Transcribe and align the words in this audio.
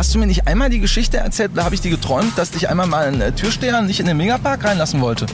Hast 0.00 0.14
du 0.14 0.18
mir 0.18 0.26
nicht 0.26 0.46
einmal 0.46 0.70
die 0.70 0.80
Geschichte 0.80 1.18
erzählt, 1.18 1.50
da 1.56 1.64
habe 1.64 1.74
ich 1.74 1.82
die 1.82 1.90
geträumt, 1.90 2.32
dass 2.38 2.52
dich 2.52 2.70
einmal 2.70 2.86
mal 2.86 3.06
ein 3.06 3.20
äh, 3.20 3.32
Türsteher 3.32 3.82
nicht 3.82 4.00
in 4.00 4.06
den 4.06 4.16
Megapark 4.16 4.64
reinlassen 4.64 5.02
wollte? 5.02 5.26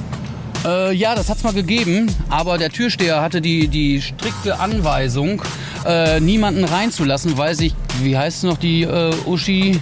Äh, 0.64 0.92
ja, 0.92 1.14
das 1.14 1.28
hat's 1.28 1.44
mal 1.44 1.52
gegeben, 1.52 2.12
aber 2.30 2.58
der 2.58 2.70
Türsteher 2.70 3.20
hatte 3.22 3.40
die, 3.40 3.68
die 3.68 4.02
strikte 4.02 4.58
Anweisung, 4.58 5.40
äh, 5.86 6.18
niemanden 6.18 6.64
reinzulassen, 6.64 7.38
weil 7.38 7.54
sich, 7.54 7.76
wie 8.02 8.18
heißt 8.18 8.38
es 8.38 8.42
noch, 8.42 8.58
die 8.58 8.82
äh, 8.82 9.14
Uschi? 9.24 9.80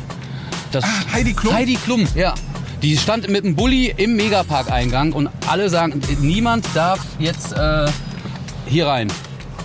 Das 0.71 0.85
Ah, 0.85 1.15
Heidi 1.15 1.33
Klum? 1.33 1.55
Heidi 1.55 1.77
Klum, 1.77 2.07
ja. 2.15 2.35
Die 2.83 2.99
stand 2.99 3.31
mit 3.31 3.43
dem 3.43 3.57
Bulli 3.57 3.87
im 3.97 4.17
Megapark-Eingang 4.17 5.15
und 5.15 5.31
alle 5.49 5.71
sagen, 5.71 5.99
niemand 6.21 6.67
darf 6.75 7.01
jetzt 7.19 7.55
äh, 7.55 7.87
hier 8.67 8.89
rein. 8.89 9.09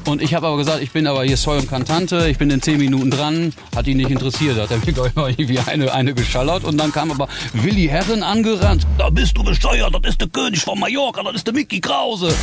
Und 0.10 0.24
ich 0.24 0.34
habe 0.34 0.48
aber 0.48 0.58
gesagt, 0.58 0.82
ich 0.82 0.90
bin 0.90 1.06
aber 1.06 1.24
hier 1.24 1.38
Soy 1.38 1.60
und 1.60 1.70
Kantante, 1.70 2.28
ich 2.30 2.40
bin 2.40 2.50
in 2.50 2.64
10 2.64 2.80
Minuten 2.80 3.12
dran, 3.12 3.54
hat 3.76 3.86
ihn 3.86 3.98
nicht 3.98 4.10
interessiert, 4.10 4.58
hat 4.58 4.72
er 4.72 4.78
mir 4.78 4.92
glaub 4.92 5.06
ich, 5.06 5.14
mal 5.14 5.30
irgendwie 5.30 5.60
eine, 5.60 5.94
eine 5.94 6.16
geschallert 6.16 6.64
und 6.64 6.80
dann 6.80 6.92
kam 6.92 7.12
aber 7.12 7.28
Willi 7.54 7.86
Herren 7.86 8.24
angerannt. 8.24 8.88
Da 8.98 9.12
bist 9.12 9.38
du 9.38 9.44
bescheuert, 9.44 9.94
das 9.94 10.10
ist 10.10 10.20
der 10.20 10.30
König 10.30 10.62
von 10.62 10.80
Mallorca, 10.80 11.22
das 11.22 11.36
ist 11.36 11.46
der 11.46 11.54
Mickey 11.54 11.80
Krause. 11.80 12.34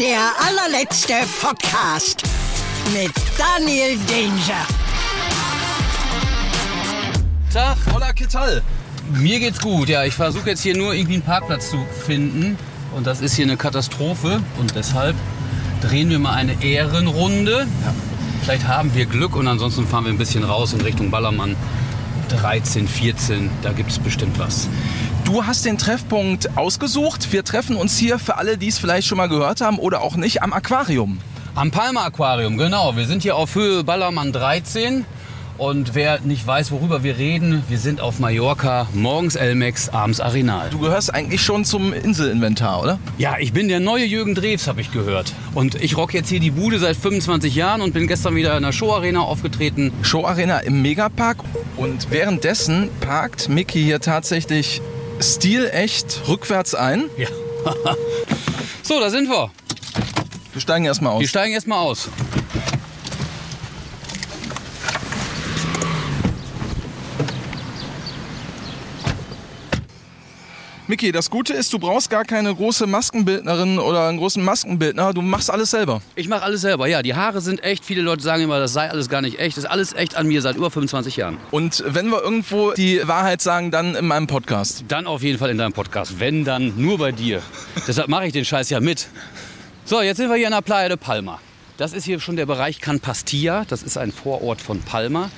Der 0.00 0.32
allerletzte 0.48 1.14
Podcast 1.40 2.24
mit 2.92 3.12
Daniel 3.38 3.96
Danger. 4.08 4.66
Tag, 7.52 7.76
Hola, 7.94 8.12
Kittal. 8.12 8.62
Mir 9.12 9.38
geht's 9.38 9.60
gut, 9.60 9.88
ja. 9.88 10.02
Ich 10.02 10.14
versuche 10.14 10.50
jetzt 10.50 10.62
hier 10.62 10.76
nur 10.76 10.92
irgendwie 10.92 11.14
einen 11.14 11.22
Parkplatz 11.22 11.70
zu 11.70 11.78
finden. 12.04 12.58
Und 12.94 13.06
das 13.06 13.20
ist 13.20 13.34
hier 13.34 13.44
eine 13.44 13.56
Katastrophe. 13.56 14.40
Und 14.58 14.74
deshalb 14.76 15.16
drehen 15.82 16.10
wir 16.10 16.18
mal 16.18 16.34
eine 16.34 16.62
Ehrenrunde. 16.62 17.66
Vielleicht 18.42 18.68
haben 18.68 18.94
wir 18.94 19.06
Glück 19.06 19.36
und 19.36 19.48
ansonsten 19.48 19.86
fahren 19.86 20.04
wir 20.04 20.12
ein 20.12 20.18
bisschen 20.18 20.44
raus 20.44 20.72
in 20.72 20.80
Richtung 20.80 21.10
Ballermann 21.10 21.56
13, 22.28 22.86
14. 22.86 23.50
Da 23.62 23.72
gibt's 23.72 23.98
bestimmt 23.98 24.38
was. 24.38 24.68
Du 25.24 25.44
hast 25.44 25.64
den 25.64 25.78
Treffpunkt 25.78 26.56
ausgesucht. 26.56 27.32
Wir 27.32 27.44
treffen 27.44 27.76
uns 27.76 27.96
hier 27.96 28.18
für 28.18 28.36
alle, 28.36 28.58
die 28.58 28.68
es 28.68 28.78
vielleicht 28.78 29.08
schon 29.08 29.18
mal 29.18 29.28
gehört 29.28 29.60
haben 29.60 29.78
oder 29.78 30.00
auch 30.02 30.16
nicht, 30.16 30.42
am 30.42 30.52
Aquarium. 30.52 31.18
Am 31.54 31.70
Palmer 31.70 32.04
Aquarium, 32.04 32.58
genau. 32.58 32.96
Wir 32.96 33.06
sind 33.06 33.22
hier 33.22 33.36
auf 33.36 33.54
Höhe 33.54 33.82
Ballermann 33.82 34.32
13. 34.32 35.04
Und 35.56 35.94
wer 35.94 36.20
nicht 36.20 36.44
weiß, 36.44 36.72
worüber 36.72 37.04
wir 37.04 37.16
reden, 37.16 37.62
wir 37.68 37.78
sind 37.78 38.00
auf 38.00 38.18
Mallorca, 38.18 38.88
morgens 38.92 39.36
Elmex, 39.36 39.88
abends 39.88 40.18
Arenal. 40.18 40.68
Du 40.70 40.80
gehörst 40.80 41.14
eigentlich 41.14 41.42
schon 41.42 41.64
zum 41.64 41.92
Inselinventar, 41.92 42.82
oder? 42.82 42.98
Ja, 43.18 43.36
ich 43.38 43.52
bin 43.52 43.68
der 43.68 43.78
neue 43.78 44.04
Jürgen 44.04 44.34
Drews, 44.34 44.66
habe 44.66 44.80
ich 44.80 44.90
gehört. 44.90 45.32
Und 45.54 45.76
ich 45.76 45.96
rock 45.96 46.12
jetzt 46.12 46.28
hier 46.28 46.40
die 46.40 46.50
Bude 46.50 46.80
seit 46.80 46.96
25 46.96 47.54
Jahren 47.54 47.82
und 47.82 47.94
bin 47.94 48.08
gestern 48.08 48.34
wieder 48.34 48.56
in 48.56 48.64
der 48.64 48.72
Showarena 48.72 49.20
aufgetreten. 49.20 49.92
Show 50.02 50.26
Arena 50.26 50.58
im 50.58 50.82
Megapark. 50.82 51.38
Und 51.76 52.10
währenddessen 52.10 52.90
parkt 53.00 53.48
Mickey 53.48 53.80
hier 53.80 54.00
tatsächlich 54.00 54.82
stilecht 55.20 56.22
rückwärts 56.26 56.74
ein. 56.74 57.04
Ja. 57.16 57.28
so, 58.82 58.98
da 58.98 59.08
sind 59.08 59.28
wir. 59.28 59.50
Wir 60.52 60.60
steigen 60.60 60.84
erstmal 60.84 61.12
aus. 61.12 61.20
Wir 61.20 61.28
steigen 61.28 61.54
erstmal 61.54 61.78
aus. 61.78 62.08
Mickey, 70.86 71.12
das 71.12 71.30
Gute 71.30 71.54
ist, 71.54 71.72
du 71.72 71.78
brauchst 71.78 72.10
gar 72.10 72.24
keine 72.24 72.54
große 72.54 72.86
Maskenbildnerin 72.86 73.78
oder 73.78 74.06
einen 74.06 74.18
großen 74.18 74.44
Maskenbildner. 74.44 75.14
Du 75.14 75.22
machst 75.22 75.50
alles 75.50 75.70
selber. 75.70 76.02
Ich 76.14 76.28
mache 76.28 76.42
alles 76.42 76.60
selber. 76.60 76.86
Ja, 76.86 77.00
die 77.00 77.14
Haare 77.14 77.40
sind 77.40 77.64
echt. 77.64 77.86
Viele 77.86 78.02
Leute 78.02 78.22
sagen 78.22 78.42
immer, 78.42 78.58
das 78.58 78.74
sei 78.74 78.90
alles 78.90 79.08
gar 79.08 79.22
nicht 79.22 79.38
echt. 79.38 79.56
Das 79.56 79.64
ist 79.64 79.70
alles 79.70 79.94
echt 79.94 80.14
an 80.14 80.26
mir 80.26 80.42
seit 80.42 80.56
über 80.56 80.70
25 80.70 81.16
Jahren. 81.16 81.38
Und 81.50 81.82
wenn 81.86 82.08
wir 82.08 82.20
irgendwo 82.20 82.72
die 82.72 83.00
Wahrheit 83.08 83.40
sagen, 83.40 83.70
dann 83.70 83.94
in 83.94 84.06
meinem 84.06 84.26
Podcast. 84.26 84.84
Dann 84.88 85.06
auf 85.06 85.22
jeden 85.22 85.38
Fall 85.38 85.48
in 85.48 85.56
deinem 85.56 85.72
Podcast. 85.72 86.20
Wenn, 86.20 86.44
dann 86.44 86.74
nur 86.76 86.98
bei 86.98 87.12
dir. 87.12 87.40
Deshalb 87.88 88.08
mache 88.08 88.26
ich 88.26 88.34
den 88.34 88.44
Scheiß 88.44 88.68
ja 88.68 88.80
mit. 88.80 89.08
So, 89.86 90.02
jetzt 90.02 90.18
sind 90.18 90.28
wir 90.28 90.36
hier 90.36 90.48
in 90.48 90.52
der 90.52 90.60
Playa 90.60 90.88
de 90.88 90.98
Palma. 90.98 91.40
Das 91.78 91.94
ist 91.94 92.04
hier 92.04 92.20
schon 92.20 92.36
der 92.36 92.44
Bereich 92.44 92.82
Can 92.82 93.00
Pastilla. 93.00 93.64
Das 93.66 93.82
ist 93.82 93.96
ein 93.96 94.12
Vorort 94.12 94.60
von 94.60 94.82
Palma. 94.82 95.30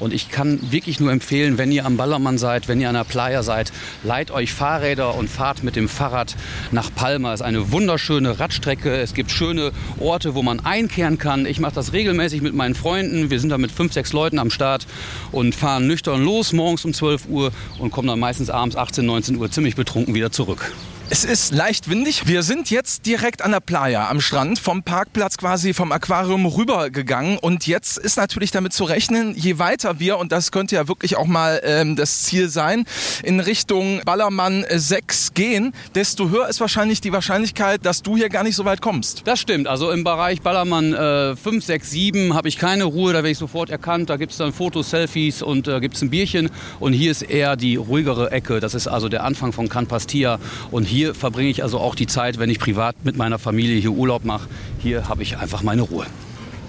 Und 0.00 0.12
ich 0.12 0.30
kann 0.30 0.58
wirklich 0.72 0.98
nur 0.98 1.12
empfehlen, 1.12 1.58
wenn 1.58 1.70
ihr 1.70 1.86
am 1.86 1.96
Ballermann 1.96 2.38
seid, 2.38 2.66
wenn 2.66 2.80
ihr 2.80 2.88
an 2.88 2.94
der 2.94 3.04
Playa 3.04 3.42
seid, 3.42 3.72
leiht 4.02 4.30
euch 4.30 4.52
Fahrräder 4.52 5.14
und 5.14 5.28
fahrt 5.28 5.62
mit 5.62 5.76
dem 5.76 5.88
Fahrrad 5.88 6.36
nach 6.72 6.92
Palma. 6.94 7.32
Es 7.32 7.40
ist 7.40 7.46
eine 7.46 7.70
wunderschöne 7.70 8.40
Radstrecke. 8.40 8.96
Es 8.96 9.14
gibt 9.14 9.30
schöne 9.30 9.72
Orte, 9.98 10.34
wo 10.34 10.42
man 10.42 10.60
einkehren 10.60 11.18
kann. 11.18 11.46
Ich 11.46 11.60
mache 11.60 11.74
das 11.74 11.92
regelmäßig 11.92 12.42
mit 12.42 12.54
meinen 12.54 12.74
Freunden. 12.74 13.30
Wir 13.30 13.38
sind 13.38 13.50
da 13.50 13.58
mit 13.58 13.70
fünf, 13.70 13.92
sechs 13.92 14.12
Leuten 14.12 14.38
am 14.38 14.50
Start 14.50 14.86
und 15.32 15.54
fahren 15.54 15.86
nüchtern 15.86 16.24
los 16.24 16.52
morgens 16.52 16.84
um 16.84 16.94
12 16.94 17.26
Uhr 17.28 17.52
und 17.78 17.90
kommen 17.90 18.08
dann 18.08 18.18
meistens 18.18 18.50
abends 18.50 18.76
18, 18.76 19.04
19 19.04 19.36
Uhr 19.36 19.50
ziemlich 19.50 19.76
betrunken 19.76 20.14
wieder 20.14 20.32
zurück. 20.32 20.72
Es 21.12 21.24
ist 21.24 21.52
leicht 21.52 21.90
windig. 21.90 22.28
Wir 22.28 22.44
sind 22.44 22.70
jetzt 22.70 23.04
direkt 23.04 23.42
an 23.42 23.50
der 23.50 23.58
Playa 23.58 24.08
am 24.08 24.20
Strand, 24.20 24.60
vom 24.60 24.84
Parkplatz 24.84 25.38
quasi 25.38 25.74
vom 25.74 25.90
Aquarium 25.90 26.46
rübergegangen. 26.46 27.36
Und 27.36 27.66
jetzt 27.66 27.98
ist 27.98 28.16
natürlich 28.16 28.52
damit 28.52 28.72
zu 28.72 28.84
rechnen, 28.84 29.34
je 29.34 29.58
weiter 29.58 29.98
wir, 29.98 30.18
und 30.18 30.30
das 30.30 30.52
könnte 30.52 30.76
ja 30.76 30.86
wirklich 30.86 31.16
auch 31.16 31.26
mal 31.26 31.60
ähm, 31.64 31.96
das 31.96 32.22
Ziel 32.22 32.48
sein, 32.48 32.84
in 33.24 33.40
Richtung 33.40 34.02
Ballermann 34.04 34.64
6 34.70 35.34
gehen, 35.34 35.72
desto 35.96 36.30
höher 36.30 36.48
ist 36.48 36.60
wahrscheinlich 36.60 37.00
die 37.00 37.12
Wahrscheinlichkeit, 37.12 37.84
dass 37.84 38.02
du 38.02 38.16
hier 38.16 38.28
gar 38.28 38.44
nicht 38.44 38.54
so 38.54 38.64
weit 38.64 38.80
kommst. 38.80 39.22
Das 39.24 39.40
stimmt. 39.40 39.66
Also 39.66 39.90
im 39.90 40.04
Bereich 40.04 40.42
Ballermann 40.42 40.94
äh, 40.94 41.34
5, 41.34 41.64
6, 41.64 41.90
7 41.90 42.34
habe 42.34 42.46
ich 42.46 42.56
keine 42.56 42.84
Ruhe. 42.84 43.12
Da 43.12 43.18
werde 43.18 43.30
ich 43.30 43.38
sofort 43.38 43.70
erkannt. 43.70 44.10
Da 44.10 44.16
gibt 44.16 44.30
es 44.30 44.38
dann 44.38 44.52
Fotos, 44.52 44.90
Selfies 44.90 45.42
und 45.42 45.66
äh, 45.66 45.80
gibt 45.80 45.96
es 45.96 46.02
ein 46.02 46.10
Bierchen. 46.10 46.50
Und 46.78 46.92
hier 46.92 47.10
ist 47.10 47.22
eher 47.22 47.56
die 47.56 47.74
ruhigere 47.74 48.30
Ecke. 48.30 48.60
Das 48.60 48.76
ist 48.76 48.86
also 48.86 49.08
der 49.08 49.24
Anfang 49.24 49.52
von 49.52 49.68
Can 49.68 49.88
Pastilla. 49.88 50.38
Und 50.70 50.84
hier 50.84 50.99
verbringe 51.08 51.50
ich 51.50 51.62
also 51.62 51.78
auch 51.78 51.94
die 51.94 52.06
Zeit, 52.06 52.38
wenn 52.38 52.50
ich 52.50 52.58
privat 52.58 52.96
mit 53.04 53.16
meiner 53.16 53.38
Familie 53.38 53.80
hier 53.80 53.92
Urlaub 53.92 54.24
mache. 54.24 54.48
Hier 54.78 55.08
habe 55.08 55.22
ich 55.22 55.38
einfach 55.38 55.62
meine 55.62 55.82
Ruhe. 55.82 56.06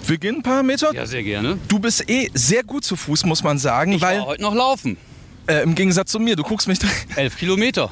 Wir 0.06 0.18
gehen 0.18 0.36
ein 0.36 0.42
paar 0.42 0.62
Meter. 0.62 0.92
Ja, 0.94 1.06
sehr 1.06 1.22
gerne. 1.22 1.58
Du 1.68 1.78
bist 1.78 2.08
eh 2.10 2.28
sehr 2.34 2.64
gut 2.64 2.84
zu 2.84 2.96
Fuß, 2.96 3.24
muss 3.24 3.42
man 3.44 3.58
sagen, 3.58 3.92
Ich 3.92 4.02
weil 4.02 4.18
war 4.18 4.26
heute 4.26 4.42
noch 4.42 4.54
laufen. 4.54 4.96
äh, 5.46 5.62
im 5.62 5.74
Gegensatz 5.74 6.10
zu 6.10 6.18
mir, 6.18 6.34
du 6.36 6.42
guckst 6.42 6.66
mich. 6.68 6.78
Elf 7.16 7.36
Kilometer. 7.38 7.90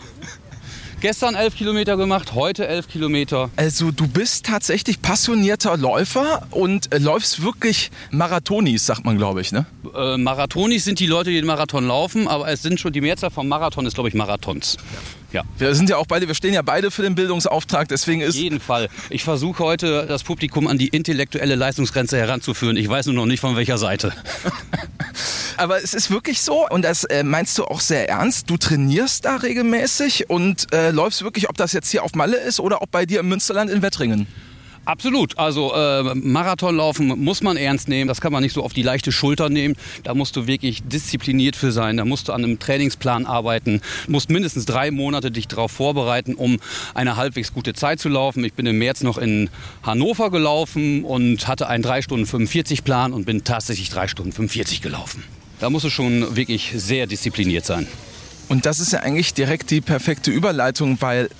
Gestern 1.00 1.34
elf 1.34 1.56
Kilometer 1.56 1.96
gemacht, 1.96 2.34
heute 2.34 2.68
elf 2.68 2.86
Kilometer. 2.86 3.48
Also 3.56 3.90
du 3.90 4.06
bist 4.06 4.44
tatsächlich 4.44 5.00
passionierter 5.00 5.78
Läufer 5.78 6.46
und 6.50 6.92
äh, 6.92 6.98
läufst 6.98 7.42
wirklich 7.42 7.90
Marathonis, 8.10 8.84
sagt 8.84 9.06
man, 9.06 9.16
glaube 9.16 9.40
ich, 9.40 9.50
ne? 9.50 9.64
Äh, 9.94 10.18
Marathonis 10.18 10.84
sind 10.84 11.00
die 11.00 11.06
Leute, 11.06 11.30
die 11.30 11.36
den 11.36 11.46
Marathon 11.46 11.86
laufen, 11.86 12.28
aber 12.28 12.48
es 12.48 12.60
sind 12.60 12.78
schon 12.80 12.92
die 12.92 13.00
Mehrzahl 13.00 13.30
vom 13.30 13.48
Marathon 13.48 13.86
ist, 13.86 13.94
glaube 13.94 14.10
ich, 14.10 14.14
Marathons. 14.14 14.76
Ja. 15.32 15.44
Wir 15.58 15.74
sind 15.74 15.88
ja 15.88 15.96
auch 15.96 16.06
beide, 16.06 16.26
wir 16.26 16.34
stehen 16.34 16.52
ja 16.52 16.62
beide 16.62 16.90
für 16.90 17.02
den 17.02 17.14
Bildungsauftrag, 17.14 17.88
deswegen 17.88 18.22
Auf 18.22 18.30
ist 18.30 18.36
jeden 18.36 18.60
Fall. 18.60 18.88
Ich 19.10 19.22
versuche 19.22 19.62
heute, 19.62 20.06
das 20.06 20.24
Publikum 20.24 20.66
an 20.66 20.76
die 20.76 20.88
intellektuelle 20.88 21.54
Leistungsgrenze 21.54 22.18
heranzuführen. 22.18 22.76
Ich 22.76 22.88
weiß 22.88 23.06
nur 23.06 23.14
noch 23.14 23.26
nicht, 23.26 23.40
von 23.40 23.56
welcher 23.56 23.78
Seite. 23.78 24.12
Aber 25.56 25.82
es 25.82 25.94
ist 25.94 26.10
wirklich 26.10 26.40
so 26.40 26.66
und 26.68 26.82
das 26.82 27.04
äh, 27.04 27.22
meinst 27.22 27.58
du 27.58 27.64
auch 27.64 27.80
sehr 27.80 28.08
ernst. 28.08 28.50
Du 28.50 28.56
trainierst 28.56 29.24
da 29.24 29.36
regelmäßig 29.36 30.30
und 30.30 30.72
äh, 30.72 30.89
läufst 30.92 31.22
wirklich, 31.22 31.48
ob 31.48 31.56
das 31.56 31.72
jetzt 31.72 31.90
hier 31.90 32.04
auf 32.04 32.14
Malle 32.14 32.36
ist 32.36 32.60
oder 32.60 32.82
ob 32.82 32.90
bei 32.90 33.06
dir 33.06 33.20
im 33.20 33.28
Münsterland 33.28 33.70
in 33.70 33.82
Wettringen. 33.82 34.26
Absolut. 34.86 35.38
Also 35.38 35.74
äh, 35.74 36.14
Marathonlaufen 36.14 37.08
muss 37.22 37.42
man 37.42 37.56
ernst 37.56 37.88
nehmen. 37.88 38.08
Das 38.08 38.20
kann 38.20 38.32
man 38.32 38.42
nicht 38.42 38.54
so 38.54 38.64
auf 38.64 38.72
die 38.72 38.82
leichte 38.82 39.12
Schulter 39.12 39.50
nehmen. 39.50 39.76
Da 40.04 40.14
musst 40.14 40.36
du 40.36 40.46
wirklich 40.46 40.82
diszipliniert 40.82 41.54
für 41.54 41.70
sein. 41.70 41.98
Da 41.98 42.04
musst 42.04 42.28
du 42.28 42.32
an 42.32 42.44
einem 42.44 42.58
Trainingsplan 42.58 43.26
arbeiten. 43.26 43.82
Musst 44.08 44.30
mindestens 44.30 44.64
drei 44.64 44.90
Monate 44.90 45.30
dich 45.30 45.48
darauf 45.48 45.70
vorbereiten, 45.70 46.34
um 46.34 46.58
eine 46.94 47.16
halbwegs 47.16 47.52
gute 47.52 47.74
Zeit 47.74 48.00
zu 48.00 48.08
laufen. 48.08 48.42
Ich 48.42 48.54
bin 48.54 48.66
im 48.66 48.78
März 48.78 49.02
noch 49.02 49.18
in 49.18 49.50
Hannover 49.82 50.30
gelaufen 50.30 51.04
und 51.04 51.46
hatte 51.46 51.68
einen 51.68 51.82
3 51.82 52.02
Stunden 52.02 52.26
45 52.26 52.82
Plan 52.82 53.12
und 53.12 53.26
bin 53.26 53.44
tatsächlich 53.44 53.90
3 53.90 54.08
Stunden 54.08 54.32
45 54.32 54.80
gelaufen. 54.80 55.22
Da 55.60 55.68
musst 55.68 55.84
du 55.84 55.90
schon 55.90 56.36
wirklich 56.36 56.72
sehr 56.74 57.06
diszipliniert 57.06 57.66
sein. 57.66 57.86
Und 58.50 58.66
das 58.66 58.80
ist 58.80 58.92
ja 58.92 58.98
eigentlich 58.98 59.32
direkt 59.32 59.70
die 59.70 59.80
perfekte 59.80 60.32
Überleitung, 60.32 61.00
weil 61.00 61.30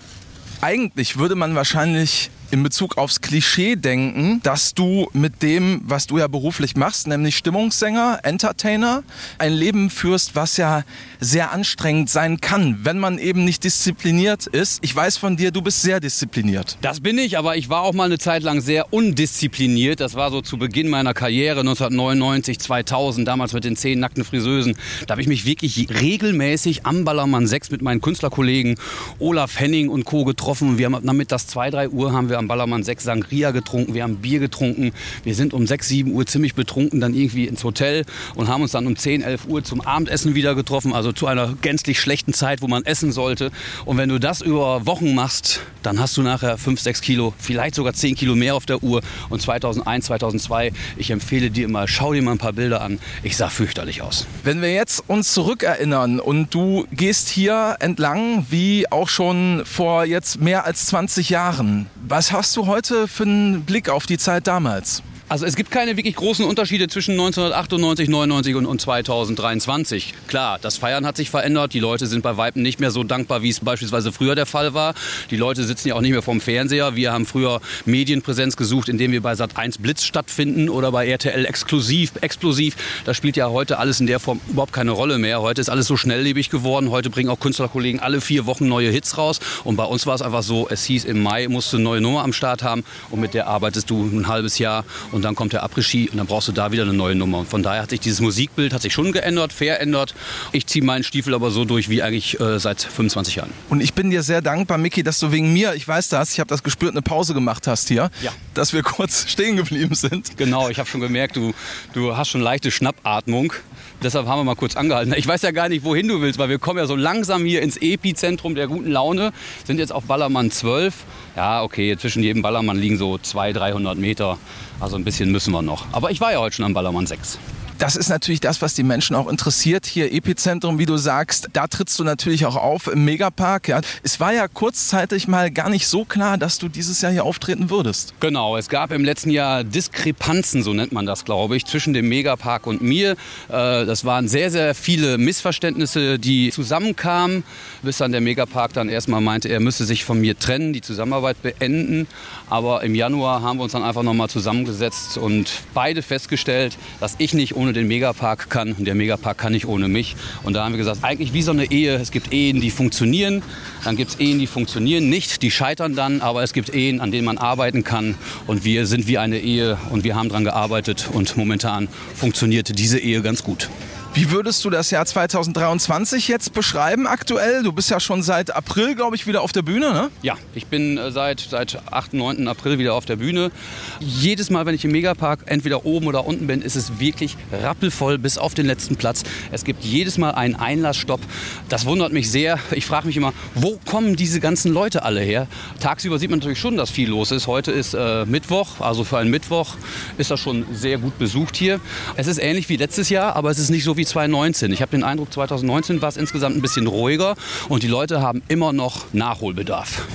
eigentlich 0.61 1.17
würde 1.17 1.35
man 1.35 1.57
wahrscheinlich 1.57 2.31
in 2.51 2.63
Bezug 2.63 2.99
aufs 2.99 3.21
Klischee 3.21 3.77
denken, 3.77 4.41
dass 4.43 4.75
du 4.75 5.09
mit 5.13 5.43
dem, 5.43 5.83
was 5.85 6.07
du 6.07 6.19
ja 6.19 6.27
beruflich 6.27 6.77
machst, 6.77 7.07
nämlich 7.07 7.37
Stimmungssänger, 7.37 8.21
Entertainer, 8.23 9.03
ein 9.39 9.53
Leben 9.53 9.91
führst, 9.91 10.35
was 10.35 10.57
ja 10.57 10.83
sehr 11.21 11.53
anstrengend 11.53 12.11
sein 12.11 12.41
kann, 12.41 12.81
wenn 12.83 12.99
man 12.99 13.19
eben 13.19 13.45
nicht 13.45 13.63
diszipliniert 13.65 14.47
ist. 14.47 14.83
Ich 14.83 14.95
weiß 14.95 15.17
von 15.17 15.37
dir, 15.37 15.51
du 15.51 15.63
bist 15.63 15.83
sehr 15.83 16.01
diszipliniert. 16.01 16.77
Das 16.83 17.01
bin 17.01 17.19
ich, 17.19 17.39
aber 17.39 17.57
ich 17.57 17.69
war 17.69 17.83
auch 17.83 17.93
mal 17.93 18.05
eine 18.05 18.19
Zeit 18.19 18.43
lang 18.43 18.61
sehr 18.61 18.93
undiszipliniert. 18.93 20.01
Das 20.01 20.15
war 20.15 20.31
so 20.31 20.41
zu 20.41 20.59
Beginn 20.59 20.89
meiner 20.89 21.15
Karriere 21.15 21.61
1999, 21.61 22.59
2000, 22.59 23.29
damals 23.29 23.53
mit 23.53 23.65
den 23.65 23.77
zehn 23.77 24.01
nackten 24.01 24.25
Friseusen. 24.25 24.77
Da 25.07 25.13
habe 25.13 25.23
ich 25.23 25.29
mich 25.29 25.45
wirklich 25.45 25.89
regelmäßig 25.91 26.87
am 26.87 27.05
Ballermann 27.05 27.47
6 27.47 27.71
mit 27.71 27.83
meinen 27.83 28.01
Künstlerkollegen 28.01 28.77
Olaf 29.19 29.59
Henning 29.59 29.89
und 29.89 30.05
Co. 30.05 30.25
getroffen. 30.25 30.79
Wir 30.79 30.87
haben 30.87 31.07
damit 31.07 31.31
das 31.31 31.47
2, 31.47 31.71
3 31.71 31.89
Uhr 31.91 32.13
haben 32.13 32.29
wir 32.29 32.40
am 32.41 32.49
Ballermann 32.49 32.83
6 32.83 33.05
Sangria 33.05 33.53
getrunken, 33.53 33.95
wir 33.95 34.03
haben 34.03 34.17
Bier 34.17 34.41
getrunken. 34.41 34.93
Wir 35.23 35.35
sind 35.35 35.55
um 35.55 35.67
6, 35.67 35.89
7 35.89 36.13
Uhr 36.13 36.27
ziemlich 36.27 36.55
betrunken 36.55 37.01
dann 37.01 37.15
irgendwie 37.15 37.47
ins 37.47 37.63
Hotel 37.63 38.05
und 38.35 38.49
haben 38.49 38.63
uns 38.63 38.73
dann 38.73 38.87
um 38.87 38.97
10, 38.97 39.23
11 39.23 39.47
Uhr 39.47 39.63
zum 39.63 39.81
Abendessen 39.81 40.35
wieder 40.35 40.55
getroffen. 40.55 40.93
Also 40.93 41.13
zu 41.13 41.27
einer 41.27 41.55
gänzlich 41.61 42.01
schlechten 42.01 42.33
Zeit, 42.33 42.63
wo 42.63 42.67
man 42.67 42.85
essen 42.85 43.13
sollte. 43.13 43.51
Und 43.85 43.99
wenn 43.99 44.09
du 44.09 44.19
das 44.19 44.41
über 44.41 44.87
Wochen 44.87 45.15
machst, 45.15 45.61
dann 45.83 46.01
hast 46.01 46.17
du 46.17 46.23
nachher 46.23 46.59
5, 46.59 46.81
6 46.81 47.01
Kilo, 47.01 47.35
vielleicht 47.39 47.75
sogar 47.75 47.93
10 47.93 48.17
Kilo 48.17 48.35
mehr 48.35 48.55
auf 48.55 48.67
der 48.67 48.83
Uhr. 48.83 49.03
Und 49.29 49.41
2001, 49.41 50.07
2002, 50.07 50.73
ich 50.97 51.11
empfehle 51.11 51.51
dir 51.51 51.67
immer, 51.67 51.87
schau 51.87 52.13
dir 52.13 52.23
mal 52.23 52.33
ein 52.33 52.39
paar 52.39 52.55
Bilder 52.55 52.81
an. 52.81 52.99
Ich 53.23 53.37
sah 53.37 53.49
fürchterlich 53.49 54.03
aus. 54.03 54.27
Wenn 54.43 54.63
wir 54.63 54.73
jetzt 54.73 55.05
uns 55.07 55.33
zurückerinnern 55.35 56.21
und 56.21 56.55
du 56.55 56.87
gehst 56.93 57.29
hier 57.29 57.77
entlang 57.81 58.47
wie 58.51 58.91
auch 58.91 59.09
schon 59.09 59.63
vor 59.65 60.05
jetzt 60.05 60.41
mehr 60.41 60.65
als 60.65 60.87
20 60.87 61.31
Jahren, 61.31 61.87
was 62.07 62.30
hast 62.33 62.57
du 62.57 62.67
heute 62.67 63.09
für 63.09 63.25
einen 63.25 63.65
Blick 63.65 63.89
auf 63.89 64.07
die 64.07 64.19
Zeit 64.19 64.47
damals? 64.47 65.03
Also 65.31 65.47
es 65.47 65.55
gibt 65.55 65.71
keine 65.71 65.97
wirklich 65.97 66.17
großen 66.17 66.45
Unterschiede 66.45 66.89
zwischen 66.89 67.13
1998, 67.13 68.09
99 68.09 68.57
und, 68.57 68.67
und 68.67 68.81
2023. 68.81 70.13
Klar, 70.27 70.59
das 70.61 70.77
Feiern 70.77 71.07
hat 71.07 71.17
sich 71.17 71.31
verändert. 71.31 71.73
Die 71.73 71.79
Leute 71.79 72.09
sind 72.09 72.23
bei 72.23 72.37
Weitem 72.37 72.63
nicht 72.63 72.81
mehr 72.81 72.91
so 72.91 73.05
dankbar, 73.05 73.41
wie 73.41 73.49
es 73.49 73.61
beispielsweise 73.61 74.11
früher 74.11 74.35
der 74.35 74.47
Fall 74.47 74.75
war. 74.75 74.93
Die 75.31 75.37
Leute 75.37 75.63
sitzen 75.63 75.87
ja 75.87 75.95
auch 75.95 76.01
nicht 76.01 76.11
mehr 76.11 76.23
vorm 76.23 76.41
Fernseher. 76.41 76.97
Wir 76.97 77.13
haben 77.13 77.27
früher 77.27 77.61
Medienpräsenz 77.85 78.57
gesucht, 78.57 78.89
indem 78.89 79.13
wir 79.13 79.23
bei 79.23 79.35
Sat1 79.35 79.81
Blitz 79.81 80.03
stattfinden 80.03 80.69
oder 80.69 80.91
bei 80.91 81.07
RTL 81.07 81.47
exklusiv, 81.47 82.11
explosiv. 82.23 82.75
Das 83.05 83.17
spielt 83.17 83.37
ja 83.37 83.51
heute 83.51 83.79
alles 83.79 84.01
in 84.01 84.09
der 84.09 84.19
Form 84.19 84.41
überhaupt 84.49 84.73
keine 84.73 84.91
Rolle 84.91 85.19
mehr. 85.19 85.43
Heute 85.43 85.61
ist 85.61 85.69
alles 85.69 85.87
so 85.87 85.97
schnelllebig 85.97 86.51
geworden. 86.51 86.91
Heute 86.91 87.09
bringen 87.09 87.31
auch 87.31 87.39
Künstlerkollegen 87.39 88.01
alle 88.01 88.21
vier 88.21 88.47
Wochen 88.47 88.67
neue 88.67 88.91
Hits 88.91 89.17
raus. 89.17 89.39
Und 89.63 89.77
bei 89.77 89.85
uns 89.85 90.09
war 90.09 90.17
es 90.17 90.23
einfach 90.23 90.43
so, 90.43 90.67
es 90.69 90.83
hieß, 90.87 91.05
im 91.05 91.23
Mai 91.23 91.47
musst 91.47 91.73
du 91.73 91.77
eine 91.77 91.85
neue 91.85 92.01
Nummer 92.01 92.25
am 92.25 92.33
Start 92.33 92.65
haben 92.65 92.83
und 93.11 93.21
mit 93.21 93.35
der 93.35 93.47
arbeitest 93.47 93.91
du 93.91 94.03
ein 94.03 94.27
halbes 94.27 94.59
Jahr. 94.59 94.85
Und 95.13 95.20
und 95.21 95.25
dann 95.25 95.35
kommt 95.35 95.53
der 95.53 95.63
Après-Ski 95.63 96.09
und 96.09 96.17
dann 96.17 96.27
brauchst 96.27 96.49
du 96.49 96.53
da 96.53 96.73
wieder 96.73 96.85
eine 96.85 96.95
neue 96.95 97.15
Nummer. 97.15 97.41
Und 97.41 97.47
von 97.47 97.63
daher 97.63 97.83
hat 97.83 97.91
sich 97.91 98.01
dieses 98.01 98.23
Musikbild 98.23 98.73
hat 98.73 98.81
sich 98.81 98.95
schon 98.95 99.13
geändert, 99.13 99.53
verändert. 99.53 100.15
Ich 100.53 100.67
ziehe 100.67 100.83
meinen 100.83 101.05
Stiefel 101.05 101.35
aber 101.35 101.51
so 101.51 101.67
durch 101.67 101.91
wie 101.91 102.03
eigentlich 102.03 102.41
äh, 102.41 102.59
seit 102.59 102.81
25 102.81 103.37
Jahren. 103.37 103.51
Und 103.69 103.83
ich 103.83 103.93
bin 103.93 104.09
dir 104.09 104.23
sehr 104.23 104.41
dankbar, 104.41 104.79
Micky, 104.79 105.03
dass 105.03 105.19
du 105.19 105.31
wegen 105.31 105.53
mir, 105.53 105.75
ich 105.75 105.87
weiß 105.87 106.09
das, 106.09 106.33
ich 106.33 106.41
habe 106.41 106.49
das 106.49 106.63
gespürt, 106.63 106.93
eine 106.93 107.03
Pause 107.03 107.35
gemacht 107.35 107.67
hast 107.67 107.89
hier, 107.89 108.11
ja. 108.23 108.33
dass 108.55 108.73
wir 108.73 108.83
kurz 108.83 109.27
stehen 109.29 109.57
geblieben 109.59 109.95
sind. 109.95 110.39
Genau, 110.39 110.71
ich 110.71 110.79
habe 110.79 110.89
schon 110.89 111.03
gemerkt, 111.03 111.37
du, 111.37 111.53
du 111.93 112.17
hast 112.17 112.31
schon 112.31 112.41
leichte 112.41 112.71
Schnappatmung. 112.71 113.53
Deshalb 114.03 114.27
haben 114.27 114.41
wir 114.41 114.45
mal 114.45 114.57
kurz 114.57 114.77
angehalten. 114.77 115.13
Ich 115.15 115.27
weiß 115.27 115.43
ja 115.43 115.51
gar 115.51 115.69
nicht, 115.69 115.85
wohin 115.85 116.09
du 116.09 116.23
willst, 116.23 116.39
weil 116.39 116.49
wir 116.49 116.59
kommen 116.59 116.79
ja 116.79 116.87
so 116.87 116.97
langsam 116.97 117.45
hier 117.45 117.61
ins 117.61 117.77
Epizentrum 117.77 118.55
der 118.55 118.67
guten 118.67 118.91
Laune. 118.91 119.33
Sind 119.67 119.79
jetzt 119.79 119.93
auf 119.93 120.05
Ballermann 120.05 120.51
12. 120.51 120.95
Ja, 121.37 121.63
okay, 121.63 121.97
zwischen 121.99 122.23
jedem 122.23 122.41
Ballermann 122.41 122.79
liegen 122.79 122.97
so 122.97 123.19
200, 123.19 123.63
300 123.63 123.99
Meter. 123.99 124.39
Also 124.81 124.97
ein 124.97 125.05
bisschen 125.05 125.31
müssen 125.31 125.53
wir 125.53 125.61
noch. 125.61 125.87
Aber 125.93 126.11
ich 126.11 126.21
war 126.21 126.33
ja 126.33 126.41
heute 126.41 126.57
schon 126.57 126.65
am 126.65 126.73
Ballermann 126.73 127.07
6 127.07 127.39
das 127.81 127.97
ist 127.97 128.11
natürlich 128.11 128.41
das, 128.41 128.61
was 128.61 128.75
die 128.75 128.83
Menschen 128.83 129.17
auch 129.17 129.27
interessiert. 129.27 129.87
Hier 129.87 130.13
Epizentrum, 130.13 130.79
wie 130.79 130.85
du 130.85 130.99
sagst, 130.99 131.49
da 131.55 131.67
trittst 131.67 131.99
du 131.99 132.05
natürlich 132.05 132.45
auch 132.45 132.57
auf 132.57 132.89
im 132.89 133.07
Megapark. 133.07 133.69
Ja. 133.69 133.81
Es 134.03 134.21
war 134.21 134.35
ja 134.35 134.49
kurzzeitig 134.49 135.29
mal 135.29 135.51
gar 135.51 135.71
nicht 135.71 135.89
so 135.89 136.05
klar, 136.05 136.37
dass 136.37 136.59
du 136.59 136.69
dieses 136.69 137.01
Jahr 137.01 137.11
hier 137.11 137.25
auftreten 137.25 137.71
würdest. 137.71 138.13
Genau, 138.21 138.59
es 138.59 138.69
gab 138.69 138.93
im 138.93 139.03
letzten 139.03 139.31
Jahr 139.31 139.65
Diskrepanzen, 139.65 140.63
so 140.63 140.75
nennt 140.75 140.93
man 140.93 141.07
das, 141.07 141.25
glaube 141.25 141.57
ich, 141.57 141.65
zwischen 141.65 141.95
dem 141.95 142.07
Megapark 142.11 142.67
und 142.67 142.83
mir. 142.83 143.13
Äh, 143.13 143.17
das 143.49 144.05
waren 144.05 144.29
sehr, 144.29 144.51
sehr 144.51 144.75
viele 144.75 145.17
Missverständnisse, 145.17 146.19
die 146.19 146.51
zusammenkamen, 146.51 147.45
bis 147.83 147.97
dann 147.97 148.13
der 148.13 148.21
Megapark 148.21 148.75
dann 148.75 148.91
erstmal 148.91 149.23
meinte, 149.23 149.49
er 149.49 149.61
müsse 149.61 149.87
sich 149.87 150.05
von 150.05 150.21
mir 150.21 150.39
trennen, 150.39 150.75
die 150.75 150.83
Zusammenarbeit 150.83 151.41
beenden. 151.41 152.07
Aber 152.51 152.83
im 152.83 152.95
Januar 152.95 153.41
haben 153.41 153.59
wir 153.59 153.65
uns 153.65 153.73
dann 153.73 153.85
einfach 153.85 154.03
nochmal 154.03 154.29
zusammengesetzt 154.29 155.17
und 155.17 155.51
beide 155.73 156.03
festgestellt, 156.03 156.77
dass 157.01 157.15
ich 157.17 157.33
nicht 157.33 157.57
ohne 157.57 157.70
ohne 157.71 157.79
den 157.79 157.87
Megapark 157.87 158.51
kann. 158.51 158.73
Und 158.73 158.85
der 158.85 158.97
Megapark 158.97 159.39
kann 159.39 159.53
nicht 159.53 159.67
ohne 159.67 159.87
mich. 159.87 160.17
Und 160.43 160.55
da 160.55 160.65
haben 160.65 160.73
wir 160.73 160.79
gesagt, 160.79 161.05
eigentlich 161.05 161.33
wie 161.33 161.43
so 161.43 161.53
eine 161.53 161.71
Ehe, 161.71 161.95
es 161.95 162.11
gibt 162.11 162.33
Ehen, 162.33 162.61
die 162.61 162.71
funktionieren, 162.71 163.43
dann 163.85 163.97
gibt 163.97 164.11
es 164.11 164.21
Ehen, 164.21 164.41
die 164.41 164.49
funktionieren 164.49 165.09
nicht, 165.09 165.43
die 165.43 165.53
scheitern 165.53 165.95
dann, 165.95 166.21
aber 166.21 166.43
es 166.43 166.53
gibt 166.53 166.75
Ehen, 166.75 167.01
an 167.01 167.13
denen 167.13 167.25
man 167.25 167.39
arbeiten 167.39 167.85
kann. 167.85 168.17
Und 168.49 168.65
wir 168.65 168.87
sind 168.87 169.07
wie 169.07 169.19
eine 169.19 169.39
Ehe 169.39 169.79
und 169.91 170.03
wir 170.03 170.17
haben 170.17 170.29
daran 170.29 170.43
gearbeitet. 170.43 171.09
Und 171.13 171.37
momentan 171.37 171.89
funktioniert 172.15 172.77
diese 172.77 172.99
Ehe 172.99 173.23
ganz 173.23 173.45
gut. 173.45 173.69
Wie 174.13 174.33
würdest 174.33 174.65
du 174.65 174.71
das 174.71 174.91
Jahr 174.91 175.07
2023 175.07 176.27
jetzt 176.27 176.53
beschreiben 176.53 177.07
aktuell? 177.07 177.63
Du 177.63 177.71
bist 177.71 177.91
ja 177.91 178.01
schon 178.01 178.25
seit 178.25 178.53
April, 178.53 178.97
glaube 178.97 179.15
ich, 179.15 179.29
wieder 179.29 179.41
auf 179.41 179.53
der 179.53 179.63
Bühne, 179.63 179.93
ne? 179.93 180.11
Ja, 180.23 180.37
ich 180.53 180.67
bin 180.67 180.99
äh, 180.99 181.13
seit, 181.13 181.39
seit 181.39 181.81
8., 181.93 182.15
9. 182.15 182.49
April 182.49 182.81
wieder 182.81 182.95
auf 182.95 183.05
der 183.05 183.15
Bühne. 183.17 183.53
Jedes 184.01 184.51
Mal, 184.51 184.67
wenn 184.67 184.75
ich 184.75 184.85
im 184.85 184.91
Megapark 184.91 185.43
entweder 185.47 185.87
oben 185.87 186.09
oder 186.09 186.27
unten 186.27 186.49
bin, 186.49 186.61
ist 186.61 186.75
es 186.75 186.99
wirklich 186.99 187.37
rappelvoll 187.53 188.19
bis 188.19 188.37
auf 188.37 188.53
den 188.55 188.67
letzten 188.67 188.97
Platz. 188.97 189.23
Es 189.53 189.65
gibt 189.65 189.85
jedes 189.85 190.19
Mal 190.19 190.33
einen 190.33 190.57
Einlassstopp. 190.57 191.21
Das 191.69 191.87
wundert 191.87 192.13
mich 192.13 192.33
sehr. 192.33 192.59
Ich 192.73 192.87
frage 192.87 193.07
mich 193.07 193.17
immer, 193.17 193.33
wo 193.55 193.79
kommen 193.89 194.17
diese 194.17 194.41
ganzen 194.41 194.73
Leute 194.73 195.05
alle 195.05 195.21
her? 195.21 195.47
Tagsüber 195.79 196.19
sieht 196.19 196.31
man 196.31 196.41
natürlich 196.41 196.59
schon, 196.59 196.77
dass 196.77 196.91
viel 196.91 197.09
los 197.09 197.31
ist. 197.31 197.47
Heute 197.47 197.71
ist 197.71 197.95
äh, 197.95 198.27
Mittwoch, 198.27 198.81
also 198.81 199.05
für 199.05 199.19
einen 199.19 199.31
Mittwoch 199.31 199.77
ist 200.19 200.33
das 200.33 200.41
schon 200.41 200.67
sehr 200.73 200.99
gut 200.99 201.17
besucht 201.21 201.57
hier. 201.57 201.79
Es 202.17 202.27
ist 202.27 202.39
ähnlich 202.39 202.69
wie 202.69 202.77
letztes 202.77 203.09
Jahr, 203.09 203.37
aber 203.37 203.51
es 203.51 203.61
ist 203.61 203.71
nicht 203.71 203.85
so 203.85 203.97
wie 203.97 204.00
wie 204.01 204.07
2019. 204.07 204.73
Ich 204.73 204.81
habe 204.81 204.93
den 204.93 205.05
Eindruck, 205.05 205.31
2019 205.31 206.01
war 206.01 206.09
es 206.09 206.17
insgesamt 206.17 206.57
ein 206.57 206.63
bisschen 206.63 206.87
ruhiger 206.87 207.37
und 207.69 207.83
die 207.83 207.87
Leute 207.87 208.23
haben 208.23 208.43
immer 208.49 208.73
noch 208.73 209.13
Nachholbedarf. 209.13 210.07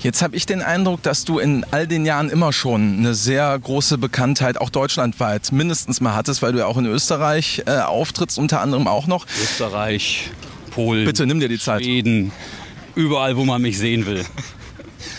Jetzt 0.00 0.22
habe 0.22 0.36
ich 0.36 0.46
den 0.46 0.62
Eindruck, 0.62 1.02
dass 1.02 1.24
du 1.24 1.38
in 1.38 1.66
all 1.70 1.86
den 1.86 2.06
Jahren 2.06 2.30
immer 2.30 2.52
schon 2.54 2.98
eine 2.98 3.14
sehr 3.14 3.58
große 3.58 3.98
Bekanntheit, 3.98 4.58
auch 4.58 4.70
deutschlandweit, 4.70 5.52
mindestens 5.52 6.00
mal 6.00 6.14
hattest, 6.14 6.40
weil 6.40 6.52
du 6.52 6.60
ja 6.60 6.66
auch 6.66 6.78
in 6.78 6.86
Österreich 6.86 7.62
äh, 7.66 7.80
auftrittst, 7.80 8.38
unter 8.38 8.62
anderem 8.62 8.88
auch 8.88 9.06
noch. 9.06 9.26
Österreich, 9.42 10.30
Polen, 10.70 11.04
Bitte 11.04 11.26
nimm 11.26 11.40
dir 11.40 11.48
die 11.48 11.58
Zeit. 11.58 11.82
Schweden, 11.82 12.32
überall, 12.94 13.36
wo 13.36 13.44
man 13.44 13.60
mich 13.60 13.76
sehen 13.76 14.06
will. 14.06 14.24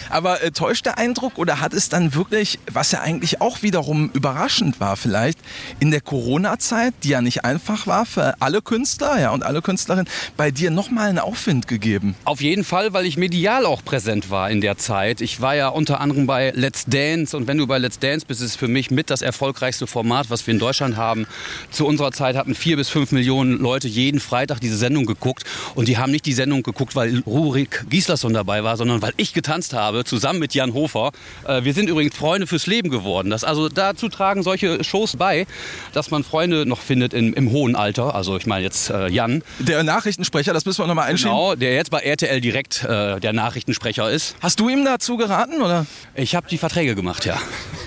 Aber 0.09 0.44
äh, 0.44 0.51
täuscht 0.51 0.86
der 0.86 0.98
Eindruck 0.98 1.38
oder 1.38 1.59
hat 1.59 1.74
es 1.74 1.89
dann 1.89 2.13
wirklich, 2.13 2.59
was 2.71 2.92
ja 2.92 3.01
eigentlich 3.01 3.42
auch 3.42 3.62
wiederum 3.62 4.09
überraschend 4.13 4.80
war 4.80 4.98
vielleicht, 4.98 5.39
in 5.80 5.92
der 5.92 6.01
Corona-Zeit, 6.01 6.94
die 7.04 7.09
ja 7.09 7.21
nicht 7.21 7.45
einfach 7.45 7.88
war 7.88 8.06
für 8.06 8.36
alle 8.42 8.62
Künstler 8.62 9.19
ja, 9.19 9.31
und 9.31 9.44
alle 9.44 9.62
Künstlerinnen, 9.62 10.07
bei 10.36 10.51
dir 10.51 10.71
nochmal 10.71 11.09
einen 11.09 11.19
Aufwind 11.19 11.68
gegeben? 11.68 12.15
Auf 12.25 12.42
jeden 12.42 12.63
Fall, 12.63 12.94
weil 12.94 13.06
ich 13.06 13.18
medial 13.18 13.65
auch 13.65 13.83
präsent 13.83 14.30
war 14.30 14.50
in 14.50 14.62
der 14.62 14.77
Zeit. 14.77 15.21
Ich 15.21 15.42
war 15.42 15.56
ja 15.56 15.69
unter 15.69 16.00
anderem 16.01 16.27
bei 16.27 16.51
Let's 16.56 16.86
Dance 16.86 17.36
und 17.36 17.48
wenn 17.48 17.57
du 17.57 17.68
bei 17.68 17.77
Let's 17.77 18.00
Dance 18.00 18.25
bist, 18.25 18.42
ist 18.42 18.51
es 18.51 18.56
für 18.56 18.68
mich 18.68 18.92
mit 18.92 19.10
das 19.10 19.21
erfolgreichste 19.21 19.88
Format, 19.88 20.30
was 20.30 20.45
wir 20.48 20.53
in 20.53 20.60
Deutschland 20.60 20.98
haben. 20.98 21.27
Zu 21.71 21.86
unserer 21.86 22.12
Zeit 22.12 22.36
hatten 22.36 22.56
vier 22.56 22.77
bis 22.77 22.89
fünf 22.89 23.12
Millionen 23.12 23.57
Leute 23.57 23.88
jeden 23.88 24.19
Freitag 24.19 24.60
diese 24.60 24.77
Sendung 24.77 25.05
geguckt 25.05 25.43
und 25.75 25.88
die 25.88 25.98
haben 25.98 26.12
nicht 26.12 26.25
die 26.25 26.34
Sendung 26.34 26.63
geguckt, 26.63 26.96
weil 26.96 27.20
Rurik 27.25 27.86
Gislason 27.89 28.34
dabei 28.34 28.63
war, 28.63 28.77
sondern 28.77 29.01
weil 29.01 29.13
ich 29.17 29.34
getanzt 29.34 29.74
habe 29.74 29.97
habe, 29.98 30.06
zusammen 30.06 30.39
mit 30.39 30.54
Jan 30.54 30.74
Hofer. 30.74 31.12
Äh, 31.48 31.63
wir 31.63 31.74
sind 31.74 31.89
übrigens 31.89 32.16
Freunde 32.16 32.48
fürs 32.48 32.68
Leben 32.68 32.89
geworden. 32.89 33.30
Das, 33.30 33.44
also 33.44 33.70
dazu 33.70 34.10
tragen 34.10 34.44
solche 34.44 34.84
Shows 34.84 35.18
bei, 35.18 35.46
dass 35.94 36.12
man 36.12 36.24
Freunde 36.24 36.66
noch 36.66 36.80
findet 36.80 37.13
in, 37.13 37.34
im 37.34 37.51
hohen 37.51 37.75
Alter. 37.75 38.16
Also 38.16 38.38
ich 38.38 38.46
meine 38.46 38.63
jetzt 38.63 38.89
äh, 38.89 39.08
Jan. 39.08 39.44
Der 39.60 39.84
Nachrichtensprecher, 39.84 40.54
das 40.54 40.66
müssen 40.66 40.84
wir 40.84 40.88
nochmal 40.88 41.10
einschieben. 41.10 41.32
Genau, 41.32 41.56
der 41.56 41.74
jetzt 41.74 41.92
bei 41.92 42.00
RTL 42.00 42.42
direkt 42.42 42.84
äh, 42.84 43.20
der 43.20 43.34
Nachrichtensprecher 43.34 44.10
ist. 44.10 44.36
Hast 44.42 44.60
du 44.60 44.70
ihm 44.70 44.86
dazu 44.86 45.18
geraten, 45.18 45.62
oder? 45.62 45.86
Ich 46.16 46.36
habe 46.36 46.48
die 46.50 46.58
Verträge 46.58 46.96
gemacht, 46.96 47.25
ja. 47.25 47.38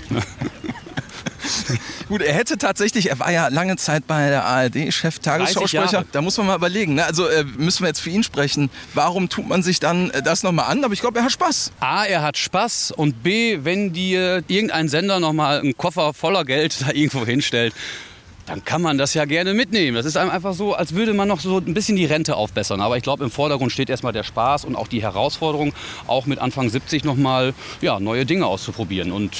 Gut, 2.07 2.21
er 2.21 2.33
hätte 2.33 2.57
tatsächlich, 2.57 3.09
er 3.09 3.19
war 3.19 3.31
ja 3.31 3.47
lange 3.47 3.75
Zeit 3.77 4.07
bei 4.07 4.29
der 4.29 4.45
ARD, 4.45 4.93
Chef 4.93 5.19
Tagesschausprecher. 5.19 6.05
Da 6.11 6.21
muss 6.21 6.37
man 6.37 6.47
mal 6.47 6.55
überlegen. 6.55 6.95
Ne? 6.95 7.05
Also 7.05 7.27
äh, 7.27 7.43
müssen 7.43 7.83
wir 7.83 7.87
jetzt 7.87 8.01
für 8.01 8.09
ihn 8.09 8.23
sprechen. 8.23 8.69
Warum 8.93 9.29
tut 9.29 9.47
man 9.47 9.63
sich 9.63 9.79
dann 9.79 10.09
äh, 10.11 10.21
das 10.21 10.43
nochmal 10.43 10.65
an? 10.65 10.83
Aber 10.83 10.93
ich 10.93 11.01
glaube, 11.01 11.19
er 11.19 11.25
hat 11.25 11.31
Spaß. 11.31 11.71
A, 11.79 12.05
er 12.05 12.21
hat 12.21 12.37
Spaß 12.37 12.91
und 12.91 13.23
B, 13.23 13.59
wenn 13.63 13.93
dir 13.93 14.43
irgendein 14.47 14.89
Sender 14.89 15.19
nochmal 15.19 15.59
einen 15.59 15.77
Koffer 15.77 16.13
voller 16.13 16.45
Geld 16.45 16.81
da 16.87 16.91
irgendwo 16.91 17.25
hinstellt, 17.25 17.73
dann 18.45 18.65
kann 18.65 18.81
man 18.81 18.97
das 18.97 19.13
ja 19.13 19.25
gerne 19.25 19.53
mitnehmen. 19.53 19.95
Das 19.95 20.05
ist 20.05 20.17
einem 20.17 20.29
einfach 20.29 20.53
so, 20.53 20.73
als 20.73 20.95
würde 20.95 21.13
man 21.13 21.27
noch 21.27 21.39
so 21.39 21.57
ein 21.57 21.73
bisschen 21.73 21.95
die 21.95 22.05
Rente 22.05 22.35
aufbessern. 22.35 22.81
Aber 22.81 22.97
ich 22.97 23.03
glaube, 23.03 23.23
im 23.23 23.31
Vordergrund 23.31 23.71
steht 23.71 23.89
erstmal 23.89 24.13
der 24.13 24.23
Spaß 24.23 24.65
und 24.65 24.75
auch 24.75 24.87
die 24.87 25.01
Herausforderung, 25.01 25.73
auch 26.07 26.25
mit 26.25 26.39
Anfang 26.39 26.69
70 26.69 27.03
nochmal 27.03 27.53
ja, 27.81 27.99
neue 27.99 28.25
Dinge 28.25 28.45
auszuprobieren. 28.45 29.11
Und 29.11 29.37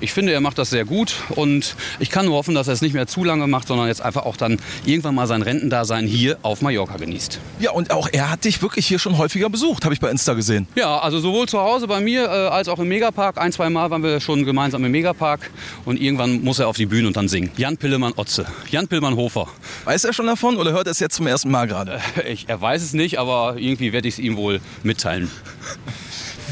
ich 0.00 0.12
finde, 0.12 0.32
er 0.32 0.40
macht 0.40 0.58
das 0.58 0.70
sehr 0.70 0.84
gut 0.84 1.14
und 1.30 1.76
ich 1.98 2.10
kann 2.10 2.26
nur 2.26 2.36
hoffen, 2.36 2.54
dass 2.54 2.68
er 2.68 2.74
es 2.74 2.82
nicht 2.82 2.94
mehr 2.94 3.06
zu 3.06 3.24
lange 3.24 3.46
macht, 3.46 3.68
sondern 3.68 3.86
jetzt 3.86 4.02
einfach 4.02 4.24
auch 4.26 4.36
dann 4.36 4.58
irgendwann 4.84 5.14
mal 5.14 5.26
sein 5.26 5.42
Rentendasein 5.42 6.06
hier 6.06 6.38
auf 6.42 6.62
Mallorca 6.62 6.96
genießt. 6.96 7.40
Ja, 7.60 7.70
und 7.70 7.90
auch 7.90 8.08
er 8.12 8.30
hat 8.30 8.44
dich 8.44 8.60
wirklich 8.60 8.86
hier 8.86 8.98
schon 8.98 9.18
häufiger 9.18 9.48
besucht, 9.48 9.84
habe 9.84 9.94
ich 9.94 10.00
bei 10.00 10.10
Insta 10.10 10.34
gesehen. 10.34 10.66
Ja, 10.74 10.98
also 10.98 11.18
sowohl 11.18 11.48
zu 11.48 11.60
Hause 11.60 11.86
bei 11.86 12.00
mir 12.00 12.24
äh, 12.24 12.28
als 12.28 12.68
auch 12.68 12.78
im 12.78 12.88
Megapark. 12.88 13.38
Ein, 13.38 13.52
zwei 13.52 13.70
Mal 13.70 13.90
waren 13.90 14.02
wir 14.02 14.20
schon 14.20 14.44
gemeinsam 14.44 14.84
im 14.84 14.92
Megapark 14.92 15.50
und 15.84 16.00
irgendwann 16.00 16.42
muss 16.42 16.58
er 16.58 16.68
auf 16.68 16.76
die 16.76 16.86
Bühne 16.86 17.08
und 17.08 17.16
dann 17.16 17.28
singen. 17.28 17.50
Jan 17.56 17.76
Pillemann-Otze. 17.76 18.46
Jan 18.70 18.88
Pillmann-Hofer. 18.88 19.48
Weiß 19.84 20.04
er 20.04 20.12
schon 20.12 20.26
davon 20.26 20.56
oder 20.56 20.72
hört 20.72 20.86
er 20.86 20.92
es 20.92 21.00
jetzt 21.00 21.16
zum 21.16 21.26
ersten 21.26 21.50
Mal 21.50 21.66
gerade? 21.66 22.00
Äh, 22.16 22.36
er 22.46 22.60
weiß 22.60 22.82
es 22.82 22.92
nicht, 22.92 23.18
aber 23.18 23.56
irgendwie 23.58 23.92
werde 23.92 24.08
ich 24.08 24.14
es 24.14 24.18
ihm 24.18 24.36
wohl 24.36 24.60
mitteilen. 24.82 25.30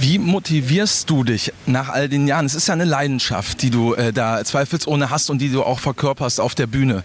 Wie 0.00 0.18
motivierst 0.18 1.08
du 1.08 1.22
dich 1.22 1.52
nach 1.66 1.88
all 1.88 2.08
den 2.08 2.26
Jahren? 2.26 2.46
Es 2.46 2.54
ist 2.54 2.66
ja 2.66 2.74
eine 2.74 2.84
Leidenschaft, 2.84 3.62
die 3.62 3.70
du 3.70 3.94
äh, 3.94 4.12
da 4.12 4.44
zweifelsohne 4.44 5.10
hast 5.10 5.30
und 5.30 5.38
die 5.38 5.50
du 5.50 5.62
auch 5.62 5.80
verkörperst 5.80 6.40
auf 6.40 6.54
der 6.54 6.66
Bühne 6.66 7.04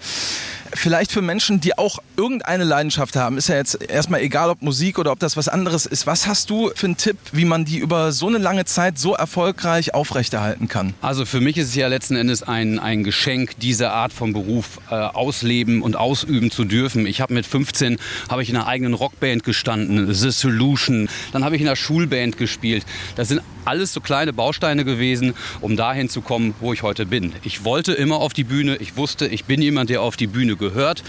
vielleicht 0.74 1.12
für 1.12 1.22
Menschen, 1.22 1.60
die 1.60 1.78
auch 1.78 2.00
irgendeine 2.16 2.64
Leidenschaft 2.64 3.16
haben, 3.16 3.38
ist 3.38 3.50
ja 3.50 3.56
jetzt 3.56 3.82
erstmal 3.90 4.22
egal, 4.22 4.50
ob 4.50 4.62
Musik 4.62 5.00
oder 5.00 5.12
ob 5.12 5.20
das 5.20 5.38
was 5.38 5.48
anderes 5.48 5.86
ist. 5.86 6.08
Was 6.08 6.28
hast 6.28 6.50
du 6.50 6.72
für 6.76 6.88
einen 6.88 6.98
Tipp, 6.98 7.18
wie 7.32 7.46
man 7.46 7.66
die 7.66 7.78
über 7.78 8.12
so 8.12 8.28
eine 8.28 8.38
lange 8.38 8.66
Zeit 8.66 8.98
so 8.98 9.14
erfolgreich 9.14 9.94
aufrechterhalten 9.94 10.68
kann? 10.68 10.94
Also 11.02 11.26
für 11.26 11.42
mich 11.42 11.58
ist 11.58 11.70
es 11.70 11.76
ja 11.76 11.88
letzten 11.88 12.16
Endes 12.16 12.44
ein, 12.44 12.80
ein 12.80 13.04
Geschenk, 13.04 13.60
diese 13.60 13.92
Art 13.92 14.14
von 14.14 14.34
Beruf 14.34 14.80
äh, 14.90 14.96
ausleben 14.96 15.82
und 15.82 15.96
ausüben 15.96 16.52
zu 16.52 16.66
dürfen. 16.66 17.06
Ich 17.06 17.22
habe 17.22 17.34
mit 17.34 17.46
15 17.46 17.98
habe 18.30 18.44
ich 18.44 18.50
in 18.50 18.56
einer 18.56 18.68
eigenen 18.68 18.94
Rockband 18.94 19.44
gestanden, 19.44 20.14
The 20.14 20.32
Solution. 20.32 21.10
Dann 21.32 21.44
habe 21.44 21.56
ich 21.56 21.62
in 21.62 21.68
einer 21.68 21.76
Schulband 21.76 22.38
gespielt. 22.38 22.86
Das 23.16 23.28
sind 23.28 23.42
alles 23.66 23.94
so 23.94 24.02
kleine 24.02 24.34
Bausteine 24.34 24.86
gewesen, 24.86 25.34
um 25.62 25.76
dahin 25.76 26.10
zu 26.10 26.22
kommen, 26.22 26.56
wo 26.60 26.74
ich 26.74 26.84
heute 26.84 27.06
bin. 27.06 27.34
Ich 27.44 27.64
wollte 27.66 27.94
immer 27.94 28.18
auf 28.18 28.34
die 28.34 28.46
Bühne. 28.46 28.78
Ich 28.78 28.96
wusste, 28.96 29.28
ich 29.28 29.46
bin 29.46 29.62
jemand, 29.62 29.90
der 29.90 30.02
auf 30.02 30.16
die 30.16 30.28
Bühne 30.28 30.56
gehört. 30.58 31.04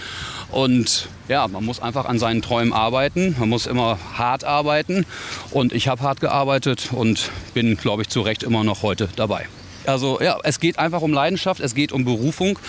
Und 0.51 1.07
ja, 1.27 1.47
man 1.47 1.63
muss 1.65 1.79
einfach 1.79 2.05
an 2.05 2.19
seinen 2.19 2.41
Träumen 2.41 2.73
arbeiten. 2.73 3.35
Man 3.39 3.49
muss 3.49 3.67
immer 3.67 3.97
hart 4.17 4.43
arbeiten. 4.43 5.05
Und 5.51 5.73
ich 5.73 5.87
habe 5.87 6.01
hart 6.01 6.21
gearbeitet 6.21 6.89
und 6.91 7.31
bin, 7.53 7.77
glaube 7.77 8.03
ich, 8.03 8.09
zu 8.09 8.21
Recht 8.21 8.43
immer 8.43 8.63
noch 8.63 8.83
heute 8.83 9.09
dabei. 9.15 9.47
Also 9.85 10.19
ja, 10.21 10.37
es 10.43 10.59
geht 10.59 10.77
einfach 10.77 11.01
um 11.01 11.13
Leidenschaft, 11.13 11.61
es 11.61 11.73
geht 11.73 11.91
um 11.91 12.05
Berufung 12.05 12.59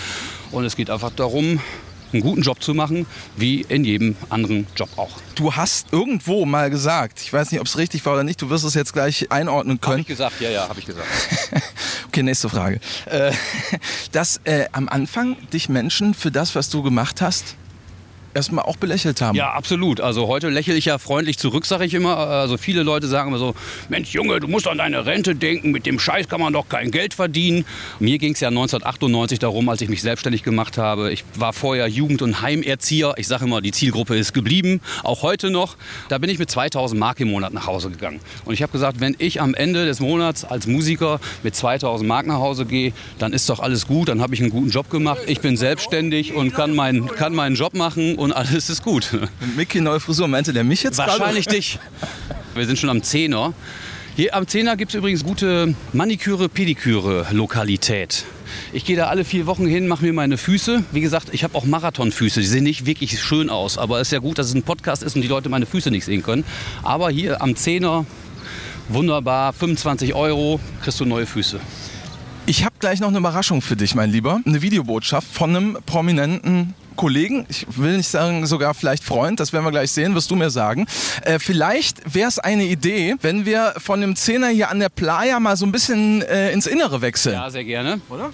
und 0.51 0.65
es 0.65 0.75
geht 0.75 0.89
einfach 0.89 1.11
darum, 1.11 1.59
einen 2.13 2.23
guten 2.23 2.41
Job 2.41 2.61
zu 2.61 2.73
machen, 2.73 3.05
wie 3.37 3.61
in 3.61 3.85
jedem 3.85 4.15
anderen 4.29 4.67
Job 4.75 4.89
auch. 4.97 5.11
Du 5.35 5.55
hast 5.55 5.91
irgendwo 5.91 6.45
mal 6.45 6.69
gesagt, 6.69 7.21
ich 7.21 7.31
weiß 7.31 7.51
nicht, 7.51 7.61
ob 7.61 7.67
es 7.67 7.77
richtig 7.77 8.05
war 8.05 8.13
oder 8.13 8.23
nicht, 8.23 8.41
du 8.41 8.49
wirst 8.49 8.65
es 8.65 8.73
jetzt 8.73 8.93
gleich 8.93 9.31
einordnen 9.31 9.79
können. 9.79 9.93
Habe 9.93 10.01
ich 10.01 10.07
gesagt, 10.07 10.41
ja, 10.41 10.49
ja, 10.49 10.69
habe 10.69 10.79
ich 10.79 10.85
gesagt. 10.85 11.07
okay, 12.07 12.23
nächste 12.23 12.49
Frage. 12.49 12.79
Äh, 13.05 13.31
dass 14.11 14.41
äh, 14.43 14.65
am 14.71 14.89
Anfang 14.89 15.37
dich 15.49 15.69
Menschen 15.69 16.13
für 16.13 16.31
das, 16.31 16.55
was 16.55 16.69
du 16.69 16.83
gemacht 16.83 17.21
hast, 17.21 17.55
erstmal 18.33 18.65
auch 18.65 18.77
belächelt 18.77 19.21
haben. 19.21 19.35
Ja, 19.35 19.51
absolut. 19.51 20.01
Also 20.01 20.27
heute 20.27 20.49
lächle 20.49 20.75
ich 20.75 20.85
ja 20.85 20.97
freundlich 20.97 21.37
zurück, 21.37 21.65
sage 21.65 21.85
ich 21.85 21.93
immer. 21.93 22.17
Also 22.17 22.57
viele 22.57 22.83
Leute 22.83 23.07
sagen 23.07 23.29
immer 23.29 23.37
so, 23.37 23.55
Mensch 23.89 24.13
Junge, 24.13 24.39
du 24.39 24.47
musst 24.47 24.67
an 24.67 24.77
deine 24.77 25.05
Rente 25.05 25.35
denken, 25.35 25.71
mit 25.71 25.85
dem 25.85 25.99
Scheiß 25.99 26.27
kann 26.27 26.39
man 26.39 26.53
doch 26.53 26.69
kein 26.69 26.91
Geld 26.91 27.13
verdienen. 27.13 27.65
Mir 27.99 28.17
ging 28.17 28.33
es 28.33 28.39
ja 28.39 28.49
1998 28.49 29.39
darum, 29.39 29.69
als 29.69 29.81
ich 29.81 29.89
mich 29.89 30.01
selbstständig 30.01 30.43
gemacht 30.43 30.77
habe. 30.77 31.11
Ich 31.11 31.23
war 31.35 31.53
vorher 31.53 31.87
Jugend- 31.87 32.21
und 32.21 32.41
Heimerzieher. 32.41 33.13
Ich 33.17 33.27
sage 33.27 33.45
immer, 33.45 33.61
die 33.61 33.71
Zielgruppe 33.71 34.15
ist 34.15 34.33
geblieben, 34.33 34.81
auch 35.03 35.21
heute 35.21 35.49
noch. 35.49 35.77
Da 36.09 36.17
bin 36.17 36.29
ich 36.29 36.39
mit 36.39 36.49
2000 36.49 36.99
Mark 36.99 37.19
im 37.19 37.29
Monat 37.29 37.53
nach 37.53 37.67
Hause 37.67 37.89
gegangen. 37.89 38.19
Und 38.45 38.53
ich 38.53 38.61
habe 38.61 38.71
gesagt, 38.71 38.99
wenn 38.99 39.15
ich 39.19 39.41
am 39.41 39.53
Ende 39.53 39.85
des 39.85 39.99
Monats 39.99 40.45
als 40.45 40.67
Musiker 40.67 41.19
mit 41.43 41.55
2000 41.55 42.07
Mark 42.07 42.27
nach 42.27 42.39
Hause 42.39 42.65
gehe, 42.65 42.93
dann 43.19 43.33
ist 43.33 43.49
doch 43.49 43.59
alles 43.59 43.87
gut, 43.87 44.09
dann 44.09 44.21
habe 44.21 44.33
ich 44.33 44.41
einen 44.41 44.49
guten 44.49 44.69
Job 44.69 44.89
gemacht. 44.89 45.21
Ich 45.27 45.41
bin 45.41 45.57
selbstständig 45.57 46.33
und 46.33 46.53
kann, 46.53 46.75
mein, 46.75 47.07
kann 47.07 47.33
meinen 47.33 47.55
Job 47.55 47.73
machen 47.73 48.15
und 48.21 48.31
alles 48.31 48.69
ist 48.69 48.83
gut. 48.83 49.09
Mickey, 49.57 49.81
neue 49.81 49.99
Frisur, 49.99 50.27
meinte 50.27 50.53
der 50.53 50.63
mich 50.63 50.83
jetzt 50.83 50.99
Wahrscheinlich 50.99 51.45
gerade? 51.45 51.57
dich. 51.57 51.79
Wir 52.53 52.65
sind 52.67 52.77
schon 52.77 52.89
am 52.89 53.01
Zehner. 53.01 53.53
Hier 54.15 54.35
am 54.35 54.45
Zehner 54.45 54.77
gibt 54.77 54.91
es 54.91 54.95
übrigens 54.95 55.23
gute 55.23 55.73
Maniküre, 55.91 56.47
Pediküre, 56.47 57.25
Lokalität. 57.31 58.25
Ich 58.73 58.85
gehe 58.85 58.95
da 58.95 59.07
alle 59.07 59.25
vier 59.25 59.47
Wochen 59.47 59.65
hin, 59.65 59.87
mache 59.87 60.05
mir 60.05 60.13
meine 60.13 60.37
Füße. 60.37 60.83
Wie 60.91 61.01
gesagt, 61.01 61.29
ich 61.31 61.43
habe 61.43 61.55
auch 61.55 61.65
Marathonfüße. 61.65 62.41
Die 62.41 62.45
sehen 62.45 62.63
nicht 62.63 62.85
wirklich 62.85 63.19
schön 63.19 63.49
aus. 63.49 63.79
Aber 63.79 63.99
es 63.99 64.09
ist 64.09 64.11
ja 64.11 64.19
gut, 64.19 64.37
dass 64.37 64.47
es 64.47 64.53
ein 64.53 64.63
Podcast 64.63 65.01
ist 65.01 65.15
und 65.15 65.23
die 65.23 65.27
Leute 65.27 65.49
meine 65.49 65.65
Füße 65.65 65.89
nicht 65.89 66.05
sehen 66.05 66.21
können. 66.21 66.43
Aber 66.83 67.09
hier 67.09 67.41
am 67.41 67.55
Zehner, 67.55 68.05
wunderbar, 68.89 69.53
25 69.53 70.13
Euro, 70.13 70.59
kriegst 70.83 70.99
du 70.99 71.05
neue 71.05 71.25
Füße. 71.25 71.59
Ich 72.45 72.65
habe 72.65 72.75
gleich 72.79 72.99
noch 72.99 73.07
eine 73.07 73.17
Überraschung 73.17 73.61
für 73.61 73.77
dich, 73.77 73.95
mein 73.95 74.11
Lieber. 74.11 74.41
Eine 74.45 74.61
Videobotschaft 74.61 75.27
von 75.31 75.55
einem 75.55 75.77
prominenten 75.85 76.75
Kollegen, 76.95 77.45
ich 77.49 77.65
will 77.77 77.97
nicht 77.97 78.09
sagen 78.09 78.45
sogar 78.45 78.73
vielleicht 78.73 79.03
Freund, 79.03 79.39
das 79.39 79.53
werden 79.53 79.65
wir 79.65 79.71
gleich 79.71 79.91
sehen, 79.91 80.15
wirst 80.15 80.31
du 80.31 80.35
mir 80.35 80.49
sagen. 80.49 80.85
Äh, 81.23 81.39
vielleicht 81.39 82.13
wäre 82.13 82.27
es 82.27 82.39
eine 82.39 82.63
Idee, 82.63 83.15
wenn 83.21 83.45
wir 83.45 83.73
von 83.77 84.01
dem 84.01 84.15
Zehner 84.15 84.49
hier 84.49 84.69
an 84.69 84.79
der 84.79 84.89
Playa 84.89 85.39
mal 85.39 85.55
so 85.57 85.65
ein 85.65 85.71
bisschen 85.71 86.21
äh, 86.21 86.51
ins 86.51 86.67
Innere 86.67 87.01
wechseln. 87.01 87.35
Ja, 87.35 87.49
sehr 87.49 87.63
gerne. 87.63 88.01
Oder? 88.09 88.31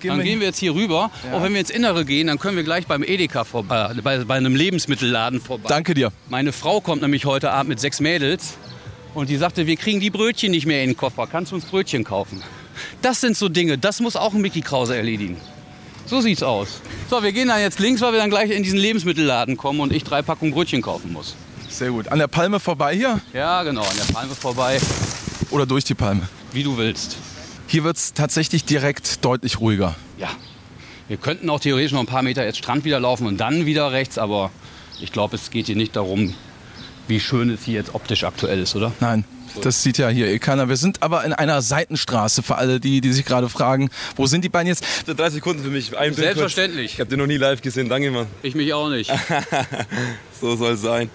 Gehen 0.00 0.10
dann 0.10 0.18
wir 0.18 0.24
gehen 0.24 0.40
wir 0.40 0.46
jetzt 0.46 0.58
hier 0.58 0.74
rüber. 0.74 1.10
Ja. 1.24 1.36
Auch 1.36 1.42
wenn 1.42 1.52
wir 1.52 1.60
ins 1.60 1.70
Innere 1.70 2.04
gehen, 2.04 2.26
dann 2.26 2.38
können 2.38 2.56
wir 2.56 2.64
gleich 2.64 2.86
beim 2.86 3.02
Edeka 3.02 3.44
vorbei, 3.44 3.92
äh, 3.96 4.02
bei, 4.02 4.18
bei 4.24 4.34
einem 4.36 4.54
Lebensmittelladen 4.54 5.40
vorbei. 5.40 5.68
Danke 5.68 5.94
dir. 5.94 6.12
Meine 6.28 6.52
Frau 6.52 6.80
kommt 6.80 7.02
nämlich 7.02 7.24
heute 7.24 7.50
Abend 7.50 7.70
mit 7.70 7.80
sechs 7.80 8.00
Mädels 8.00 8.54
und 9.14 9.30
die 9.30 9.36
sagte, 9.36 9.66
wir 9.66 9.76
kriegen 9.76 10.00
die 10.00 10.10
Brötchen 10.10 10.50
nicht 10.50 10.66
mehr 10.66 10.82
in 10.82 10.90
den 10.90 10.96
Koffer. 10.96 11.26
Kannst 11.26 11.52
du 11.52 11.56
uns 11.56 11.64
Brötchen 11.64 12.04
kaufen? 12.04 12.42
Das 13.00 13.20
sind 13.20 13.36
so 13.36 13.48
Dinge, 13.48 13.78
das 13.78 14.00
muss 14.00 14.16
auch 14.16 14.34
ein 14.34 14.40
Mickey 14.42 14.60
Krause 14.60 14.96
erledigen. 14.96 15.38
So 16.06 16.20
sieht's 16.20 16.42
aus. 16.42 16.80
So, 17.10 17.22
wir 17.22 17.32
gehen 17.32 17.48
dann 17.48 17.60
jetzt 17.60 17.80
links, 17.80 18.00
weil 18.00 18.12
wir 18.12 18.20
dann 18.20 18.30
gleich 18.30 18.50
in 18.50 18.62
diesen 18.62 18.78
Lebensmittelladen 18.78 19.56
kommen 19.56 19.80
und 19.80 19.92
ich 19.92 20.04
drei 20.04 20.22
Packungen 20.22 20.52
Brötchen 20.54 20.80
kaufen 20.80 21.12
muss. 21.12 21.34
Sehr 21.68 21.90
gut. 21.90 22.08
An 22.08 22.18
der 22.20 22.28
Palme 22.28 22.60
vorbei 22.60 22.94
hier? 22.94 23.20
Ja, 23.32 23.64
genau, 23.64 23.82
an 23.82 23.96
der 23.96 24.14
Palme 24.14 24.34
vorbei. 24.34 24.80
Oder 25.50 25.66
durch 25.66 25.84
die 25.84 25.94
Palme? 25.94 26.22
Wie 26.52 26.62
du 26.62 26.76
willst. 26.76 27.16
Hier 27.66 27.82
wird 27.82 27.96
es 27.96 28.14
tatsächlich 28.14 28.64
direkt 28.64 29.24
deutlich 29.24 29.58
ruhiger. 29.58 29.96
Ja. 30.16 30.28
Wir 31.08 31.16
könnten 31.16 31.50
auch 31.50 31.60
theoretisch 31.60 31.92
noch 31.92 32.00
ein 32.00 32.06
paar 32.06 32.22
Meter 32.22 32.44
jetzt 32.44 32.58
Strand 32.58 32.84
wieder 32.84 33.00
laufen 33.00 33.26
und 33.26 33.38
dann 33.38 33.66
wieder 33.66 33.92
rechts, 33.92 34.16
aber 34.18 34.50
ich 35.00 35.12
glaube, 35.12 35.36
es 35.36 35.50
geht 35.50 35.66
hier 35.66 35.76
nicht 35.76 35.96
darum, 35.96 36.34
wie 37.08 37.20
schön 37.20 37.50
es 37.50 37.64
hier 37.64 37.74
jetzt 37.74 37.94
optisch 37.94 38.24
aktuell 38.24 38.60
ist, 38.60 38.74
oder? 38.74 38.92
Nein, 39.00 39.24
das 39.60 39.82
sieht 39.82 39.98
ja 39.98 40.08
hier 40.08 40.28
eh 40.28 40.38
keiner. 40.38 40.68
Wir 40.68 40.76
sind 40.76 41.02
aber 41.02 41.24
in 41.24 41.32
einer 41.32 41.62
Seitenstraße 41.62 42.42
für 42.42 42.56
alle, 42.56 42.80
die, 42.80 43.00
die 43.00 43.12
sich 43.12 43.24
gerade 43.24 43.48
fragen, 43.48 43.90
wo 44.16 44.26
sind 44.26 44.44
die 44.44 44.48
beiden 44.48 44.68
jetzt? 44.68 44.84
30 45.06 45.34
Sekunden 45.34 45.62
für 45.62 45.70
mich. 45.70 45.96
Ein 45.96 46.14
Selbstverständlich. 46.14 46.94
Ich 46.94 47.00
habe 47.00 47.10
den 47.10 47.18
noch 47.18 47.26
nie 47.26 47.36
live 47.36 47.62
gesehen. 47.62 47.88
Danke, 47.88 48.10
Mann. 48.10 48.26
Ich 48.42 48.54
mich 48.54 48.72
auch 48.72 48.88
nicht. 48.88 49.12
so 50.40 50.56
soll 50.56 50.74
es 50.74 50.82
sein. 50.82 51.10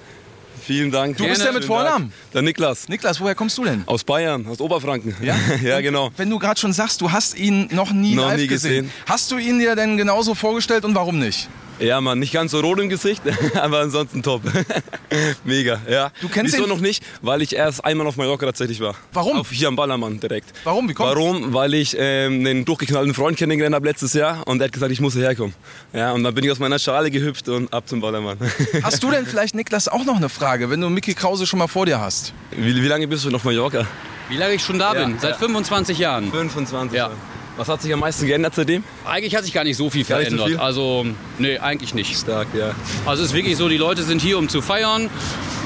Vielen 0.62 0.92
Dank. 0.92 1.18
Du 1.18 1.26
bist 1.26 1.44
der 1.44 1.54
mit 1.54 1.66
Vornamen? 1.66 2.14
Der 2.34 2.42
Niklas. 2.44 2.88
Niklas, 2.88 3.20
woher 3.20 3.34
kommst 3.34 3.58
du 3.58 3.64
denn? 3.64 3.84
Aus 3.88 4.04
Bayern, 4.04 4.46
aus 4.48 4.62
Oberfranken. 4.62 5.16
Ja? 5.22 5.36
ja, 5.64 5.82
genau. 5.82 6.12
Wenn 6.18 6.30
du 6.30 6.38
gerade 6.38 6.60
schon 6.60 6.72
sagst, 6.72 7.02
du 7.02 7.12
hast 7.12 7.38
ihn 7.38 7.68
noch 7.72 7.92
nie 7.92 8.16
noch 8.16 8.28
live 8.28 8.40
nie 8.40 8.48
gesehen. 8.48 8.86
gesehen. 8.86 8.92
Hast 9.08 9.32
du 9.32 9.38
ihn 9.38 9.60
dir 9.60 9.76
denn 9.76 9.98
genauso 9.98 10.36
vorgestellt 10.36 10.86
und 10.86 10.94
warum 10.94 11.18
nicht? 11.18 11.50
Ja, 11.82 12.00
Mann, 12.00 12.20
nicht 12.20 12.32
ganz 12.34 12.52
so 12.52 12.60
rot 12.60 12.80
im 12.80 12.90
Gesicht, 12.90 13.22
aber 13.56 13.80
ansonsten 13.80 14.22
top. 14.24 14.42
Mega, 15.44 15.80
ja. 15.90 16.12
Du 16.22 16.30
kennst 16.30 16.54
Wieso 16.54 16.64
ihn? 16.64 16.70
noch 16.70 16.80
nicht? 16.80 17.04
Weil 17.22 17.42
ich 17.42 17.56
erst 17.56 17.84
einmal 17.84 18.08
auf 18.08 18.18
Mallorca 18.18 18.46
tatsächlich 18.46 18.80
war. 18.80 18.96
Warum? 19.14 19.40
Auf, 19.40 19.50
hier 19.52 19.68
am 19.68 19.76
Ballermann 19.76 20.20
direkt. 20.20 20.54
Warum? 20.64 20.88
Wie 20.88 20.94
kommt's? 20.94 21.16
Warum? 21.16 21.54
Weil 21.54 21.74
ich 21.74 21.96
ähm, 21.98 22.46
einen 22.46 22.66
durchgeknallten 22.66 23.14
Freund 23.14 23.38
kennengelernt 23.38 23.76
habe 23.76 23.88
letztes 23.88 24.14
Jahr 24.14 24.48
und 24.48 24.60
der 24.60 24.68
hat 24.68 24.74
gesagt, 24.74 24.92
ich 24.92 25.02
muss 25.02 25.14
hierher 25.14 25.36
kommen. 25.36 25.54
Ja, 25.94 26.12
und 26.14 26.24
dann 26.24 26.34
bin 26.36 26.44
ich 26.46 26.52
aus 26.52 26.60
meiner 26.60 26.80
Schale 26.80 27.10
gehüpft 27.12 27.50
und 27.50 27.74
ab 27.74 27.88
zum 27.88 28.00
Ballermann. 28.00 28.38
Hast 28.84 29.02
du 29.04 29.10
denn 29.12 29.26
vielleicht, 29.26 29.56
Niklas, 29.56 29.88
auch 29.88 30.06
noch 30.06 30.18
eine 30.18 30.30
Frage, 30.30 30.70
wenn 30.70 30.80
du 30.82 30.90
Mickey 30.90 31.14
Krause 31.14 31.46
schon 31.48 31.60
mal 31.60 31.68
vor 31.68 31.86
dir 31.86 32.00
hast? 32.00 32.34
Wie, 32.52 32.76
wie 32.76 32.88
lange 32.88 33.08
bist 33.08 33.26
du 33.26 33.30
noch 33.30 33.38
auf 33.40 33.44
Mallorca? 33.46 33.88
Wie 34.30 34.38
lange 34.38 34.54
ich 34.54 34.64
schon 34.64 34.80
da 34.80 34.94
Ja, 34.94 35.06
bin? 35.06 35.18
Seit 35.20 35.32
ja. 35.32 35.38
25 35.38 35.98
Jahren. 35.98 36.32
25 36.32 36.96
Ja. 36.96 37.06
Jahre. 37.06 37.16
Was 37.62 37.68
hat 37.70 37.80
sich 37.84 37.94
am 37.94 38.00
meisten 38.00 38.26
geändert 38.26 38.56
seitdem? 38.56 38.84
Eigentlich 39.06 39.36
hat 39.36 39.44
sich 39.44 39.54
gar 39.54 39.64
nicht 39.64 39.78
so 39.78 39.92
viel 39.92 40.04
Gar 40.04 40.18
nicht 40.18 40.32
so 40.32 40.38
verändert. 40.38 40.48
viel? 40.60 40.66
Also, 40.66 41.06
nee, 41.38 41.60
eigentlich 41.60 41.94
nicht. 41.94 42.18
Stark, 42.18 42.48
ja. 42.58 42.72
Also 43.06 43.22
es 43.22 43.30
ist 43.30 43.36
wirklich 43.36 43.56
so, 43.56 43.70
die 43.70 43.78
Leute 43.78 44.02
sind 44.02 44.20
hier, 44.20 44.40
um 44.40 44.50
zu 44.50 44.64
feiern. 44.64 45.12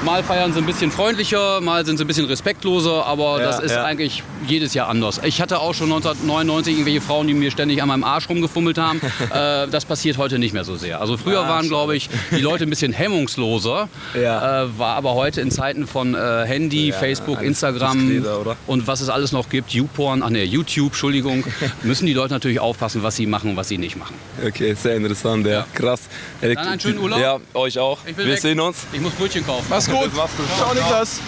Mal 0.04 0.22
feiern 0.22 0.52
sie 0.52 0.58
ein 0.58 0.66
bisschen 0.66 0.90
freundlicher, 0.90 1.62
mal 1.62 1.86
sind 1.86 1.96
sie 1.96 2.04
ein 2.04 2.06
bisschen 2.06 2.26
respektloser, 2.26 3.06
aber 3.06 3.40
Ja, 3.40 3.46
das 3.46 3.60
ist 3.60 3.72
ja. 3.72 3.82
eigentlich 3.84 4.22
jedes 4.46 4.74
Jahr 4.74 4.88
anders. 4.90 5.22
Ich 5.24 5.40
hatte 5.40 5.58
auch 5.58 5.72
schon 5.72 5.86
1999 5.90 6.74
irgendwelche 6.74 7.00
Frauen, 7.00 7.26
die 7.28 7.32
mir 7.32 7.50
ständig 7.50 7.80
an 7.80 7.88
meinem 7.88 8.04
Arsch 8.04 8.28
rumgefummelt 8.28 8.76
haben. 8.76 9.00
äh, 9.32 9.66
das 9.68 9.86
passiert 9.86 10.18
heute 10.18 10.38
nicht 10.38 10.52
mehr 10.52 10.64
so 10.64 10.76
sehr. 10.76 11.00
Also 11.00 11.16
früher 11.16 11.40
Ah, 11.40 11.48
waren, 11.48 11.68
glaube 11.68 11.96
ich, 11.96 12.10
die 12.30 12.42
Leute 12.42 12.64
ein 12.64 12.70
bisschen 12.70 12.92
hemmungsloser. 12.92 13.88
Ja. 14.14 14.64
Äh, 14.64 14.78
war 14.78 14.96
aber 14.96 15.14
heute 15.14 15.40
in 15.40 15.50
Zeiten 15.50 15.86
von 15.86 16.14
äh, 16.14 16.44
Handy, 16.46 16.92
Facebook, 16.92 17.42
Instagram 17.42 18.08
diskreter, 18.08 18.40
oder? 18.40 18.56
und 18.66 18.86
was 18.86 19.00
es 19.00 19.08
alles 19.08 19.32
noch 19.32 19.48
gibt, 19.48 19.70
YouPorn, 19.72 20.22
ach 20.22 20.30
nee, 20.30 20.44
YouTube, 20.44 20.88
Entschuldigung, 20.88 21.44
müssen 21.86 22.06
die 22.06 22.12
Leute 22.12 22.34
natürlich 22.34 22.60
aufpassen, 22.60 23.02
was 23.02 23.16
sie 23.16 23.26
machen 23.26 23.50
und 23.50 23.56
was 23.56 23.68
sie 23.68 23.78
nicht 23.78 23.96
machen. 23.96 24.14
Okay, 24.44 24.74
sehr 24.74 24.96
interessant, 24.96 25.46
ja. 25.46 25.66
Krass. 25.74 26.02
Dann 26.40 26.56
einen 26.56 26.80
schönen 26.80 26.98
Urlaub. 26.98 27.20
Ja, 27.20 27.38
euch 27.54 27.78
auch. 27.78 27.98
Ich 28.06 28.14
bin 28.14 28.26
Wir 28.26 28.34
weg. 28.34 28.40
sehen 28.40 28.60
uns. 28.60 28.78
Ich 28.92 29.00
muss 29.00 29.12
Brötchen 29.14 29.44
kaufen. 29.46 29.66
Mach's 29.68 29.88
gut. 29.88 30.10
Mach's 30.14 30.36
gut. 30.36 30.46
Ciao, 30.58 30.74
Niklas. 30.74 31.20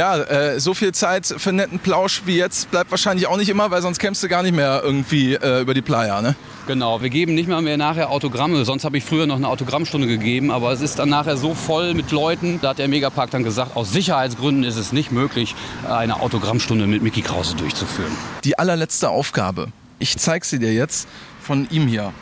Ja, 0.00 0.16
äh, 0.16 0.58
so 0.60 0.72
viel 0.72 0.92
Zeit 0.92 1.26
für 1.26 1.50
einen 1.50 1.58
netten 1.58 1.78
Plausch 1.78 2.22
wie 2.24 2.34
jetzt 2.34 2.70
bleibt 2.70 2.90
wahrscheinlich 2.90 3.26
auch 3.26 3.36
nicht 3.36 3.50
immer, 3.50 3.70
weil 3.70 3.82
sonst 3.82 3.98
kämpfst 3.98 4.22
du 4.22 4.28
gar 4.28 4.42
nicht 4.42 4.56
mehr 4.56 4.80
irgendwie 4.82 5.34
äh, 5.34 5.60
über 5.60 5.74
die 5.74 5.82
Playa, 5.82 6.22
ne? 6.22 6.36
Genau, 6.66 7.02
wir 7.02 7.10
geben 7.10 7.34
nicht 7.34 7.50
mal 7.50 7.60
mehr 7.60 7.76
nachher 7.76 8.08
Autogramme. 8.08 8.64
Sonst 8.64 8.84
habe 8.86 8.96
ich 8.96 9.04
früher 9.04 9.26
noch 9.26 9.36
eine 9.36 9.46
Autogrammstunde 9.46 10.06
gegeben, 10.06 10.50
aber 10.52 10.72
es 10.72 10.80
ist 10.80 10.98
dann 10.98 11.10
nachher 11.10 11.36
so 11.36 11.52
voll 11.52 11.92
mit 11.92 12.12
Leuten. 12.12 12.60
Da 12.62 12.70
hat 12.70 12.78
der 12.78 12.88
Megapark 12.88 13.30
dann 13.30 13.44
gesagt, 13.44 13.76
aus 13.76 13.92
Sicherheitsgründen 13.92 14.64
ist 14.64 14.78
es 14.78 14.90
nicht 14.92 15.12
möglich, 15.12 15.54
eine 15.86 16.20
Autogrammstunde 16.20 16.86
mit 16.86 17.02
Mickey 17.02 17.20
Krause 17.20 17.54
durchzuführen. 17.56 18.16
Die 18.44 18.58
allerletzte 18.58 19.10
Aufgabe. 19.10 19.66
Ich 19.98 20.16
zeig 20.16 20.46
sie 20.46 20.58
dir 20.58 20.72
jetzt 20.72 21.08
von 21.42 21.68
ihm 21.70 21.86
hier. 21.86 22.14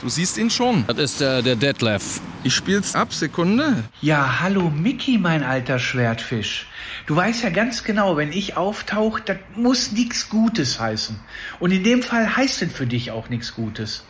Du 0.00 0.08
siehst 0.08 0.38
ihn 0.38 0.48
schon. 0.48 0.84
Das 0.86 0.96
ist 0.98 1.20
äh, 1.20 1.42
der 1.42 1.56
Detlef. 1.56 2.20
Ich 2.44 2.54
spiel's 2.54 2.94
ab, 2.94 3.12
Sekunde. 3.12 3.82
Ja, 4.00 4.38
hallo 4.40 4.70
Mickey, 4.70 5.18
mein 5.18 5.42
alter 5.42 5.80
Schwertfisch. 5.80 6.68
Du 7.06 7.16
weißt 7.16 7.42
ja 7.42 7.50
ganz 7.50 7.82
genau, 7.82 8.16
wenn 8.16 8.32
ich 8.32 8.56
auftauche, 8.56 9.22
das 9.24 9.38
muss 9.56 9.90
nichts 9.90 10.28
Gutes 10.28 10.78
heißen. 10.78 11.18
Und 11.58 11.72
in 11.72 11.82
dem 11.82 12.04
Fall 12.04 12.36
heißt 12.36 12.62
es 12.62 12.72
für 12.72 12.86
dich 12.86 13.10
auch 13.10 13.28
nichts 13.28 13.54
Gutes. 13.54 14.04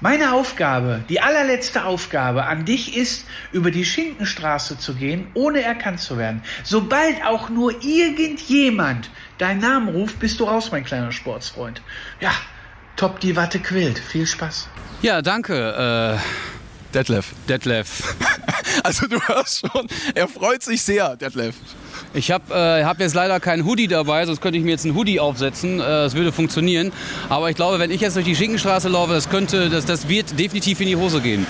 Meine 0.00 0.32
Aufgabe, 0.32 1.04
die 1.08 1.20
allerletzte 1.20 1.84
Aufgabe 1.84 2.46
an 2.46 2.64
dich 2.64 2.96
ist, 2.96 3.26
über 3.52 3.70
die 3.70 3.84
Schinkenstraße 3.84 4.78
zu 4.78 4.94
gehen, 4.94 5.28
ohne 5.34 5.62
erkannt 5.62 6.00
zu 6.00 6.18
werden. 6.18 6.42
Sobald 6.64 7.24
auch 7.24 7.50
nur 7.50 7.84
irgendjemand 7.84 9.10
deinen 9.38 9.60
Namen 9.60 9.88
ruft, 9.88 10.18
bist 10.18 10.40
du 10.40 10.44
raus, 10.44 10.70
mein 10.72 10.84
kleiner 10.84 11.12
Sportsfreund. 11.12 11.82
Ja, 12.20 12.32
top 12.96 13.20
die 13.20 13.36
Watte 13.36 13.58
quillt. 13.60 13.98
Viel 13.98 14.26
Spaß. 14.26 14.68
Ja, 15.02 15.20
danke, 15.22 16.18
Detlef. 16.94 17.32
äh, 17.32 17.48
Detlef. 17.48 18.14
Also 18.82 19.06
du 19.06 19.18
hörst 19.28 19.60
schon, 19.60 19.86
er 20.14 20.26
freut 20.28 20.62
sich 20.62 20.82
sehr, 20.82 21.16
Detlef. 21.16 21.54
Ich 22.12 22.30
habe 22.30 22.52
äh, 22.52 22.84
hab 22.84 22.98
jetzt 23.00 23.14
leider 23.14 23.38
keinen 23.40 23.64
Hoodie 23.64 23.88
dabei, 23.88 24.26
sonst 24.26 24.40
könnte 24.40 24.58
ich 24.58 24.64
mir 24.64 24.72
jetzt 24.72 24.84
einen 24.84 24.94
Hoodie 24.94 25.20
aufsetzen. 25.20 25.80
Äh, 25.80 25.84
Das 25.84 26.14
würde 26.14 26.32
funktionieren. 26.32 26.92
Aber 27.28 27.48
ich 27.50 27.56
glaube, 27.56 27.78
wenn 27.78 27.90
ich 27.90 28.00
jetzt 28.00 28.16
durch 28.16 28.24
die 28.24 28.34
Schinkenstraße 28.36 28.88
laufe, 28.88 29.12
das 29.12 29.30
könnte, 29.30 29.70
das, 29.70 29.84
das 29.86 30.08
wird 30.08 30.38
definitiv 30.38 30.80
in 30.80 30.88
die 30.88 30.96
Hose 30.96 31.20
gehen. 31.20 31.46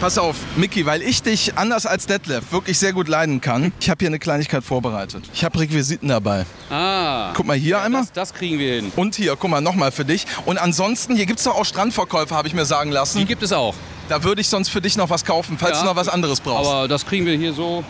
Pass 0.00 0.18
auf, 0.18 0.36
Mickey, 0.56 0.84
weil 0.84 1.00
ich 1.00 1.22
dich 1.22 1.56
anders 1.56 1.86
als 1.86 2.06
Detlef 2.06 2.52
wirklich 2.52 2.78
sehr 2.78 2.92
gut 2.92 3.08
leiden 3.08 3.40
kann. 3.40 3.72
Ich 3.80 3.88
habe 3.88 4.00
hier 4.00 4.08
eine 4.08 4.18
Kleinigkeit 4.18 4.62
vorbereitet. 4.62 5.24
Ich 5.32 5.42
habe 5.42 5.58
Requisiten 5.58 6.08
dabei. 6.08 6.44
Ah. 6.68 7.32
Guck 7.34 7.46
mal 7.46 7.56
hier 7.56 7.80
einmal. 7.80 8.02
Das, 8.02 8.12
das 8.12 8.34
kriegen 8.34 8.58
wir 8.58 8.74
hin. 8.74 8.92
Und 8.94 9.14
hier, 9.14 9.36
guck 9.36 9.48
mal, 9.50 9.62
nochmal 9.62 9.92
für 9.92 10.04
dich. 10.04 10.26
Und 10.44 10.58
ansonsten, 10.58 11.16
hier 11.16 11.24
gibt's 11.24 11.44
doch 11.44 11.54
auch 11.56 11.64
Strandverkäufe, 11.64 12.34
habe 12.34 12.46
ich 12.46 12.52
mir 12.52 12.66
sagen 12.66 12.90
Die 12.90 12.94
lassen. 12.94 13.26
gibt 13.26 13.42
es 13.42 13.54
auch. 13.54 13.74
Da 14.10 14.22
würde 14.22 14.42
ich 14.42 14.48
sonst 14.50 14.68
für 14.68 14.82
dich 14.82 14.98
noch 14.98 15.08
was 15.08 15.24
kaufen, 15.24 15.56
falls 15.58 15.78
Ja. 15.78 15.84
du 15.84 15.88
noch 15.88 15.96
was 15.96 16.08
anderes 16.10 16.40
brauchst. 16.42 16.70
Aber 16.70 16.88
das 16.88 17.06
kriegen 17.06 17.24
wir 17.24 17.36
hier 17.36 17.54
so. 17.54 17.82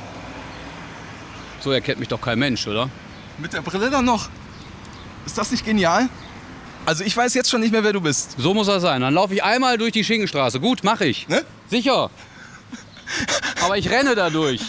So 1.61 1.73
erkennt 1.73 1.99
mich 1.99 2.09
doch 2.09 2.21
kein 2.21 2.39
Mensch, 2.39 2.69
oder? 2.69 2.89
Mit 3.39 3.53
der 3.53 3.63
Brille 3.63 3.91
dann 3.91 4.05
noch. 4.05 4.29
Ist 5.27 5.37
das 5.37 5.51
nicht 5.51 5.65
genial? 5.65 6.09
Also 6.87 7.03
ich 7.03 7.17
weiß 7.17 7.35
jetzt 7.35 7.51
schon 7.51 7.61
nicht 7.61 7.73
mehr, 7.73 7.83
wer 7.83 7.93
du 7.93 8.01
bist. 8.01 8.37
So 8.39 8.55
muss 8.55 8.69
das 8.69 8.81
sein. 8.81 9.01
Dann 9.01 9.13
laufe 9.13 9.35
ich 9.35 9.43
einmal 9.43 9.77
durch 9.77 9.93
die 9.93 10.05
Schinkenstraße. 10.05 10.61
Gut, 10.61 10.85
mache 10.85 11.05
ich. 11.05 11.27
Ne? 11.27 11.45
Sicher. 11.69 12.11
Aber 13.65 13.77
ich 13.77 13.91
renne 13.91 14.15
da 14.15 14.31
durch. 14.31 14.61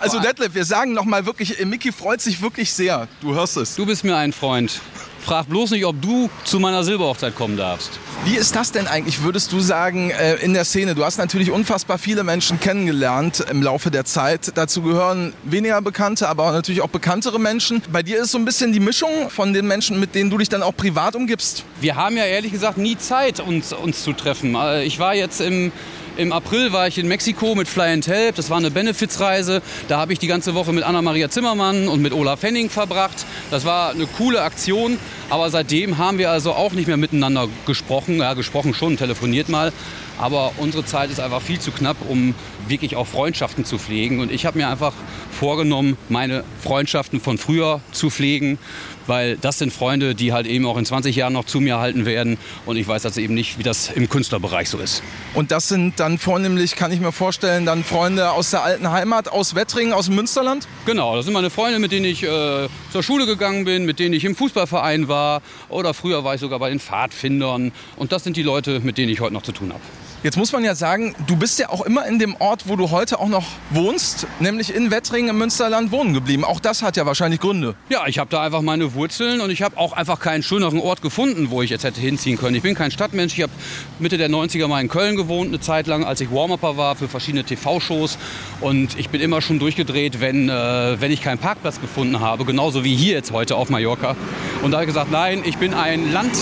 Also 0.00 0.18
Detlef, 0.18 0.54
wir 0.54 0.64
sagen 0.64 0.92
noch 0.92 1.04
mal 1.04 1.24
wirklich, 1.24 1.60
äh, 1.60 1.64
Mickey 1.64 1.92
freut 1.92 2.20
sich 2.20 2.42
wirklich 2.42 2.72
sehr. 2.72 3.06
Du 3.20 3.34
hörst 3.34 3.56
es. 3.56 3.76
Du 3.76 3.86
bist 3.86 4.02
mir 4.02 4.16
ein 4.16 4.32
Freund. 4.32 4.80
Frag 5.26 5.48
bloß 5.48 5.72
nicht, 5.72 5.84
ob 5.84 6.00
du 6.00 6.30
zu 6.44 6.60
meiner 6.60 6.84
Silberhochzeit 6.84 7.34
kommen 7.34 7.56
darfst. 7.56 7.98
Wie 8.24 8.36
ist 8.36 8.54
das 8.54 8.70
denn 8.70 8.86
eigentlich, 8.86 9.24
würdest 9.24 9.50
du 9.50 9.58
sagen, 9.58 10.10
äh, 10.10 10.36
in 10.36 10.54
der 10.54 10.64
Szene? 10.64 10.94
Du 10.94 11.04
hast 11.04 11.18
natürlich 11.18 11.50
unfassbar 11.50 11.98
viele 11.98 12.22
Menschen 12.22 12.60
kennengelernt 12.60 13.44
im 13.50 13.60
Laufe 13.60 13.90
der 13.90 14.04
Zeit. 14.04 14.52
Dazu 14.54 14.82
gehören 14.82 15.32
weniger 15.42 15.82
bekannte, 15.82 16.28
aber 16.28 16.52
natürlich 16.52 16.80
auch 16.80 16.90
bekanntere 16.90 17.40
Menschen. 17.40 17.82
Bei 17.90 18.04
dir 18.04 18.22
ist 18.22 18.30
so 18.30 18.38
ein 18.38 18.44
bisschen 18.44 18.72
die 18.72 18.78
Mischung 18.78 19.28
von 19.28 19.52
den 19.52 19.66
Menschen, 19.66 19.98
mit 19.98 20.14
denen 20.14 20.30
du 20.30 20.38
dich 20.38 20.48
dann 20.48 20.62
auch 20.62 20.76
privat 20.76 21.16
umgibst. 21.16 21.64
Wir 21.80 21.96
haben 21.96 22.16
ja 22.16 22.24
ehrlich 22.24 22.52
gesagt 22.52 22.78
nie 22.78 22.96
Zeit, 22.96 23.40
uns, 23.40 23.72
uns 23.72 24.04
zu 24.04 24.12
treffen. 24.12 24.54
Äh, 24.54 24.84
Ich 24.84 25.00
war 25.00 25.16
jetzt 25.16 25.40
im, 25.40 25.72
im 26.16 26.32
April 26.32 26.72
war 26.72 26.88
ich 26.88 26.98
in 26.98 27.08
Mexiko 27.08 27.54
mit 27.54 27.68
Fly 27.68 27.92
and 27.92 28.06
Help. 28.06 28.36
Das 28.36 28.50
war 28.50 28.56
eine 28.56 28.70
Benefizreise. 28.70 29.62
Da 29.88 29.98
habe 29.98 30.12
ich 30.12 30.18
die 30.18 30.26
ganze 30.26 30.54
Woche 30.54 30.72
mit 30.72 30.84
Anna-Maria 30.84 31.28
Zimmermann 31.28 31.88
und 31.88 32.00
mit 32.00 32.12
Olaf 32.12 32.42
Henning 32.42 32.70
verbracht. 32.70 33.26
Das 33.50 33.64
war 33.64 33.90
eine 33.90 34.06
coole 34.06 34.42
Aktion. 34.42 34.98
Aber 35.28 35.50
seitdem 35.50 35.98
haben 35.98 36.18
wir 36.18 36.30
also 36.30 36.52
auch 36.52 36.72
nicht 36.72 36.86
mehr 36.86 36.96
miteinander 36.96 37.48
gesprochen. 37.66 38.18
Ja, 38.18 38.34
gesprochen 38.34 38.74
schon, 38.74 38.96
telefoniert 38.96 39.48
mal. 39.48 39.72
Aber 40.18 40.52
unsere 40.56 40.84
Zeit 40.84 41.10
ist 41.10 41.20
einfach 41.20 41.42
viel 41.42 41.60
zu 41.60 41.70
knapp, 41.70 41.96
um 42.08 42.34
wirklich 42.68 42.96
auch 42.96 43.06
Freundschaften 43.06 43.64
zu 43.64 43.78
pflegen. 43.78 44.20
Und 44.20 44.32
ich 44.32 44.46
habe 44.46 44.58
mir 44.58 44.68
einfach 44.68 44.94
vorgenommen, 45.30 45.98
meine 46.08 46.44
Freundschaften 46.62 47.20
von 47.20 47.36
früher 47.36 47.80
zu 47.92 48.08
pflegen, 48.08 48.58
weil 49.06 49.36
das 49.36 49.58
sind 49.58 49.72
Freunde, 49.72 50.14
die 50.14 50.32
halt 50.32 50.46
eben 50.46 50.66
auch 50.66 50.76
in 50.76 50.84
20 50.84 51.14
Jahren 51.14 51.32
noch 51.32 51.44
zu 51.44 51.60
mir 51.60 51.78
halten 51.78 52.06
werden. 52.06 52.38
Und 52.64 52.76
ich 52.76 52.86
weiß 52.86 53.04
also 53.04 53.20
eben 53.20 53.34
nicht, 53.34 53.58
wie 53.58 53.62
das 53.62 53.90
im 53.90 54.08
Künstlerbereich 54.08 54.68
so 54.68 54.78
ist. 54.78 55.02
Und 55.34 55.50
das 55.50 55.68
sind 55.68 55.98
dann 56.00 56.18
vornehmlich, 56.18 56.76
kann 56.76 56.92
ich 56.92 57.00
mir 57.00 57.12
vorstellen, 57.12 57.66
dann 57.66 57.84
Freunde 57.84 58.30
aus 58.30 58.50
der 58.50 58.62
alten 58.62 58.90
Heimat, 58.90 59.28
aus 59.28 59.54
Wettringen, 59.54 59.92
aus 59.92 60.06
dem 60.06 60.14
Münsterland? 60.16 60.66
Genau, 60.84 61.16
das 61.16 61.24
sind 61.24 61.34
meine 61.34 61.50
Freunde, 61.50 61.78
mit 61.78 61.92
denen 61.92 62.06
ich 62.06 62.22
äh, 62.22 62.68
zur 62.92 63.02
Schule 63.02 63.26
gegangen 63.26 63.64
bin, 63.64 63.84
mit 63.84 63.98
denen 63.98 64.14
ich 64.14 64.24
im 64.24 64.34
Fußballverein 64.34 65.08
war 65.08 65.42
oder 65.68 65.94
früher 65.94 66.24
war 66.24 66.34
ich 66.34 66.40
sogar 66.40 66.58
bei 66.58 66.70
den 66.70 66.80
Pfadfindern. 66.80 67.72
Und 67.96 68.12
das 68.12 68.24
sind 68.24 68.36
die 68.36 68.42
Leute, 68.42 68.80
mit 68.80 68.98
denen 68.98 69.12
ich 69.12 69.20
heute 69.20 69.34
noch 69.34 69.42
zu 69.42 69.52
tun 69.52 69.72
habe. 69.72 69.82
Jetzt 70.26 70.36
muss 70.36 70.50
man 70.50 70.64
ja 70.64 70.74
sagen, 70.74 71.14
du 71.28 71.36
bist 71.36 71.60
ja 71.60 71.68
auch 71.68 71.82
immer 71.82 72.04
in 72.04 72.18
dem 72.18 72.34
Ort, 72.40 72.64
wo 72.66 72.74
du 72.74 72.90
heute 72.90 73.20
auch 73.20 73.28
noch 73.28 73.46
wohnst, 73.70 74.26
nämlich 74.40 74.74
in 74.74 74.90
Wettringen 74.90 75.28
im 75.28 75.38
Münsterland 75.38 75.92
wohnen 75.92 76.14
geblieben. 76.14 76.42
Auch 76.42 76.58
das 76.58 76.82
hat 76.82 76.96
ja 76.96 77.06
wahrscheinlich 77.06 77.38
Gründe. 77.38 77.76
Ja, 77.90 78.08
ich 78.08 78.18
habe 78.18 78.28
da 78.28 78.42
einfach 78.42 78.60
meine 78.60 78.94
Wurzeln 78.94 79.40
und 79.40 79.50
ich 79.50 79.62
habe 79.62 79.78
auch 79.78 79.92
einfach 79.92 80.18
keinen 80.18 80.42
schöneren 80.42 80.80
Ort 80.80 81.00
gefunden, 81.00 81.50
wo 81.50 81.62
ich 81.62 81.70
jetzt 81.70 81.84
hätte 81.84 82.00
hinziehen 82.00 82.38
können. 82.38 82.56
Ich 82.56 82.62
bin 82.64 82.74
kein 82.74 82.90
Stadtmensch. 82.90 83.34
Ich 83.34 83.42
habe 83.44 83.52
Mitte 84.00 84.18
der 84.18 84.28
90er 84.28 84.66
mal 84.66 84.80
in 84.80 84.88
Köln 84.88 85.14
gewohnt, 85.14 85.50
eine 85.50 85.60
Zeit 85.60 85.86
lang, 85.86 86.04
als 86.04 86.20
ich 86.20 86.32
Warm-Upper 86.32 86.76
war 86.76 86.96
für 86.96 87.06
verschiedene 87.06 87.44
TV-Shows. 87.44 88.18
Und 88.60 88.98
ich 88.98 89.10
bin 89.10 89.20
immer 89.20 89.40
schon 89.40 89.60
durchgedreht, 89.60 90.20
wenn, 90.20 90.48
äh, 90.48 91.00
wenn 91.00 91.12
ich 91.12 91.22
keinen 91.22 91.38
Parkplatz 91.38 91.80
gefunden 91.80 92.18
habe. 92.18 92.44
Genauso 92.44 92.82
wie 92.82 92.96
hier 92.96 93.12
jetzt 93.12 93.30
heute 93.30 93.54
auf 93.54 93.70
Mallorca. 93.70 94.16
Und 94.64 94.72
da 94.72 94.78
habe 94.78 94.86
ich 94.86 94.88
gesagt, 94.88 95.12
nein, 95.12 95.42
ich 95.44 95.58
bin 95.58 95.72
ein 95.72 96.12
Land, 96.12 96.34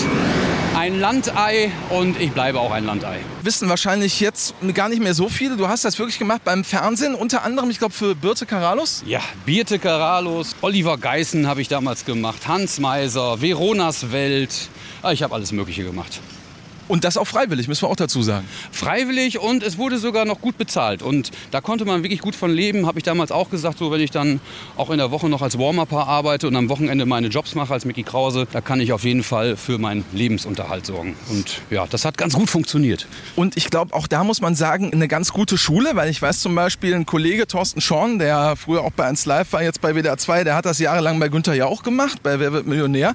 ein 0.85 0.99
Landei 0.99 1.71
und 1.89 2.21
ich 2.21 2.31
bleibe 2.31 2.59
auch 2.59 2.69
ein 2.71 2.85
Landei. 2.85 3.19
Wissen 3.41 3.67
wahrscheinlich 3.69 4.19
jetzt 4.19 4.53
gar 4.75 4.87
nicht 4.87 5.01
mehr 5.01 5.15
so 5.15 5.29
viele. 5.29 5.57
Du 5.57 5.67
hast 5.67 5.83
das 5.83 5.97
wirklich 5.97 6.19
gemacht 6.19 6.41
beim 6.43 6.63
Fernsehen, 6.63 7.15
unter 7.15 7.41
anderem, 7.43 7.71
ich 7.71 7.79
glaube, 7.79 7.95
für 7.95 8.13
Birte 8.13 8.45
Karalus. 8.45 9.01
Ja, 9.07 9.21
Birte 9.47 9.79
Karalus, 9.79 10.55
Oliver 10.61 10.99
Geißen 10.99 11.47
habe 11.47 11.59
ich 11.59 11.69
damals 11.69 12.05
gemacht, 12.05 12.47
Hans 12.47 12.79
Meiser, 12.79 13.41
Veronas 13.41 14.11
Welt. 14.11 14.69
Ah, 15.01 15.11
Ich 15.11 15.23
habe 15.23 15.33
alles 15.33 15.51
Mögliche 15.51 15.83
gemacht. 15.83 16.19
Und 16.87 17.03
das 17.03 17.17
auch 17.17 17.25
freiwillig, 17.25 17.67
müssen 17.67 17.83
wir 17.83 17.89
auch 17.89 17.95
dazu 17.95 18.21
sagen. 18.21 18.47
Freiwillig 18.71 19.39
und 19.39 19.63
es 19.63 19.77
wurde 19.77 19.97
sogar 19.97 20.25
noch 20.25 20.41
gut 20.41 20.57
bezahlt. 20.57 21.01
Und 21.01 21.31
da 21.51 21.61
konnte 21.61 21.85
man 21.85 22.03
wirklich 22.03 22.21
gut 22.21 22.35
von 22.35 22.51
leben, 22.51 22.85
habe 22.85 22.99
ich 22.99 23.03
damals 23.03 23.31
auch 23.31 23.49
gesagt. 23.49 23.79
So, 23.79 23.91
wenn 23.91 24.01
ich 24.01 24.11
dann 24.11 24.39
auch 24.77 24.89
in 24.89 24.97
der 24.97 25.11
Woche 25.11 25.29
noch 25.29 25.41
als 25.41 25.57
Warm-Upper 25.57 26.07
arbeite 26.07 26.47
und 26.47 26.55
am 26.55 26.69
Wochenende 26.69 27.05
meine 27.05 27.27
Jobs 27.27 27.55
mache 27.55 27.73
als 27.73 27.85
Mickey 27.85 28.03
Krause, 28.03 28.47
da 28.51 28.61
kann 28.61 28.79
ich 28.79 28.93
auf 28.93 29.03
jeden 29.03 29.23
Fall 29.23 29.57
für 29.57 29.77
meinen 29.77 30.05
Lebensunterhalt 30.13 30.85
sorgen. 30.85 31.15
Und 31.29 31.61
ja, 31.69 31.87
das 31.87 32.05
hat 32.05 32.17
ganz 32.17 32.33
gut 32.33 32.49
funktioniert. 32.49 33.07
Und 33.35 33.57
ich 33.57 33.69
glaube, 33.69 33.93
auch 33.93 34.07
da 34.07 34.23
muss 34.23 34.41
man 34.41 34.55
sagen, 34.55 34.91
eine 34.93 35.07
ganz 35.07 35.33
gute 35.33 35.57
Schule, 35.57 35.91
weil 35.95 36.09
ich 36.09 36.21
weiß 36.21 36.41
zum 36.41 36.53
Beispiel, 36.55 36.93
ein 36.93 37.05
Kollege 37.05 37.47
Thorsten 37.47 37.81
Schorn, 37.81 38.19
der 38.19 38.55
früher 38.55 38.81
auch 38.81 38.91
bei 38.91 39.05
1 39.05 39.25
Live 39.25 39.53
war, 39.53 39.63
jetzt 39.63 39.81
bei 39.81 39.93
WDR 39.93 40.17
2, 40.17 40.43
der 40.43 40.55
hat 40.55 40.65
das 40.65 40.79
jahrelang 40.79 41.19
bei 41.19 41.29
Günther 41.29 41.53
ja 41.55 41.65
auch 41.65 41.83
gemacht, 41.83 42.21
bei 42.21 42.39
Wer 42.39 42.53
wird 42.53 42.67
Millionär. 42.67 43.13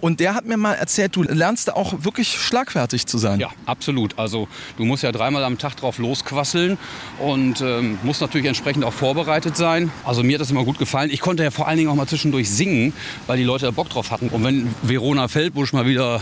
Und 0.00 0.20
der 0.20 0.34
hat 0.34 0.46
mir 0.46 0.56
mal 0.56 0.74
erzählt, 0.74 1.16
du 1.16 1.22
lernst 1.22 1.68
da 1.68 1.72
auch 1.74 2.04
wirklich 2.04 2.38
schlagfertig 2.38 3.06
zu 3.10 3.18
sein. 3.18 3.40
Ja, 3.40 3.50
absolut. 3.66 4.18
Also 4.18 4.48
du 4.76 4.84
musst 4.84 5.02
ja 5.02 5.12
dreimal 5.12 5.44
am 5.44 5.58
Tag 5.58 5.76
drauf 5.76 5.98
losquasseln 5.98 6.78
und 7.18 7.60
ähm, 7.60 7.98
musst 8.02 8.20
natürlich 8.20 8.46
entsprechend 8.46 8.84
auch 8.84 8.92
vorbereitet 8.92 9.56
sein. 9.56 9.90
Also 10.04 10.22
mir 10.22 10.34
hat 10.34 10.40
das 10.40 10.50
immer 10.50 10.64
gut 10.64 10.78
gefallen. 10.78 11.10
Ich 11.12 11.20
konnte 11.20 11.42
ja 11.42 11.50
vor 11.50 11.68
allen 11.68 11.78
Dingen 11.78 11.90
auch 11.90 11.94
mal 11.94 12.06
zwischendurch 12.06 12.50
singen, 12.50 12.92
weil 13.26 13.36
die 13.36 13.44
Leute 13.44 13.66
da 13.66 13.70
Bock 13.70 13.90
drauf 13.90 14.10
hatten. 14.10 14.28
Und 14.28 14.44
wenn 14.44 14.74
Verona 14.82 15.28
Feldbusch 15.28 15.72
mal 15.72 15.86
wieder, 15.86 16.20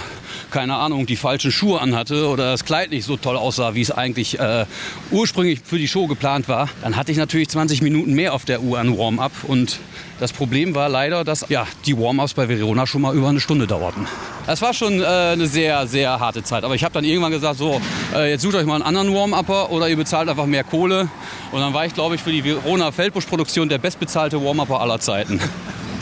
keine 0.50 0.76
Ahnung, 0.76 1.06
die 1.06 1.16
falschen 1.16 1.52
Schuhe 1.52 1.80
anhatte 1.80 2.28
oder 2.28 2.52
das 2.52 2.64
Kleid 2.64 2.90
nicht 2.90 3.04
so 3.04 3.16
toll 3.16 3.36
aussah, 3.36 3.74
wie 3.74 3.82
es 3.82 3.90
eigentlich 3.90 4.38
äh, 4.38 4.66
ursprünglich 5.10 5.60
für 5.64 5.78
die 5.78 5.88
Show 5.88 6.06
geplant 6.06 6.48
war, 6.48 6.68
dann 6.82 6.96
hatte 6.96 7.12
ich 7.12 7.18
natürlich 7.18 7.48
20 7.48 7.82
Minuten 7.82 8.14
mehr 8.14 8.34
auf 8.34 8.44
der 8.44 8.62
Uhr 8.62 8.78
an 8.78 8.96
Warm-up. 8.96 9.32
Und 9.46 9.78
das 10.18 10.32
Problem 10.32 10.74
war 10.74 10.88
leider, 10.88 11.24
dass 11.24 11.46
ja, 11.48 11.66
die 11.86 11.96
Warm-ups 11.96 12.34
bei 12.34 12.48
Verona 12.48 12.86
schon 12.86 13.02
mal 13.02 13.14
über 13.14 13.28
eine 13.28 13.40
Stunde 13.40 13.66
dauerten. 13.66 14.06
Das 14.46 14.62
war 14.62 14.74
schon 14.74 15.00
äh, 15.00 15.04
eine 15.04 15.46
sehr, 15.46 15.86
sehr 15.86 16.18
harte 16.18 16.42
Zeit. 16.42 16.64
Aber 16.64 16.74
ich 16.74 16.84
habe 16.84 16.92
dann 16.92 17.04
irgendwann 17.04 17.32
gesagt, 17.32 17.58
so, 17.58 17.80
äh, 18.14 18.30
jetzt 18.30 18.42
sucht 18.42 18.54
euch 18.56 18.66
mal 18.66 18.74
einen 18.74 18.84
anderen 18.84 19.14
Warm-Upper 19.14 19.70
oder 19.70 19.88
ihr 19.88 19.96
bezahlt 19.96 20.28
einfach 20.28 20.46
mehr 20.46 20.64
Kohle. 20.64 21.08
Und 21.52 21.60
dann 21.60 21.72
war 21.72 21.86
ich, 21.86 21.94
glaube 21.94 22.14
ich, 22.16 22.22
für 22.22 22.32
die 22.32 22.44
Verona 22.44 22.90
Feldbusch-Produktion 22.90 23.68
der 23.68 23.78
bestbezahlte 23.78 24.42
Warm-Upper 24.42 24.80
aller 24.80 24.98
Zeiten. 24.98 25.40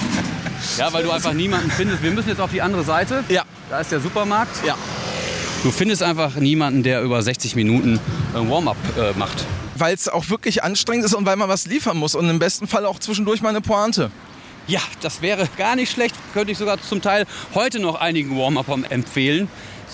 ja, 0.79 0.93
weil 0.93 1.03
du 1.05 1.11
einfach 1.11 1.33
niemanden 1.33 1.71
findest. 1.71 2.03
Wir 2.03 2.11
müssen 2.11 2.29
jetzt 2.29 2.41
auf 2.41 2.51
die 2.51 2.63
andere 2.63 2.85
Seite. 2.85 3.25
Ja. 3.29 3.43
Da 3.69 3.81
ist 3.81 3.93
der 3.93 4.01
Supermarkt. 4.01 4.65
Ja. 4.65 4.77
Du 5.63 5.71
findest 5.73 6.03
einfach 6.03 6.37
niemanden, 6.37 6.83
der 6.85 7.03
über 7.03 7.21
60 7.21 7.57
Minuten 7.57 7.99
ein 8.35 8.49
Warm-up 8.49 8.77
äh, 8.97 9.19
macht. 9.19 9.45
Weil 9.79 9.95
es 9.95 10.09
auch 10.09 10.31
wirklich 10.31 10.63
anstrengend 10.63 11.05
ist 11.05 11.15
und 11.15 11.27
weil 11.27 11.37
man 11.37 11.49
was 11.49 11.67
liefern 11.67 11.97
muss 11.97 12.15
und 12.15 12.29
im 12.29 12.39
besten 12.39 12.67
Fall 12.67 12.87
auch 12.87 12.99
zwischendurch 12.99 13.43
mal 13.43 13.51
eine 13.51 13.61
Pointe. 13.61 14.11
Ja, 14.67 14.81
das 15.01 15.23
wäre 15.23 15.49
gar 15.57 15.77
nicht 15.77 15.93
schlecht. 15.93 16.15
Könnte 16.35 16.51
ich 16.53 16.59
sogar 16.59 16.81
zum 16.81 17.01
Teil 17.01 17.27
heute 17.55 17.79
noch 17.79 17.95
einigen 17.95 18.37
Warm-Upper 18.37 18.79
empfehlen. 18.91 19.49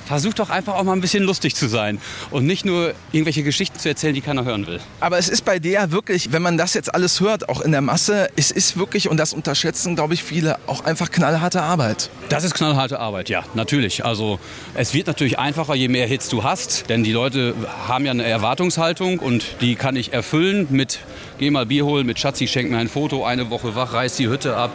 Versuch 0.06 0.34
doch 0.34 0.50
einfach 0.50 0.74
auch 0.74 0.84
mal 0.84 0.92
ein 0.92 1.00
bisschen 1.00 1.22
lustig 1.22 1.54
zu 1.54 1.68
sein 1.68 2.00
und 2.30 2.46
nicht 2.46 2.64
nur 2.64 2.94
irgendwelche 3.12 3.42
Geschichten 3.42 3.78
zu 3.78 3.88
erzählen, 3.88 4.14
die 4.14 4.20
keiner 4.20 4.44
hören 4.44 4.66
will. 4.66 4.80
Aber 5.00 5.18
es 5.18 5.28
ist 5.28 5.44
bei 5.44 5.58
dir 5.58 5.90
wirklich, 5.92 6.32
wenn 6.32 6.42
man 6.42 6.56
das 6.56 6.74
jetzt 6.74 6.94
alles 6.94 7.20
hört, 7.20 7.48
auch 7.48 7.60
in 7.60 7.72
der 7.72 7.80
Masse, 7.80 8.30
es 8.36 8.50
ist 8.50 8.76
wirklich, 8.76 9.08
und 9.08 9.16
das 9.16 9.32
unterschätzen, 9.32 9.94
glaube 9.94 10.14
ich, 10.14 10.22
viele, 10.22 10.58
auch 10.66 10.84
einfach 10.84 11.10
knallharte 11.10 11.62
Arbeit. 11.62 12.10
Das 12.28 12.44
ist 12.44 12.54
knallharte 12.54 12.98
Arbeit, 12.98 13.28
ja, 13.28 13.44
natürlich. 13.54 14.04
Also 14.04 14.38
es 14.74 14.94
wird 14.94 15.06
natürlich 15.06 15.38
einfacher, 15.38 15.74
je 15.74 15.88
mehr 15.88 16.06
Hits 16.06 16.28
du 16.28 16.42
hast, 16.42 16.88
denn 16.88 17.04
die 17.04 17.12
Leute 17.12 17.54
haben 17.86 18.04
ja 18.04 18.10
eine 18.10 18.24
Erwartungshaltung 18.24 19.18
und 19.18 19.44
die 19.60 19.74
kann 19.74 19.96
ich 19.96 20.12
erfüllen 20.12 20.66
mit 20.70 21.00
geh 21.42 21.50
mal 21.50 21.66
Bier 21.66 21.84
holen, 21.84 22.06
mit 22.06 22.20
Schatzi 22.20 22.46
schenk 22.46 22.70
mir 22.70 22.78
ein 22.78 22.88
Foto, 22.88 23.24
eine 23.24 23.50
Woche 23.50 23.74
wach, 23.74 23.92
reiß 23.92 24.14
die 24.14 24.28
Hütte 24.28 24.56
ab, 24.56 24.70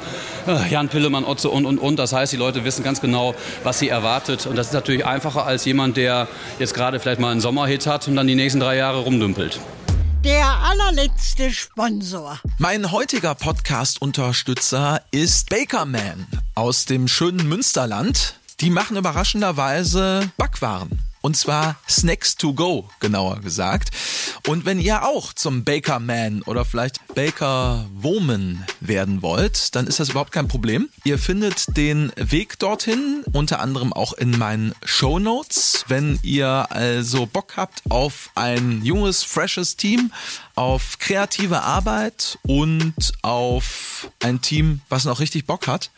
äh, 0.47 0.69
Jan 0.69 0.89
Pillemann, 0.89 1.23
Otze 1.23 1.49
und 1.49 1.65
und 1.65 1.79
und. 1.79 1.97
Das 1.97 2.11
heißt, 2.11 2.33
die 2.33 2.37
Leute 2.37 2.65
wissen 2.65 2.83
ganz 2.83 2.99
genau, 2.99 3.35
was 3.63 3.79
sie 3.79 3.87
erwartet 3.87 4.45
und 4.45 4.57
das 4.57 4.67
ist 4.67 4.73
natürlich 4.73 5.05
einfacher 5.05 5.45
als 5.45 5.63
jemand, 5.63 5.95
der 5.95 6.27
jetzt 6.59 6.73
gerade 6.73 6.99
vielleicht 6.99 7.21
mal 7.21 7.31
einen 7.31 7.39
Sommerhit 7.39 7.87
hat 7.87 8.09
und 8.09 8.17
dann 8.17 8.27
die 8.27 8.35
nächsten 8.35 8.59
drei 8.59 8.75
Jahre 8.75 8.99
rumdümpelt. 8.99 9.61
Der 10.25 10.45
allerletzte 10.45 11.51
Sponsor. 11.51 12.37
Mein 12.57 12.91
heutiger 12.91 13.33
Podcast-Unterstützer 13.33 15.01
ist 15.11 15.49
Bakerman 15.49 16.27
aus 16.53 16.83
dem 16.83 17.07
schönen 17.07 17.47
Münsterland. 17.47 18.35
Die 18.59 18.71
machen 18.71 18.97
überraschenderweise 18.97 20.29
Backwaren. 20.35 21.06
Und 21.21 21.35
zwar 21.35 21.77
Snacks 21.89 22.35
to 22.35 22.53
go, 22.53 22.89
genauer 22.99 23.41
gesagt. 23.41 23.89
Und 24.47 24.65
wenn 24.65 24.79
ihr 24.79 25.03
auch 25.03 25.33
zum 25.33 25.63
Baker 25.63 25.99
Man 25.99 26.41
oder 26.43 26.65
vielleicht 26.65 26.99
Baker 27.15 27.85
Woman 27.93 28.65
werden 28.79 29.21
wollt, 29.21 29.75
dann 29.75 29.87
ist 29.87 29.99
das 29.99 30.09
überhaupt 30.09 30.31
kein 30.31 30.47
Problem. 30.47 30.89
Ihr 31.03 31.17
findet 31.17 31.75
den 31.75 32.11
Weg 32.15 32.59
dorthin, 32.59 33.23
unter 33.33 33.59
anderem 33.59 33.93
auch 33.93 34.13
in 34.13 34.37
meinen 34.37 34.73
Show 34.83 35.19
Notes. 35.19 35.85
Wenn 35.87 36.19
ihr 36.23 36.67
also 36.69 37.25
Bock 37.25 37.57
habt 37.57 37.81
auf 37.89 38.29
ein 38.35 38.83
junges, 38.83 39.23
freshes 39.23 39.75
Team, 39.75 40.11
auf 40.57 40.97
kreative 40.97 41.61
Arbeit 41.61 42.39
und 42.47 43.13
auf 43.21 44.09
ein 44.23 44.41
Team, 44.41 44.81
was 44.89 45.05
noch 45.05 45.19
richtig 45.19 45.45
Bock 45.45 45.67
hat, 45.67 45.91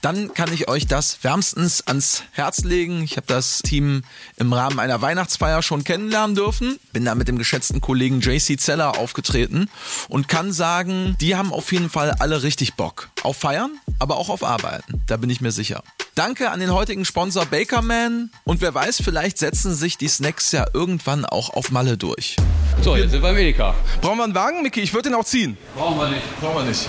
dann 0.00 0.32
kann 0.32 0.50
ich 0.54 0.68
euch 0.68 0.86
das 0.86 1.22
wärmstens 1.22 1.86
ans 1.86 2.22
Herz 2.32 2.64
legen. 2.64 3.02
Ich 3.02 3.18
habe 3.18 3.26
das 3.26 3.58
Team 3.58 4.02
im 4.38 4.54
Rahmen 4.54 4.78
einer 4.78 5.02
Weihnachtsfeier 5.02 5.62
schon 5.62 5.84
kennenlernen 5.84 6.34
dürfen. 6.34 6.80
Bin 6.94 7.04
da 7.04 7.14
mit 7.14 7.28
dem 7.28 7.36
geschätzten 7.36 7.82
Kollegen 7.82 8.20
JC 8.20 8.58
Zeller 8.58 8.98
aufgetreten 8.98 9.68
und 10.08 10.28
kann 10.28 10.52
sagen, 10.52 11.14
die 11.20 11.36
haben 11.36 11.52
auf 11.52 11.70
jeden 11.70 11.90
Fall 11.90 12.12
alle 12.12 12.42
richtig 12.42 12.74
Bock. 12.74 13.10
Auf 13.22 13.36
Feiern, 13.36 13.72
aber 13.98 14.16
auch 14.16 14.30
auf 14.30 14.42
Arbeiten. 14.42 15.02
Da 15.06 15.18
bin 15.18 15.28
ich 15.28 15.42
mir 15.42 15.52
sicher. 15.52 15.82
Danke 16.14 16.50
an 16.50 16.60
den 16.60 16.72
heutigen 16.72 17.04
Sponsor 17.04 17.44
Bakerman 17.44 18.30
und 18.44 18.62
wer 18.62 18.74
weiß, 18.74 19.02
vielleicht 19.02 19.38
setzen 19.38 19.74
sich 19.74 19.98
die 19.98 20.08
Snacks 20.08 20.52
ja 20.52 20.66
irgendwann 20.72 21.24
auch 21.24 21.50
auf 21.50 21.70
Malle 21.70 21.96
durch. 21.96 22.36
So, 22.82 22.96
jetzt 22.96 23.10
sind 23.10 23.22
wir 23.22 23.30
im 23.30 23.36
Edeka. 23.36 23.74
Brauchen 24.00 24.18
wir 24.18 24.24
einen 24.24 24.34
Wagen, 24.34 24.62
Micky? 24.62 24.80
Ich 24.80 24.92
würde 24.94 25.10
den 25.10 25.14
auch 25.18 25.24
ziehen. 25.24 25.56
Brauchen 25.76 25.98
wir 25.98 26.08
nicht. 26.08 26.40
Brauchen 26.40 26.56
wir 26.56 26.64
nicht. 26.64 26.88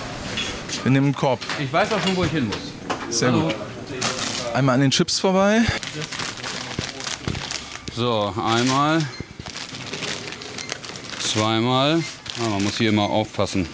Wir 0.82 0.90
nehmen 0.90 1.06
einen 1.06 1.14
Korb. 1.14 1.40
Ich 1.58 1.72
weiß 1.72 1.92
auch 1.92 2.00
schon, 2.02 2.16
wo 2.16 2.24
ich 2.24 2.30
hin 2.30 2.46
muss. 2.46 3.16
Sehr 3.16 3.30
gut. 3.32 3.54
Einmal 4.54 4.74
an 4.76 4.80
den 4.80 4.90
Chips 4.90 5.18
vorbei. 5.20 5.60
So, 7.94 8.32
einmal. 8.42 9.02
Zweimal. 11.20 12.02
Ah, 12.42 12.48
man 12.48 12.64
muss 12.64 12.78
hier 12.78 12.88
immer 12.88 13.02
aufpassen, 13.04 13.66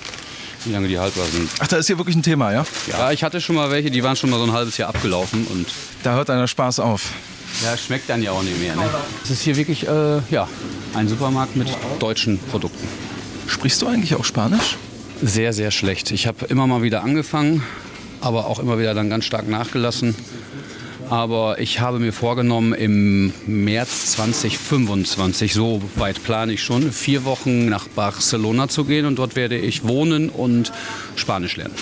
wie 0.65 0.73
lange 0.73 0.89
die 0.89 0.99
haltbar 0.99 1.27
sind. 1.27 1.49
Ach, 1.61 1.69
da 1.69 1.77
ist 1.77 1.87
hier 1.87 1.99
wirklich 1.99 2.17
ein 2.17 2.23
Thema, 2.25 2.53
ja? 2.53 2.65
Ja, 2.89 3.13
ich 3.13 3.23
hatte 3.23 3.41
schon 3.41 3.55
mal 3.55 3.71
welche, 3.71 3.91
die 3.91 4.03
waren 4.03 4.17
schon 4.17 4.31
mal 4.31 4.39
so 4.39 4.45
ein 4.45 4.53
halbes 4.53 4.77
Jahr 4.77 4.89
abgelaufen 4.89 5.47
und 5.47 5.67
Da 6.03 6.15
hört 6.15 6.31
einer 6.31 6.49
Spaß 6.49 6.81
auf. 6.81 7.11
ja, 7.63 7.77
schmeckt 7.77 8.11
dann 8.11 8.21
ja 8.23 8.33
auch 8.33 8.43
nicht 8.43 8.61
mehr. 8.61 8.75
Ne? 8.75 8.83
Es 9.23 9.31
ist 9.31 9.43
hier 9.43 9.57
wirklich 9.57 9.87
äh, 9.87 10.19
ja, 10.31 10.49
ein 10.95 11.09
Supermarkt 11.09 11.55
mit 11.55 11.69
deutschen 12.01 12.39
Produkten. 12.39 12.89
Sprichst 13.49 13.81
du 13.81 13.87
eigentlich 13.87 14.15
auch 14.15 14.25
Spanisch? 14.25 14.77
Sehr, 15.23 15.53
sehr 15.53 15.71
schlecht. 15.71 16.11
Ich 16.11 16.27
habe 16.27 16.45
immer 16.47 16.67
mal 16.67 16.83
wieder 16.83 17.03
angefangen, 17.03 17.65
aber 18.21 18.47
auch 18.47 18.59
immer 18.61 18.79
wieder 18.79 18.95
dann 18.95 19.09
ganz 19.09 19.25
stark 19.25 19.49
nachgelassen. 19.49 20.15
Aber 21.09 21.59
ich 21.59 21.81
habe 21.81 21.99
mir 21.99 22.13
vorgenommen, 22.13 22.75
im 22.75 23.33
März 23.47 24.13
2025, 24.13 25.55
so 25.55 25.83
weit 25.97 26.23
plane 26.23 26.53
ich 26.53 26.63
schon, 26.63 26.93
vier 26.93 27.25
Wochen 27.25 27.71
nach 27.71 27.89
Barcelona 27.89 28.69
zu 28.69 28.85
gehen 28.85 29.07
und 29.07 29.19
dort 29.19 29.35
werde 29.35 29.57
ich 29.57 29.89
wohnen 29.89 30.29
und 30.29 30.71
Spanisch 31.17 31.57
lernen. 31.57 31.75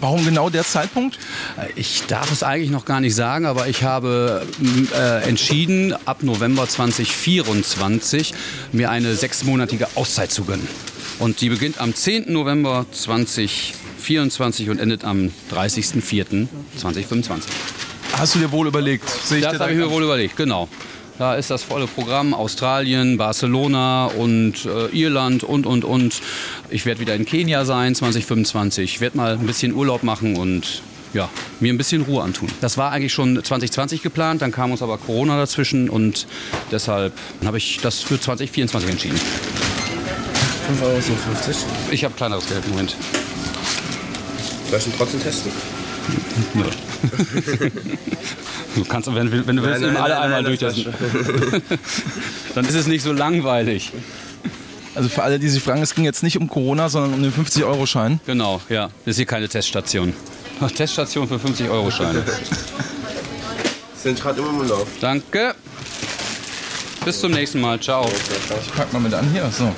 Warum 0.00 0.24
genau 0.24 0.48
der 0.48 0.64
Zeitpunkt? 0.64 1.18
Ich 1.74 2.04
darf 2.06 2.30
es 2.30 2.44
eigentlich 2.44 2.70
noch 2.70 2.84
gar 2.84 3.00
nicht 3.00 3.14
sagen, 3.14 3.46
aber 3.46 3.66
ich 3.66 3.82
habe 3.82 4.46
äh, 4.94 5.28
entschieden, 5.28 5.94
ab 6.04 6.22
November 6.22 6.68
2024 6.68 8.32
mir 8.72 8.90
eine 8.90 9.14
sechsmonatige 9.16 9.88
Auszeit 9.96 10.30
zu 10.30 10.44
gönnen. 10.44 10.68
Und 11.18 11.40
die 11.40 11.48
beginnt 11.48 11.80
am 11.80 11.94
10. 11.94 12.32
November 12.32 12.86
2024 12.92 14.70
und 14.70 14.78
endet 14.78 15.04
am 15.04 15.32
30.04.2025. 15.52 17.42
Hast 18.12 18.36
du 18.36 18.38
dir 18.38 18.52
wohl 18.52 18.68
überlegt? 18.68 19.08
Sehe 19.08 19.40
Das 19.40 19.54
dir 19.54 19.60
habe 19.60 19.72
ich 19.72 19.78
mir 19.78 19.90
wohl 19.90 20.04
überlegt, 20.04 20.36
genau. 20.36 20.68
Da 21.18 21.34
ist 21.34 21.50
das 21.50 21.64
volle 21.64 21.88
Programm 21.88 22.32
Australien, 22.32 23.16
Barcelona 23.16 24.06
und 24.06 24.64
äh, 24.66 24.86
Irland 24.96 25.42
und, 25.42 25.66
und, 25.66 25.84
und. 25.84 26.20
Ich 26.70 26.86
werde 26.86 27.00
wieder 27.00 27.16
in 27.16 27.24
Kenia 27.24 27.64
sein 27.64 27.96
2025. 27.96 28.94
Ich 28.94 29.00
werde 29.00 29.16
mal 29.16 29.32
ein 29.32 29.46
bisschen 29.46 29.74
Urlaub 29.74 30.04
machen 30.04 30.36
und 30.36 30.80
ja, 31.12 31.28
mir 31.58 31.72
ein 31.72 31.78
bisschen 31.78 32.02
Ruhe 32.02 32.22
antun. 32.22 32.48
Das 32.60 32.76
war 32.76 32.92
eigentlich 32.92 33.12
schon 33.12 33.42
2020 33.42 34.02
geplant, 34.02 34.42
dann 34.42 34.52
kam 34.52 34.70
uns 34.70 34.80
aber 34.80 34.96
Corona 34.96 35.36
dazwischen 35.36 35.90
und 35.90 36.28
deshalb 36.70 37.12
habe 37.44 37.58
ich 37.58 37.80
das 37.82 38.00
für 38.00 38.20
2024 38.20 38.90
entschieden. 38.90 39.20
5,50 40.80 40.82
Euro. 40.84 40.98
Ich 41.90 42.04
habe 42.04 42.14
kleineres 42.14 42.46
Geld 42.46 42.62
im 42.66 42.70
Moment. 42.72 42.94
Ihn 44.70 44.92
trotzdem 44.96 45.22
testen? 45.22 45.50
Nö. 46.54 46.64
Du 48.78 48.84
kannst, 48.84 49.12
wenn, 49.12 49.46
wenn 49.46 49.56
du 49.56 49.62
willst, 49.62 49.80
Nein, 49.80 49.90
eben 49.90 49.96
alle 49.96 50.14
nein, 50.14 50.22
einmal 50.22 50.42
nein, 50.42 50.56
durch 50.56 50.60
das 50.60 50.76
das. 50.76 50.94
Dann 52.54 52.64
ist 52.64 52.74
es 52.74 52.86
nicht 52.86 53.02
so 53.02 53.12
langweilig. 53.12 53.92
Also 54.94 55.08
für 55.08 55.22
alle, 55.22 55.38
die 55.38 55.48
sich 55.48 55.62
fragen, 55.62 55.82
es 55.82 55.94
ging 55.94 56.04
jetzt 56.04 56.22
nicht 56.22 56.38
um 56.38 56.48
Corona, 56.48 56.88
sondern 56.88 57.14
um 57.14 57.22
den 57.22 57.32
50-Euro-Schein. 57.32 58.20
Genau, 58.26 58.60
ja. 58.68 58.88
Das 59.04 59.12
ist 59.12 59.16
hier 59.16 59.26
keine 59.26 59.48
Teststation. 59.48 60.12
Teststation 60.76 61.26
für 61.28 61.36
50-Euro-Scheine. 61.36 62.24
Sind 63.96 64.20
gerade 64.20 64.40
immer 64.40 64.62
im 64.62 64.68
Lauf. 64.68 64.86
Danke. 65.00 65.54
Bis 67.04 67.20
zum 67.20 67.32
nächsten 67.32 67.60
Mal. 67.60 67.80
Ciao. 67.80 68.08
Ich 68.08 68.72
pack 68.74 68.92
mal 68.92 69.00
mit 69.00 69.14
an 69.14 69.28
hier. 69.32 69.50
So. 69.50 69.72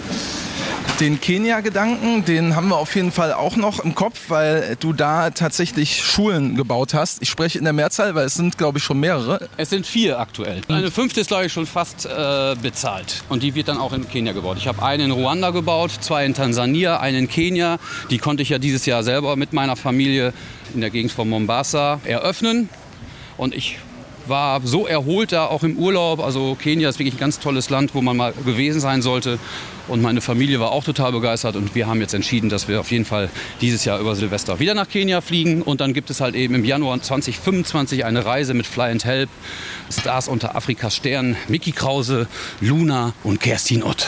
Den 1.00 1.18
Kenia-Gedanken, 1.18 2.26
den 2.26 2.54
haben 2.56 2.68
wir 2.68 2.76
auf 2.76 2.94
jeden 2.94 3.10
Fall 3.10 3.32
auch 3.32 3.56
noch 3.56 3.82
im 3.82 3.94
Kopf, 3.94 4.20
weil 4.28 4.76
du 4.80 4.92
da 4.92 5.30
tatsächlich 5.30 6.04
Schulen 6.04 6.56
gebaut 6.56 6.92
hast. 6.92 7.22
Ich 7.22 7.30
spreche 7.30 7.56
in 7.56 7.64
der 7.64 7.72
Mehrzahl, 7.72 8.14
weil 8.14 8.26
es 8.26 8.34
sind, 8.34 8.58
glaube 8.58 8.76
ich, 8.76 8.84
schon 8.84 9.00
mehrere. 9.00 9.48
Es 9.56 9.70
sind 9.70 9.86
vier 9.86 10.20
aktuell. 10.20 10.60
Eine 10.68 10.90
fünfte 10.90 11.22
ist, 11.22 11.28
glaube 11.28 11.46
ich, 11.46 11.54
schon 11.54 11.64
fast 11.64 12.04
äh, 12.04 12.54
bezahlt. 12.60 13.24
Und 13.30 13.42
die 13.42 13.54
wird 13.54 13.68
dann 13.68 13.78
auch 13.78 13.94
in 13.94 14.06
Kenia 14.10 14.34
gebaut. 14.34 14.58
Ich 14.58 14.68
habe 14.68 14.82
eine 14.82 15.04
in 15.04 15.10
Ruanda 15.10 15.52
gebaut, 15.52 15.90
zwei 16.02 16.26
in 16.26 16.34
Tansania, 16.34 17.00
eine 17.00 17.18
in 17.18 17.28
Kenia. 17.28 17.78
Die 18.10 18.18
konnte 18.18 18.42
ich 18.42 18.50
ja 18.50 18.58
dieses 18.58 18.84
Jahr 18.84 19.02
selber 19.02 19.36
mit 19.36 19.54
meiner 19.54 19.76
Familie 19.76 20.34
in 20.74 20.82
der 20.82 20.90
Gegend 20.90 21.12
von 21.12 21.30
Mombasa 21.30 22.00
eröffnen. 22.04 22.68
Und 23.38 23.54
ich 23.54 23.78
war 24.26 24.60
so 24.64 24.86
erholt 24.86 25.32
da 25.32 25.46
auch 25.46 25.62
im 25.62 25.76
Urlaub. 25.76 26.20
Also 26.20 26.54
Kenia 26.54 26.88
ist 26.88 26.98
wirklich 26.98 27.14
ein 27.14 27.20
ganz 27.20 27.38
tolles 27.38 27.70
Land, 27.70 27.94
wo 27.94 28.02
man 28.02 28.16
mal 28.16 28.32
gewesen 28.32 28.80
sein 28.80 29.02
sollte. 29.02 29.38
Und 29.88 30.02
meine 30.02 30.20
Familie 30.20 30.60
war 30.60 30.70
auch 30.70 30.84
total 30.84 31.12
begeistert. 31.12 31.56
Und 31.56 31.74
wir 31.74 31.86
haben 31.86 32.00
jetzt 32.00 32.14
entschieden, 32.14 32.48
dass 32.48 32.68
wir 32.68 32.80
auf 32.80 32.90
jeden 32.90 33.04
Fall 33.04 33.30
dieses 33.60 33.84
Jahr 33.84 33.98
über 33.98 34.14
Silvester 34.14 34.60
wieder 34.60 34.74
nach 34.74 34.88
Kenia 34.88 35.20
fliegen. 35.20 35.62
Und 35.62 35.80
dann 35.80 35.94
gibt 35.94 36.10
es 36.10 36.20
halt 36.20 36.34
eben 36.34 36.54
im 36.54 36.64
Januar 36.64 37.00
2025 37.00 38.04
eine 38.04 38.24
Reise 38.24 38.54
mit 38.54 38.66
Fly 38.66 38.90
and 38.90 39.04
Help. 39.04 39.28
Stars 39.90 40.28
unter 40.28 40.54
Afrikas 40.54 40.94
Sternen, 40.94 41.36
Mickey 41.48 41.72
Krause, 41.72 42.28
Luna 42.60 43.14
und 43.24 43.40
Kerstin 43.40 43.82
Ott. 43.82 44.06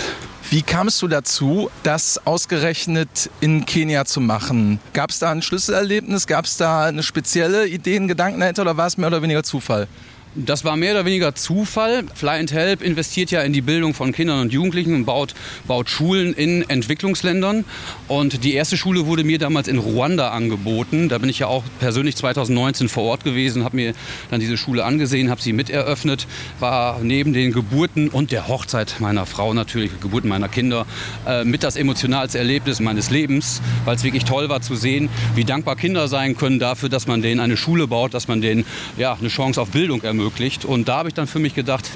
Wie 0.52 0.60
kamst 0.60 1.00
du 1.00 1.08
dazu, 1.08 1.70
das 1.82 2.26
ausgerechnet 2.26 3.30
in 3.40 3.64
Kenia 3.64 4.04
zu 4.04 4.20
machen? 4.20 4.80
Gab 4.92 5.08
es 5.08 5.18
da 5.18 5.30
ein 5.30 5.40
Schlüsselerlebnis? 5.40 6.26
Gab 6.26 6.44
es 6.44 6.58
da 6.58 6.84
eine 6.84 7.02
spezielle 7.02 7.66
Idee, 7.66 7.96
einen 7.96 8.06
Gedanken 8.06 8.38
dahinter 8.38 8.60
oder 8.60 8.76
war 8.76 8.86
es 8.86 8.98
mehr 8.98 9.06
oder 9.06 9.22
weniger 9.22 9.44
Zufall? 9.44 9.88
Das 10.34 10.64
war 10.64 10.76
mehr 10.76 10.92
oder 10.92 11.04
weniger 11.04 11.34
Zufall. 11.34 12.04
Fly 12.14 12.38
and 12.38 12.52
Help 12.52 12.80
investiert 12.80 13.30
ja 13.30 13.42
in 13.42 13.52
die 13.52 13.60
Bildung 13.60 13.92
von 13.92 14.12
Kindern 14.12 14.40
und 14.40 14.50
Jugendlichen 14.50 14.94
und 14.94 15.04
baut, 15.04 15.34
baut 15.68 15.90
Schulen 15.90 16.32
in 16.32 16.66
Entwicklungsländern. 16.70 17.66
Und 18.08 18.42
die 18.42 18.54
erste 18.54 18.78
Schule 18.78 19.04
wurde 19.04 19.24
mir 19.24 19.38
damals 19.38 19.68
in 19.68 19.76
Ruanda 19.76 20.30
angeboten. 20.30 21.10
Da 21.10 21.18
bin 21.18 21.28
ich 21.28 21.40
ja 21.40 21.48
auch 21.48 21.62
persönlich 21.80 22.16
2019 22.16 22.88
vor 22.88 23.02
Ort 23.02 23.24
gewesen, 23.24 23.62
habe 23.62 23.76
mir 23.76 23.92
dann 24.30 24.40
diese 24.40 24.56
Schule 24.56 24.86
angesehen, 24.86 25.28
habe 25.28 25.42
sie 25.42 25.52
miteröffnet, 25.52 26.26
war 26.60 27.00
neben 27.02 27.34
den 27.34 27.52
Geburten 27.52 28.08
und 28.08 28.32
der 28.32 28.48
Hochzeit 28.48 28.96
meiner 29.00 29.26
Frau 29.26 29.52
natürlich, 29.52 30.00
Geburten 30.00 30.28
meiner 30.28 30.48
Kinder, 30.48 30.86
äh, 31.26 31.44
mit 31.44 31.62
das 31.62 31.76
emotionalste 31.76 32.38
Erlebnis 32.38 32.80
meines 32.80 33.10
Lebens, 33.10 33.60
weil 33.84 33.96
es 33.96 34.02
wirklich 34.02 34.24
toll 34.24 34.48
war 34.48 34.62
zu 34.62 34.76
sehen, 34.76 35.10
wie 35.34 35.44
dankbar 35.44 35.76
Kinder 35.76 36.08
sein 36.08 36.38
können 36.38 36.58
dafür, 36.58 36.88
dass 36.88 37.06
man 37.06 37.20
denen 37.20 37.38
eine 37.38 37.58
Schule 37.58 37.86
baut, 37.86 38.14
dass 38.14 38.28
man 38.28 38.40
denen 38.40 38.64
ja, 38.96 39.12
eine 39.12 39.28
Chance 39.28 39.60
auf 39.60 39.68
Bildung 39.68 40.00
ermöglicht 40.02 40.21
ermöglicht. 40.22 40.64
Und 40.64 40.88
da 40.88 40.98
habe 40.98 41.08
ich 41.08 41.14
dann 41.14 41.26
für 41.26 41.38
mich 41.38 41.54
gedacht, 41.54 41.90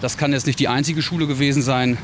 das 0.00 0.16
kann 0.16 0.32
jetzt 0.32 0.46
nicht 0.46 0.58
die 0.58 0.68
einzige 0.68 1.02
Schule 1.02 1.26
gewesen 1.26 1.62
sein. 1.62 1.98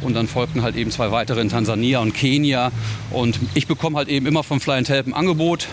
Und 0.00 0.14
dann 0.14 0.26
folgten 0.26 0.62
halt 0.62 0.74
eben 0.74 0.90
zwei 0.90 1.12
weitere 1.12 1.40
in 1.40 1.48
Tansania 1.48 2.00
und 2.00 2.12
Kenia. 2.12 2.72
Und 3.10 3.38
ich 3.54 3.68
bekomme 3.68 3.96
halt 3.96 4.08
eben 4.08 4.26
immer 4.26 4.42
vom 4.42 4.60
Fly 4.60 4.78
and 4.78 4.88
Help 4.88 5.06
ein 5.06 5.14
Angebot. 5.14 5.68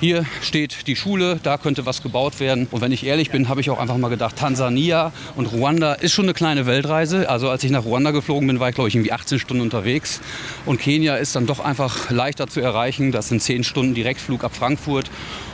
Hier 0.00 0.24
steht 0.42 0.86
die 0.86 0.94
Schule, 0.94 1.40
da 1.42 1.58
könnte 1.58 1.86
was 1.86 2.02
gebaut 2.02 2.40
werden. 2.40 2.66
Und 2.70 2.80
wenn 2.80 2.92
ich 2.92 3.04
ehrlich 3.04 3.30
bin, 3.30 3.48
habe 3.48 3.60
ich 3.60 3.70
auch 3.70 3.78
einfach 3.78 3.96
mal 3.96 4.08
gedacht, 4.08 4.36
Tansania 4.36 5.12
und 5.36 5.46
Ruanda 5.46 5.94
ist 5.94 6.12
schon 6.12 6.24
eine 6.24 6.34
kleine 6.34 6.66
Weltreise. 6.66 7.28
Also 7.28 7.50
als 7.50 7.62
ich 7.64 7.70
nach 7.70 7.84
Ruanda 7.84 8.12
geflogen 8.12 8.46
bin, 8.46 8.60
war 8.60 8.68
ich 8.68 8.74
glaube 8.74 8.88
ich 8.88 8.94
irgendwie 8.94 9.12
18 9.12 9.38
Stunden 9.38 9.60
unterwegs. 9.60 10.20
Und 10.66 10.80
Kenia 10.80 11.16
ist 11.16 11.36
dann 11.36 11.46
doch 11.46 11.60
einfach 11.60 12.10
leichter 12.10 12.48
zu 12.48 12.60
erreichen. 12.60 13.12
Das 13.12 13.28
sind 13.28 13.42
10 13.42 13.62
Stunden 13.64 13.94
Direktflug 13.94 14.44
ab 14.44 14.54
Frankfurt. 14.54 15.10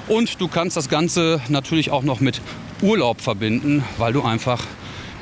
Und 0.09 0.41
du 0.41 0.49
kannst 0.49 0.77
das 0.77 0.91
Ganze 0.91 1.41
natürlich 1.49 1.91
auch 1.91 2.03
noch 2.03 2.21
mit 2.21 2.43
Urlaub 2.83 3.21
verbinden, 3.21 3.85
weil 3.99 4.13
du 4.13 4.23
einfach 4.23 4.63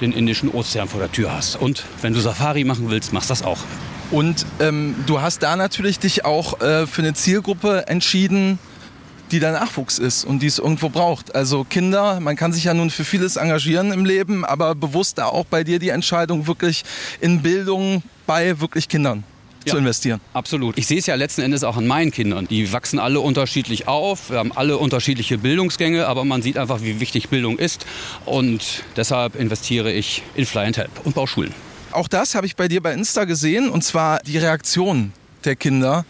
den 0.00 0.12
Indischen 0.12 0.50
Ozean 0.50 0.88
vor 0.88 1.00
der 1.00 1.10
Tür 1.12 1.32
hast. 1.32 1.56
Und 1.56 1.84
wenn 2.00 2.12
du 2.12 2.20
Safari 2.20 2.64
machen 2.64 2.90
willst, 2.90 3.12
machst 3.12 3.30
das 3.30 3.42
auch. 3.42 3.58
Und 4.10 4.44
ähm, 4.60 4.94
du 5.06 5.22
hast 5.22 5.42
da 5.42 5.56
natürlich 5.56 5.98
dich 5.98 6.24
auch 6.24 6.60
äh, 6.60 6.86
für 6.86 7.02
eine 7.02 7.14
Zielgruppe 7.14 7.86
entschieden, 7.86 8.58
die 9.30 9.40
der 9.40 9.52
Nachwuchs 9.52 9.98
ist 9.98 10.24
und 10.24 10.40
die 10.40 10.46
es 10.46 10.58
irgendwo 10.58 10.90
braucht. 10.90 11.34
Also 11.34 11.64
Kinder, 11.64 12.20
man 12.20 12.36
kann 12.36 12.52
sich 12.52 12.64
ja 12.64 12.74
nun 12.74 12.90
für 12.90 13.04
vieles 13.04 13.36
engagieren 13.36 13.90
im 13.92 14.04
Leben, 14.04 14.44
aber 14.44 14.74
bewusst 14.74 15.16
da 15.16 15.26
auch 15.26 15.46
bei 15.46 15.64
dir 15.64 15.78
die 15.78 15.88
Entscheidung 15.88 16.46
wirklich 16.46 16.84
in 17.20 17.40
Bildung 17.40 18.02
bei 18.26 18.60
wirklich 18.60 18.88
Kindern 18.88 19.24
Ja. 19.66 19.72
zu 19.72 19.78
investieren. 19.78 20.20
Absolut. 20.32 20.78
Ich 20.78 20.86
sehe 20.86 20.98
es 20.98 21.06
ja 21.06 21.14
letzten 21.14 21.42
Endes 21.42 21.64
auch 21.64 21.76
an 21.76 21.86
meinen 21.86 22.10
Kindern. 22.10 22.46
Die 22.48 22.72
wachsen 22.72 22.98
alle 22.98 23.20
unterschiedlich 23.20 23.88
auf, 23.88 24.30
wir 24.30 24.38
haben 24.38 24.52
alle 24.52 24.78
unterschiedliche 24.78 25.38
Bildungsgänge, 25.38 26.06
aber 26.06 26.24
man 26.24 26.42
sieht 26.42 26.58
einfach, 26.58 26.82
wie 26.82 27.00
wichtig 27.00 27.28
Bildung 27.28 27.58
ist. 27.58 27.86
Und 28.24 28.84
deshalb 28.96 29.36
investiere 29.36 29.92
ich 29.92 30.22
in 30.34 30.46
Fly 30.46 30.66
and 30.66 30.76
Help 30.76 30.90
und 31.04 31.14
Bauschulen. 31.14 31.52
Auch 31.92 32.08
das 32.08 32.34
habe 32.34 32.46
ich 32.46 32.56
bei 32.56 32.68
dir 32.68 32.82
bei 32.82 32.92
Insta 32.94 33.24
gesehen 33.24 33.68
und 33.68 33.82
zwar 33.82 34.20
die 34.20 34.38
Reaktion 34.38 35.12
der 35.44 35.56
Kinder. 35.56 36.04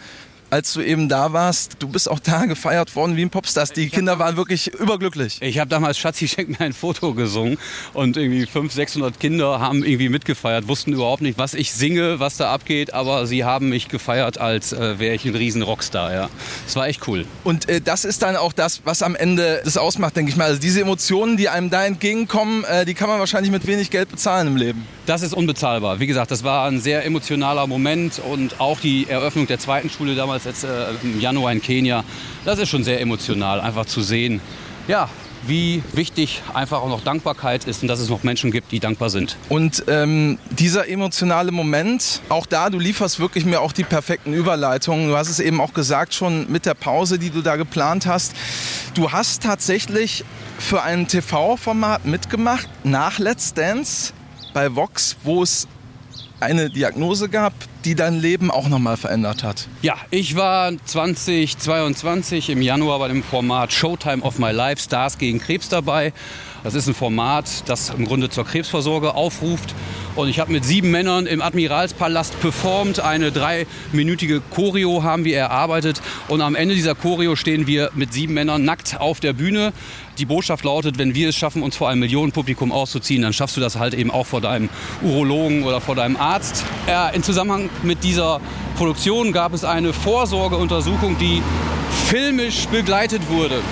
Als 0.53 0.75
du 0.75 0.83
eben 0.83 1.09
da 1.09 1.33
warst, 1.33 1.77
du 1.79 1.88
bist 1.88 2.11
auch 2.11 2.19
da 2.19 2.45
gefeiert 2.45 2.95
worden 2.95 3.17
wie 3.17 3.23
ein 3.23 3.31
Popstar. 3.31 3.65
Die 3.75 3.88
Kinder 3.88 4.19
waren 4.19 4.37
wirklich 4.37 4.67
überglücklich. 4.75 5.38
Ich 5.41 5.59
habe 5.59 5.71
damals 5.71 5.97
Schatzi 5.97 6.29
schenkt 6.29 6.61
mir 6.61 6.67
ein 6.67 6.75
Foto 6.75 7.15
gesungen 7.15 7.57
und 7.95 8.19
irgendwie 8.19 8.45
500, 8.45 8.71
600 8.71 9.19
Kinder 9.19 9.61
haben 9.61 9.83
irgendwie 9.83 10.11
mitgefeiert, 10.11 10.69
wussten 10.69 10.93
überhaupt 10.93 11.23
nicht, 11.23 11.38
was 11.38 11.55
ich 11.55 11.73
singe, 11.73 12.21
was 12.21 12.37
da 12.37 12.53
abgeht, 12.53 12.93
aber 12.93 13.27
sie 13.27 13.45
haben 13.45 13.71
mich 13.71 13.88
gefeiert, 13.88 14.37
als 14.37 14.75
äh, 14.75 14.99
wäre 14.99 15.15
ich 15.15 15.25
ein 15.25 15.35
riesen 15.35 15.62
Rockstar. 15.62 16.12
Ja. 16.12 16.29
Das 16.67 16.77
war 16.77 16.87
echt 16.87 17.09
cool. 17.09 17.25
Und 17.45 17.71
äh, 17.71 17.81
das 17.81 18.05
ist 18.05 18.21
dann 18.21 18.37
auch 18.37 18.53
das, 18.53 18.83
was 18.85 19.03
am 19.03 19.17
Ende 19.17 19.62
das 19.65 19.79
ausmacht, 19.79 20.17
denke 20.17 20.33
ich 20.33 20.37
mal. 20.37 20.49
Also 20.49 20.61
diese 20.61 20.83
Emotionen, 20.83 21.38
die 21.38 21.49
einem 21.49 21.71
da 21.71 21.87
entgegenkommen, 21.87 22.65
äh, 22.65 22.85
die 22.85 22.93
kann 22.93 23.09
man 23.09 23.19
wahrscheinlich 23.21 23.53
mit 23.53 23.67
wenig 23.67 23.88
Geld 23.88 24.11
bezahlen 24.11 24.49
im 24.49 24.57
Leben. 24.57 24.87
Das 25.07 25.23
ist 25.23 25.33
unbezahlbar. 25.33 25.99
Wie 25.99 26.07
gesagt, 26.07 26.31
das 26.31 26.45
war 26.45 26.69
ein 26.69 26.79
sehr 26.79 27.07
emotionaler 27.07 27.67
Moment 27.67 28.21
und 28.31 28.61
auch 28.61 28.79
die 28.81 29.09
Eröffnung 29.09 29.47
der 29.47 29.59
zweiten 29.59 29.88
Schule 29.88 30.15
damals 30.15 30.41
jetzt, 30.44 30.64
äh, 30.64 30.90
im 31.02 31.20
Januar 31.20 31.52
in 31.52 31.62
Kenia, 31.62 32.05
das 32.44 32.59
ist 32.59 32.68
schon 32.68 32.85
sehr 32.85 33.00
emotional, 33.00 33.61
einfach 33.61 33.87
zu 33.87 34.02
sehen, 34.02 34.40
ja, 34.88 35.09
wie 35.46 35.83
wichtig 35.92 36.42
einfach 36.55 36.83
auch 36.83 36.88
noch 36.88 37.02
Dankbarkeit 37.02 37.64
ist 37.64 37.83
und 37.83 37.88
dass 37.88 38.00
es 38.00 38.09
noch 38.09 38.22
Menschen 38.22 38.50
gibt, 38.50 38.72
die 38.72 38.81
dankbar 38.81 39.11
sind. 39.11 39.37
Und 39.48 39.85
ähm, 39.88 40.38
dieser 40.50 40.88
emotionale 40.88 41.52
Moment, 41.52 42.20
auch 42.28 42.46
da, 42.46 42.70
du 42.70 42.78
lieferst 42.78 43.18
wirklich 43.18 43.44
mir 43.44 43.61
auch 43.61 43.72
die 43.72 43.85
perfekten 43.85 44.33
Überleitungen. 44.33 45.09
Du 45.09 45.16
hast 45.16 45.28
es 45.28 45.40
eben 45.40 45.61
auch 45.61 45.74
gesagt 45.74 46.14
schon 46.14 46.50
mit 46.50 46.66
der 46.66 46.74
Pause, 46.74 47.18
die 47.18 47.31
du 47.31 47.42
da 47.42 47.57
geplant 47.57 48.07
hast. 48.07 48.35
Du 48.94 49.11
hast 49.11 49.42
tatsächlich 49.42 50.24
für 50.59 50.83
ein 50.83 51.09
TV-Format 51.09 52.05
mitgemacht 52.05 52.68
nach 52.85 53.18
Let's 53.18 53.52
Dance 53.55 54.12
bei 54.55 54.74
Vox, 54.74 55.16
wo 55.24 55.42
es 55.42 55.66
eine 56.42 56.70
Diagnose 56.70 57.28
gab, 57.28 57.52
die 57.85 57.94
dein 57.94 58.20
Leben 58.20 58.50
auch 58.50 58.68
nochmal 58.68 58.96
verändert 58.96 59.42
hat. 59.42 59.68
Ja, 59.83 59.96
ich 60.11 60.37
war 60.37 60.72
2022 60.85 62.50
im 62.50 62.62
Januar 62.62 62.98
bei 62.98 63.09
dem 63.09 63.22
Format 63.22 63.72
Showtime 63.72 64.22
of 64.22 64.38
My 64.38 64.50
Life 64.50 64.83
Stars 64.83 65.18
gegen 65.18 65.40
Krebs 65.40 65.68
dabei. 65.68 66.12
Das 66.64 66.75
ist 66.75 66.87
ein 66.87 66.94
Format, 66.94 67.64
das 67.66 67.90
im 67.90 68.05
Grunde 68.05 68.31
zur 68.31 68.44
Krebsvorsorge 68.44 69.14
aufruft. 69.14 69.75
Und 70.14 70.29
ich 70.29 70.38
habe 70.38 70.53
mit 70.53 70.64
sieben 70.64 70.90
Männern 70.92 71.27
im 71.27 71.42
Admiralspalast 71.42 72.38
performt. 72.40 73.01
Eine 73.01 73.33
dreiminütige 73.33 74.40
Choreo 74.55 75.03
haben 75.03 75.25
wir 75.25 75.37
erarbeitet. 75.37 76.01
Und 76.29 76.40
am 76.40 76.55
Ende 76.55 76.77
dieser 76.77 76.94
Choreo 76.94 77.35
stehen 77.35 77.66
wir 77.66 77.90
mit 77.94 78.12
sieben 78.12 78.35
Männern 78.35 78.64
nackt 78.64 79.01
auf 79.01 79.18
der 79.18 79.33
Bühne. 79.33 79.72
Die 80.18 80.25
Botschaft 80.25 80.64
lautet, 80.64 80.98
wenn 80.98 81.16
wir 81.16 81.31
es 81.31 81.37
schaffen, 81.37 81.62
uns 81.62 81.75
vor 81.75 81.88
einem 81.88 82.01
Millionenpublikum 82.01 82.70
auszuziehen, 82.70 83.22
dann 83.22 83.33
schaffst 83.33 83.57
du 83.57 83.61
das 83.61 83.79
halt 83.79 83.94
eben 83.94 84.11
auch 84.11 84.27
vor 84.27 84.40
deinem 84.40 84.68
Urologen 85.03 85.64
oder 85.64 85.81
vor 85.81 85.96
deinem 85.96 86.16
Arzt. 86.16 86.64
Ja, 86.87 87.09
Im 87.09 87.25
Zusammenhang 87.25 87.70
mit 87.83 88.05
dieser 88.05 88.40
Produktion 88.77 89.33
gab 89.33 89.53
es 89.53 89.64
eine 89.64 89.92
Vorsorgeuntersuchung, 89.92 91.18
die 91.18 91.42
filmisch 92.07 92.66
begleitet 92.66 93.22
wurde. 93.31 93.62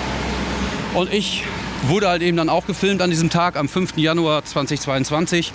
Und 0.93 1.13
ich 1.13 1.43
wurde 1.83 2.07
halt 2.07 2.21
eben 2.21 2.37
dann 2.37 2.49
auch 2.49 2.65
gefilmt 2.65 3.01
an 3.01 3.09
diesem 3.09 3.29
Tag 3.29 3.55
am 3.57 3.67
5. 3.67 3.97
Januar 3.97 4.45
2022. 4.45 5.53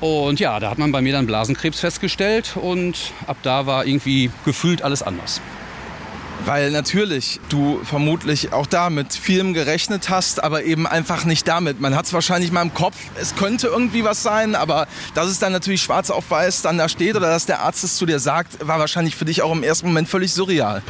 Und 0.00 0.40
ja, 0.40 0.58
da 0.58 0.70
hat 0.70 0.78
man 0.78 0.90
bei 0.90 1.00
mir 1.00 1.12
dann 1.12 1.26
Blasenkrebs 1.26 1.78
festgestellt 1.78 2.56
und 2.56 3.12
ab 3.26 3.36
da 3.42 3.66
war 3.66 3.86
irgendwie 3.86 4.30
gefühlt 4.44 4.82
alles 4.82 5.02
anders. 5.02 5.40
Weil 6.44 6.72
natürlich 6.72 7.38
du 7.48 7.80
vermutlich 7.84 8.52
auch 8.52 8.66
da 8.66 8.90
mit 8.90 9.12
vielem 9.12 9.54
gerechnet 9.54 10.08
hast, 10.08 10.42
aber 10.42 10.64
eben 10.64 10.88
einfach 10.88 11.24
nicht 11.24 11.46
damit. 11.46 11.80
Man 11.80 11.94
hat 11.94 12.06
es 12.06 12.12
wahrscheinlich 12.12 12.50
mal 12.50 12.62
im 12.62 12.74
Kopf, 12.74 12.96
es 13.20 13.36
könnte 13.36 13.68
irgendwie 13.68 14.02
was 14.02 14.24
sein, 14.24 14.56
aber 14.56 14.88
dass 15.14 15.28
es 15.28 15.38
dann 15.38 15.52
natürlich 15.52 15.82
schwarz 15.82 16.10
auf 16.10 16.32
weiß 16.32 16.62
dann 16.62 16.78
da 16.78 16.88
steht 16.88 17.14
oder 17.14 17.28
dass 17.28 17.46
der 17.46 17.60
Arzt 17.60 17.84
es 17.84 17.96
zu 17.96 18.06
dir 18.06 18.18
sagt, 18.18 18.66
war 18.66 18.80
wahrscheinlich 18.80 19.14
für 19.14 19.24
dich 19.24 19.42
auch 19.42 19.52
im 19.52 19.62
ersten 19.62 19.86
Moment 19.86 20.08
völlig 20.08 20.32
surreal. 20.32 20.82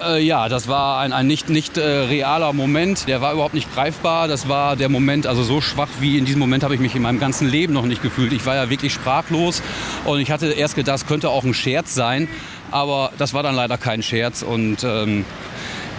Äh, 0.00 0.22
ja, 0.22 0.48
das 0.48 0.68
war 0.68 1.00
ein, 1.00 1.12
ein 1.12 1.26
nicht, 1.26 1.48
nicht 1.48 1.76
äh, 1.76 1.82
realer 1.82 2.52
Moment. 2.52 3.08
Der 3.08 3.20
war 3.20 3.32
überhaupt 3.32 3.54
nicht 3.54 3.72
greifbar. 3.74 4.28
Das 4.28 4.48
war 4.48 4.76
der 4.76 4.88
Moment, 4.88 5.26
also 5.26 5.42
so 5.42 5.60
schwach 5.60 5.88
wie 6.00 6.18
in 6.18 6.24
diesem 6.24 6.40
Moment 6.40 6.64
habe 6.64 6.74
ich 6.74 6.80
mich 6.80 6.94
in 6.94 7.02
meinem 7.02 7.20
ganzen 7.20 7.48
Leben 7.48 7.72
noch 7.72 7.84
nicht 7.84 8.02
gefühlt. 8.02 8.32
Ich 8.32 8.44
war 8.46 8.54
ja 8.54 8.70
wirklich 8.70 8.92
sprachlos 8.92 9.62
und 10.04 10.20
ich 10.20 10.30
hatte 10.30 10.46
erst 10.52 10.74
gedacht, 10.74 10.94
das 10.94 11.06
könnte 11.06 11.30
auch 11.30 11.44
ein 11.44 11.54
Scherz 11.54 11.94
sein. 11.94 12.28
Aber 12.70 13.12
das 13.18 13.34
war 13.34 13.42
dann 13.42 13.54
leider 13.54 13.78
kein 13.78 14.02
Scherz. 14.02 14.42
Und 14.42 14.82
ähm, 14.82 15.24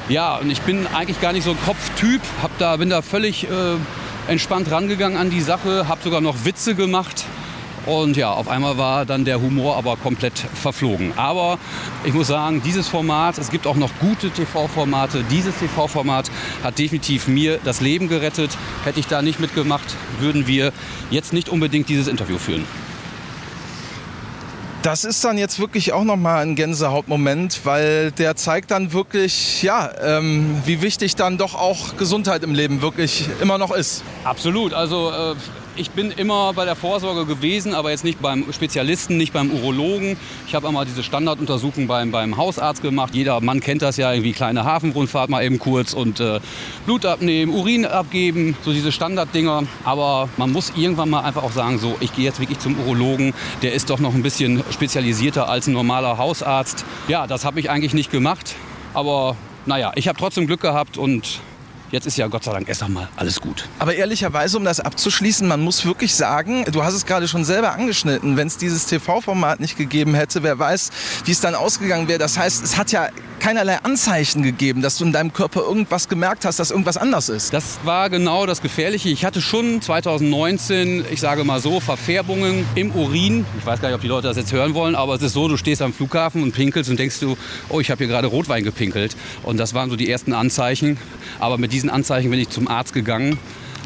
ja, 0.09 0.37
und 0.37 0.49
ich 0.49 0.61
bin 0.61 0.87
eigentlich 0.87 1.21
gar 1.21 1.31
nicht 1.31 1.43
so 1.43 1.51
ein 1.51 1.57
Kopftyp. 1.65 2.21
Hab 2.41 2.57
da, 2.57 2.77
bin 2.77 2.89
da 2.89 3.01
völlig 3.01 3.45
äh, 3.45 3.47
entspannt 4.27 4.69
rangegangen 4.71 5.17
an 5.17 5.29
die 5.29 5.41
Sache. 5.41 5.87
Hab 5.87 6.03
sogar 6.03 6.19
noch 6.19 6.45
Witze 6.45 6.75
gemacht. 6.75 7.25
Und 7.85 8.15
ja, 8.15 8.31
auf 8.31 8.47
einmal 8.47 8.77
war 8.77 9.05
dann 9.05 9.25
der 9.25 9.41
Humor 9.41 9.75
aber 9.75 9.97
komplett 9.97 10.37
verflogen. 10.37 11.13
Aber 11.17 11.57
ich 12.03 12.13
muss 12.13 12.27
sagen, 12.27 12.61
dieses 12.63 12.87
Format, 12.87 13.37
es 13.37 13.49
gibt 13.49 13.67
auch 13.67 13.75
noch 13.75 13.91
gute 13.99 14.29
TV-Formate. 14.29 15.23
Dieses 15.29 15.55
TV-Format 15.57 16.31
hat 16.63 16.79
definitiv 16.79 17.27
mir 17.27 17.59
das 17.63 17.81
Leben 17.81 18.07
gerettet. 18.07 18.57
Hätte 18.85 18.99
ich 18.99 19.07
da 19.07 19.21
nicht 19.21 19.39
mitgemacht, 19.39 19.95
würden 20.19 20.47
wir 20.47 20.71
jetzt 21.09 21.33
nicht 21.33 21.49
unbedingt 21.49 21.89
dieses 21.89 22.07
Interview 22.07 22.37
führen. 22.37 22.65
Das 24.83 25.05
ist 25.05 25.23
dann 25.23 25.37
jetzt 25.37 25.59
wirklich 25.59 25.93
auch 25.93 26.03
nochmal 26.03 26.43
ein 26.43 26.55
Gänsehautmoment, 26.55 27.61
weil 27.63 28.11
der 28.11 28.35
zeigt 28.35 28.69
dann 28.71 28.91
wirklich, 28.91 29.63
ja, 29.63 29.89
ähm, 30.03 30.61
wie 30.65 30.81
wichtig 30.81 31.15
dann 31.15 31.37
doch 31.37 31.55
auch 31.55 31.95
Gesundheit 31.95 32.43
im 32.43 32.53
Leben 32.53 32.81
wirklich 32.81 33.29
immer 33.41 33.57
noch 33.57 33.71
ist. 33.71 34.03
Absolut. 34.25 34.73
Also 34.73 35.09
äh, 35.09 35.35
ich 35.75 35.91
bin 35.91 36.11
immer 36.11 36.53
bei 36.53 36.65
der 36.65 36.75
Vorsorge 36.75 37.25
gewesen, 37.25 37.73
aber 37.73 37.89
jetzt 37.89 38.03
nicht 38.03 38.21
beim 38.21 38.51
Spezialisten, 38.53 39.17
nicht 39.17 39.33
beim 39.33 39.51
Urologen. 39.51 40.17
Ich 40.47 40.55
habe 40.55 40.67
einmal 40.67 40.85
diese 40.85 41.03
Standarduntersuchung 41.03 41.87
beim, 41.87 42.11
beim 42.11 42.37
Hausarzt 42.37 42.81
gemacht. 42.81 43.15
Jeder 43.15 43.41
Mann 43.41 43.59
kennt 43.59 43.81
das 43.81 43.97
ja, 43.97 44.11
irgendwie 44.11 44.33
kleine 44.33 44.65
Hafenrundfahrt 44.65 45.29
mal 45.29 45.43
eben 45.43 45.59
kurz 45.59 45.93
und 45.93 46.19
äh, 46.19 46.39
Blut 46.85 47.05
abnehmen, 47.05 47.53
Urin 47.53 47.85
abgeben, 47.85 48.55
so 48.63 48.71
diese 48.71 48.91
Standarddinger. 48.91 49.63
Aber 49.83 50.29
man 50.37 50.51
muss 50.51 50.73
irgendwann 50.75 51.09
mal 51.09 51.21
einfach 51.21 51.43
auch 51.43 51.51
sagen, 51.51 51.79
so, 51.79 51.95
ich 51.99 52.13
gehe 52.13 52.25
jetzt 52.25 52.39
wirklich 52.39 52.59
zum 52.59 52.77
Urologen. 52.79 53.33
Der 53.61 53.73
ist 53.73 53.89
doch 53.89 53.99
noch 53.99 54.13
ein 54.13 54.23
bisschen 54.23 54.63
spezialisierter 54.71 55.49
als 55.49 55.67
ein 55.67 55.73
normaler 55.73 56.17
Hausarzt. 56.17 56.85
Ja, 57.07 57.27
das 57.27 57.45
habe 57.45 57.59
ich 57.59 57.69
eigentlich 57.69 57.93
nicht 57.93 58.11
gemacht. 58.11 58.55
Aber 58.93 59.35
naja, 59.65 59.91
ich 59.95 60.07
habe 60.07 60.19
trotzdem 60.19 60.45
Glück 60.45 60.61
gehabt 60.61 60.97
und 60.97 61.39
jetzt 61.93 62.07
ist 62.07 62.17
ja 62.17 62.27
Gott 62.27 62.43
sei 62.43 62.51
Dank 62.51 62.67
erst 62.67 62.81
einmal 62.81 63.07
alles 63.15 63.39
gut. 63.39 63.69
Aber 63.77 63.93
ehrlicherweise, 63.93 64.57
um 64.57 64.65
das 64.65 64.79
abzuschließen, 64.79 65.47
man 65.47 65.61
muss 65.61 65.85
wirklich 65.85 66.15
sagen, 66.15 66.65
du 66.65 66.83
hast 66.83 66.95
es 66.95 67.05
gerade 67.05 67.27
schon 67.27 67.45
selber 67.45 67.71
angeschnitten, 67.71 68.35
wenn 68.35 68.47
es 68.47 68.57
dieses 68.57 68.87
TV-Format 68.87 69.59
nicht 69.59 69.77
gegeben 69.77 70.15
hätte, 70.15 70.41
wer 70.41 70.57
weiß, 70.57 70.89
wie 71.25 71.31
es 71.31 71.39
dann 71.39 71.53
ausgegangen 71.53 72.07
wäre. 72.07 72.17
Das 72.17 72.37
heißt, 72.37 72.63
es 72.63 72.77
hat 72.77 72.91
ja 72.91 73.09
keinerlei 73.39 73.77
Anzeichen 73.83 74.41
gegeben, 74.41 74.81
dass 74.81 74.97
du 74.97 75.05
in 75.05 75.11
deinem 75.11 75.33
Körper 75.33 75.61
irgendwas 75.61 76.09
gemerkt 76.09 76.45
hast, 76.45 76.59
dass 76.59 76.71
irgendwas 76.71 76.97
anders 76.97 77.29
ist. 77.29 77.53
Das 77.53 77.79
war 77.83 78.09
genau 78.09 78.45
das 78.45 78.61
Gefährliche. 78.61 79.09
Ich 79.09 79.23
hatte 79.23 79.41
schon 79.41 79.81
2019, 79.81 81.05
ich 81.11 81.19
sage 81.19 81.43
mal 81.43 81.59
so, 81.59 81.79
Verfärbungen 81.79 82.65
im 82.73 82.91
Urin. 82.91 83.45
Ich 83.59 83.65
weiß 83.65 83.81
gar 83.81 83.89
nicht, 83.89 83.95
ob 83.95 84.01
die 84.01 84.07
Leute 84.07 84.29
das 84.29 84.37
jetzt 84.37 84.51
hören 84.51 84.73
wollen, 84.73 84.95
aber 84.95 85.15
es 85.15 85.21
ist 85.21 85.33
so, 85.33 85.47
du 85.47 85.57
stehst 85.57 85.81
am 85.81 85.93
Flughafen 85.93 86.41
und 86.41 86.53
pinkelst 86.53 86.89
und 86.89 86.97
denkst 86.97 87.19
du, 87.19 87.37
oh, 87.69 87.79
ich 87.79 87.91
habe 87.91 87.99
hier 87.99 88.07
gerade 88.07 88.27
Rotwein 88.27 88.63
gepinkelt. 88.63 89.15
Und 89.43 89.57
das 89.57 89.73
waren 89.73 89.89
so 89.89 89.95
die 89.95 90.09
ersten 90.09 90.33
Anzeichen. 90.33 90.97
Aber 91.39 91.57
mit 91.57 91.73
diesen 91.83 91.93
Anzeichen 91.93 92.31
bin 92.31 92.39
ich 92.39 92.49
zum 92.49 92.69
Arzt 92.69 92.93
gegangen. 92.93 93.37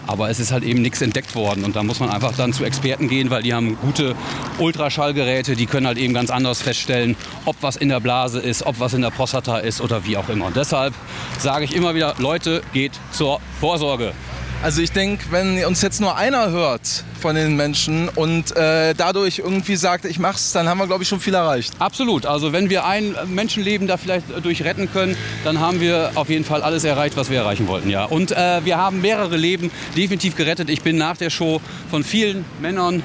Aber 0.05 0.29
es 0.29 0.39
ist 0.39 0.53
halt 0.53 0.63
eben 0.63 0.81
nichts 0.81 1.01
entdeckt 1.01 1.35
worden. 1.35 1.65
Und 1.65 1.75
da 1.75 1.83
muss 1.83 1.99
man 1.99 2.09
einfach 2.09 2.33
dann 2.37 2.53
zu 2.53 2.63
Experten 2.63 3.09
gehen, 3.09 3.29
weil 3.29 3.41
die 3.41 3.53
haben 3.53 3.75
gute 3.81 4.15
Ultraschallgeräte, 4.57 5.55
die 5.57 5.65
können 5.65 5.85
halt 5.85 5.97
eben 5.97 6.13
ganz 6.13 6.29
anders 6.29 6.61
feststellen, 6.61 7.17
ob 7.43 7.57
was 7.59 7.75
in 7.75 7.89
der 7.89 7.99
Blase 7.99 8.39
ist, 8.39 8.65
ob 8.65 8.79
was 8.79 8.93
in 8.93 9.01
der 9.01 9.09
Prostata 9.09 9.57
ist 9.57 9.81
oder 9.81 10.05
wie 10.05 10.15
auch 10.15 10.29
immer. 10.29 10.45
Und 10.45 10.55
deshalb 10.55 10.93
sage 11.39 11.65
ich 11.65 11.75
immer 11.75 11.93
wieder, 11.93 12.15
Leute, 12.19 12.61
geht 12.71 12.93
zur 13.11 13.41
Vorsorge. 13.59 14.13
Also 14.63 14.81
ich 14.81 14.91
denke, 14.91 15.25
wenn 15.29 15.63
uns 15.65 15.83
jetzt 15.83 16.01
nur 16.01 16.17
einer 16.17 16.49
hört 16.49 17.03
von 17.21 17.35
den 17.35 17.55
Menschen 17.55 18.09
und 18.09 18.55
äh, 18.57 18.95
dadurch 18.95 19.37
irgendwie 19.39 19.75
sagt, 19.75 20.03
ich 20.05 20.17
mach's, 20.17 20.51
dann 20.51 20.67
haben 20.67 20.79
wir, 20.79 20.87
glaube 20.87 21.03
ich, 21.03 21.09
schon 21.09 21.19
viel 21.19 21.35
erreicht. 21.35 21.75
Absolut. 21.77 22.25
Also 22.25 22.53
wenn 22.53 22.69
wir 22.69 22.85
ein 22.85 23.15
Menschenleben 23.27 23.87
da 23.87 23.97
vielleicht 23.97 24.25
durch 24.43 24.63
retten 24.63 24.91
können, 24.91 25.15
dann 25.43 25.59
haben 25.59 25.79
wir 25.79 26.11
auf 26.15 26.29
jeden 26.29 26.43
Fall 26.43 26.63
alles 26.63 26.83
erreicht, 26.83 27.15
was 27.17 27.29
wir 27.29 27.37
erreichen 27.37 27.67
wollten. 27.67 27.89
Ja. 27.89 28.05
Und 28.05 28.31
äh, 28.31 28.65
wir 28.65 28.77
haben 28.77 28.99
mehrere 28.99 29.37
Leben 29.37 29.69
definitiv 29.95 30.35
gerettet. 30.35 30.69
Ich 30.69 30.81
bin 30.81 30.97
nach 30.97 31.17
der 31.17 31.29
Show 31.29 31.61
von 31.91 32.03
vielen 32.03 32.43
Männern 32.59 33.03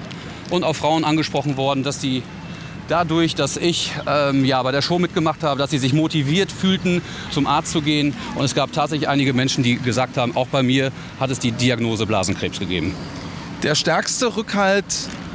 und 0.48 0.64
auch 0.64 0.74
Frauen 0.74 1.04
angesprochen 1.04 1.58
worden, 1.58 1.82
dass 1.82 2.00
sie 2.00 2.22
dadurch, 2.88 3.34
dass 3.34 3.56
ich 3.56 3.92
ähm, 4.06 4.44
ja, 4.44 4.62
bei 4.62 4.72
der 4.72 4.82
Show 4.82 4.98
mitgemacht 4.98 5.42
habe, 5.42 5.58
dass 5.58 5.70
sie 5.70 5.78
sich 5.78 5.92
motiviert 5.92 6.52
fühlten, 6.52 7.02
zum 7.30 7.46
Arzt 7.46 7.72
zu 7.72 7.82
gehen. 7.82 8.14
Und 8.34 8.44
es 8.44 8.54
gab 8.54 8.72
tatsächlich 8.72 9.08
einige 9.08 9.32
Menschen, 9.32 9.62
die 9.62 9.76
gesagt 9.76 10.16
haben, 10.16 10.36
auch 10.36 10.48
bei 10.48 10.62
mir 10.62 10.92
hat 11.20 11.30
es 11.30 11.38
die 11.38 11.52
Diagnose 11.52 12.06
Blasenkrebs 12.06 12.58
gegeben. 12.58 12.94
Der 13.62 13.74
stärkste 13.74 14.36
Rückhalt 14.36 14.84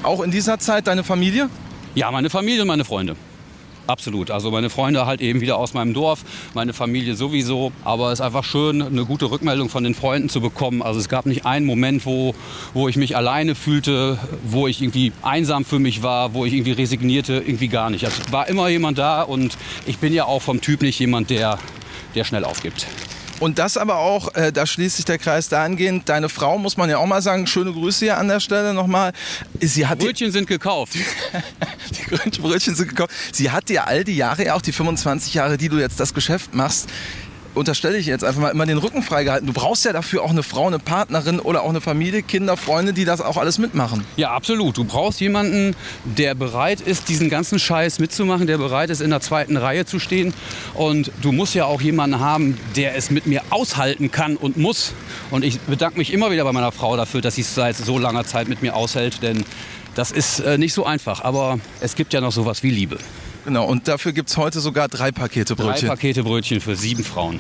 auch 0.04 0.22
in 0.22 0.32
dieser 0.32 0.60
Zeit 0.60 0.88
deine 0.88 1.04
Familie? 1.04 1.50
Ja, 1.96 2.12
meine 2.12 2.30
Familie 2.30 2.62
und 2.62 2.68
meine 2.68 2.86
Freunde. 2.86 3.16
Absolut. 3.88 4.32
Also 4.32 4.52
meine 4.52 4.70
Freunde 4.70 5.06
halt 5.06 5.22
eben 5.22 5.40
wieder 5.40 5.58
aus 5.58 5.74
meinem 5.74 5.94
Dorf, 5.94 6.24
meine 6.54 6.74
Familie 6.74 7.16
sowieso. 7.16 7.72
Aber 7.86 8.12
es 8.12 8.20
ist 8.20 8.26
einfach 8.26 8.44
schön, 8.44 8.82
eine 8.82 9.06
gute 9.06 9.32
Rückmeldung 9.32 9.70
von 9.70 9.84
den 9.84 9.96
Freunden 9.96 10.30
zu 10.30 10.42
bekommen. 10.42 10.82
Also 10.82 11.00
es 11.00 11.08
gab 11.08 11.26
nicht 11.26 11.46
einen 11.46 11.66
Moment, 11.66 12.06
wo, 12.06 12.36
wo 12.74 12.90
ich 12.90 12.98
mich 12.98 13.16
alleine 13.16 13.56
fühlte, 13.56 14.20
wo 14.44 14.68
ich 14.68 14.82
irgendwie 14.82 15.14
einsam 15.22 15.64
für 15.64 15.80
mich 15.80 16.04
war, 16.04 16.34
wo 16.34 16.46
ich 16.46 16.54
irgendwie 16.54 16.74
resignierte, 16.74 17.36
irgendwie 17.46 17.70
gar 17.70 17.90
nicht. 17.90 18.04
Also 18.06 18.22
es 18.26 18.32
war 18.32 18.48
immer 18.50 18.68
jemand 18.68 18.98
da 18.98 19.22
und 19.22 19.58
ich 19.86 19.98
bin 20.00 20.14
ja 20.14 20.26
auch 20.26 20.42
vom 20.42 20.60
Typ 20.60 20.82
nicht 20.82 21.00
jemand, 21.00 21.30
der, 21.30 21.58
der 22.14 22.26
schnell 22.26 22.44
aufgibt. 22.44 22.88
Und 23.40 23.60
das 23.60 23.78
aber 23.78 23.98
auch, 23.98 24.34
äh, 24.36 24.52
da 24.52 24.66
schließt 24.66 24.98
sich 24.98 25.06
der 25.06 25.18
Kreis 25.20 25.50
dahingehend, 25.50 26.10
deine 26.10 26.30
Frau, 26.30 26.58
muss 26.58 26.78
man 26.78 26.90
ja 26.90 26.98
auch 26.98 27.06
mal 27.06 27.22
sagen, 27.22 27.46
schöne 27.46 27.72
Grüße 27.72 28.06
hier 28.06 28.18
an 28.18 28.28
der 28.28 28.40
Stelle 28.40 28.74
nochmal. 28.74 29.14
Sie 29.60 29.86
hat 29.86 30.00
Brötchen 30.00 30.32
sind 30.32 30.48
gekauft. 30.48 30.94
die 32.26 32.40
Brötchen 32.42 32.76
sind 32.76 32.90
gekommen. 32.90 33.12
Sie 33.32 33.52
hat 33.52 33.70
dir 33.70 33.88
all 33.88 34.04
die 34.04 34.16
Jahre, 34.16 34.46
ja 34.46 34.56
auch 34.56 34.62
die 34.62 34.72
25 34.72 35.36
Jahre, 35.36 35.58
die 35.58 35.70
du 35.70 35.78
jetzt 35.78 36.00
das 36.00 36.14
Geschäft 36.14 36.56
machst, 36.56 36.90
unterstelle 37.58 37.98
ich 37.98 38.06
jetzt 38.06 38.24
einfach 38.24 38.42
mal 38.42 38.50
immer 38.50 38.66
den 38.66 38.78
Rücken 38.78 39.04
freigehalten. 39.04 39.48
Du 39.48 39.54
brauchst 39.54 39.86
ja 39.86 39.94
dafür 39.94 40.24
auch 40.24 40.30
eine 40.30 40.44
Frau, 40.44 40.68
eine 40.68 40.80
Partnerin 40.80 41.40
oder 41.40 41.64
auch 41.64 41.70
eine 41.70 41.82
Familie, 41.82 42.24
Kinder, 42.24 42.56
Freunde, 42.58 42.94
die 42.94 43.06
das 43.06 43.22
auch 43.22 43.38
alles 43.38 43.58
mitmachen. 43.58 44.06
Ja, 44.16 44.32
absolut. 44.32 44.78
Du 44.78 44.84
brauchst 44.84 45.20
jemanden, 45.20 45.76
der 46.06 46.36
bereit 46.36 46.82
ist, 46.82 47.10
diesen 47.10 47.30
ganzen 47.30 47.60
Scheiß 47.60 48.00
mitzumachen, 48.00 48.48
der 48.48 48.58
bereit 48.58 48.90
ist, 48.90 49.02
in 49.02 49.10
der 49.10 49.22
zweiten 49.22 49.58
Reihe 49.58 49.86
zu 49.86 50.00
stehen. 50.00 50.34
Und 50.74 51.12
du 51.22 51.32
musst 51.32 51.56
ja 51.56 51.66
auch 51.66 51.82
jemanden 51.82 52.20
haben, 52.20 52.58
der 52.76 52.96
es 52.96 53.12
mit 53.12 53.26
mir 53.26 53.42
aushalten 53.50 54.12
kann 54.12 54.38
und 54.38 54.58
muss. 54.58 54.94
Und 55.32 55.44
ich 55.44 55.60
bedanke 55.62 55.98
mich 55.98 56.14
immer 56.14 56.32
wieder 56.32 56.44
bei 56.44 56.52
meiner 56.52 56.72
Frau 56.72 56.96
dafür, 56.96 57.22
dass 57.22 57.36
sie 57.36 57.42
es 57.42 57.54
seit 57.54 57.76
so 57.76 57.98
langer 58.00 58.26
Zeit 58.26 58.48
mit 58.48 58.62
mir 58.62 58.76
aushält, 58.76 59.22
denn 59.24 59.44
das 59.96 60.12
ist 60.12 60.40
äh, 60.40 60.58
nicht 60.58 60.74
so 60.74 60.86
einfach. 60.86 61.24
Aber 61.24 61.60
es 61.82 61.96
gibt 61.96 62.14
ja 62.14 62.22
noch 62.22 62.32
sowas 62.32 62.64
wie 62.64 62.70
Liebe. 62.70 62.98
Genau, 63.48 63.64
und 63.64 63.88
dafür 63.88 64.12
gibt 64.12 64.30
es 64.30 64.36
heute 64.36 64.60
sogar 64.60 64.90
drei 64.90 65.14
Pakete 65.14 65.56
Drei 65.56 65.64
Brötchen. 65.64 65.88
Pakete 65.88 66.22
Brötchen 66.22 66.60
für 66.60 66.76
sieben 66.76 67.06
Frauen. 67.06 67.40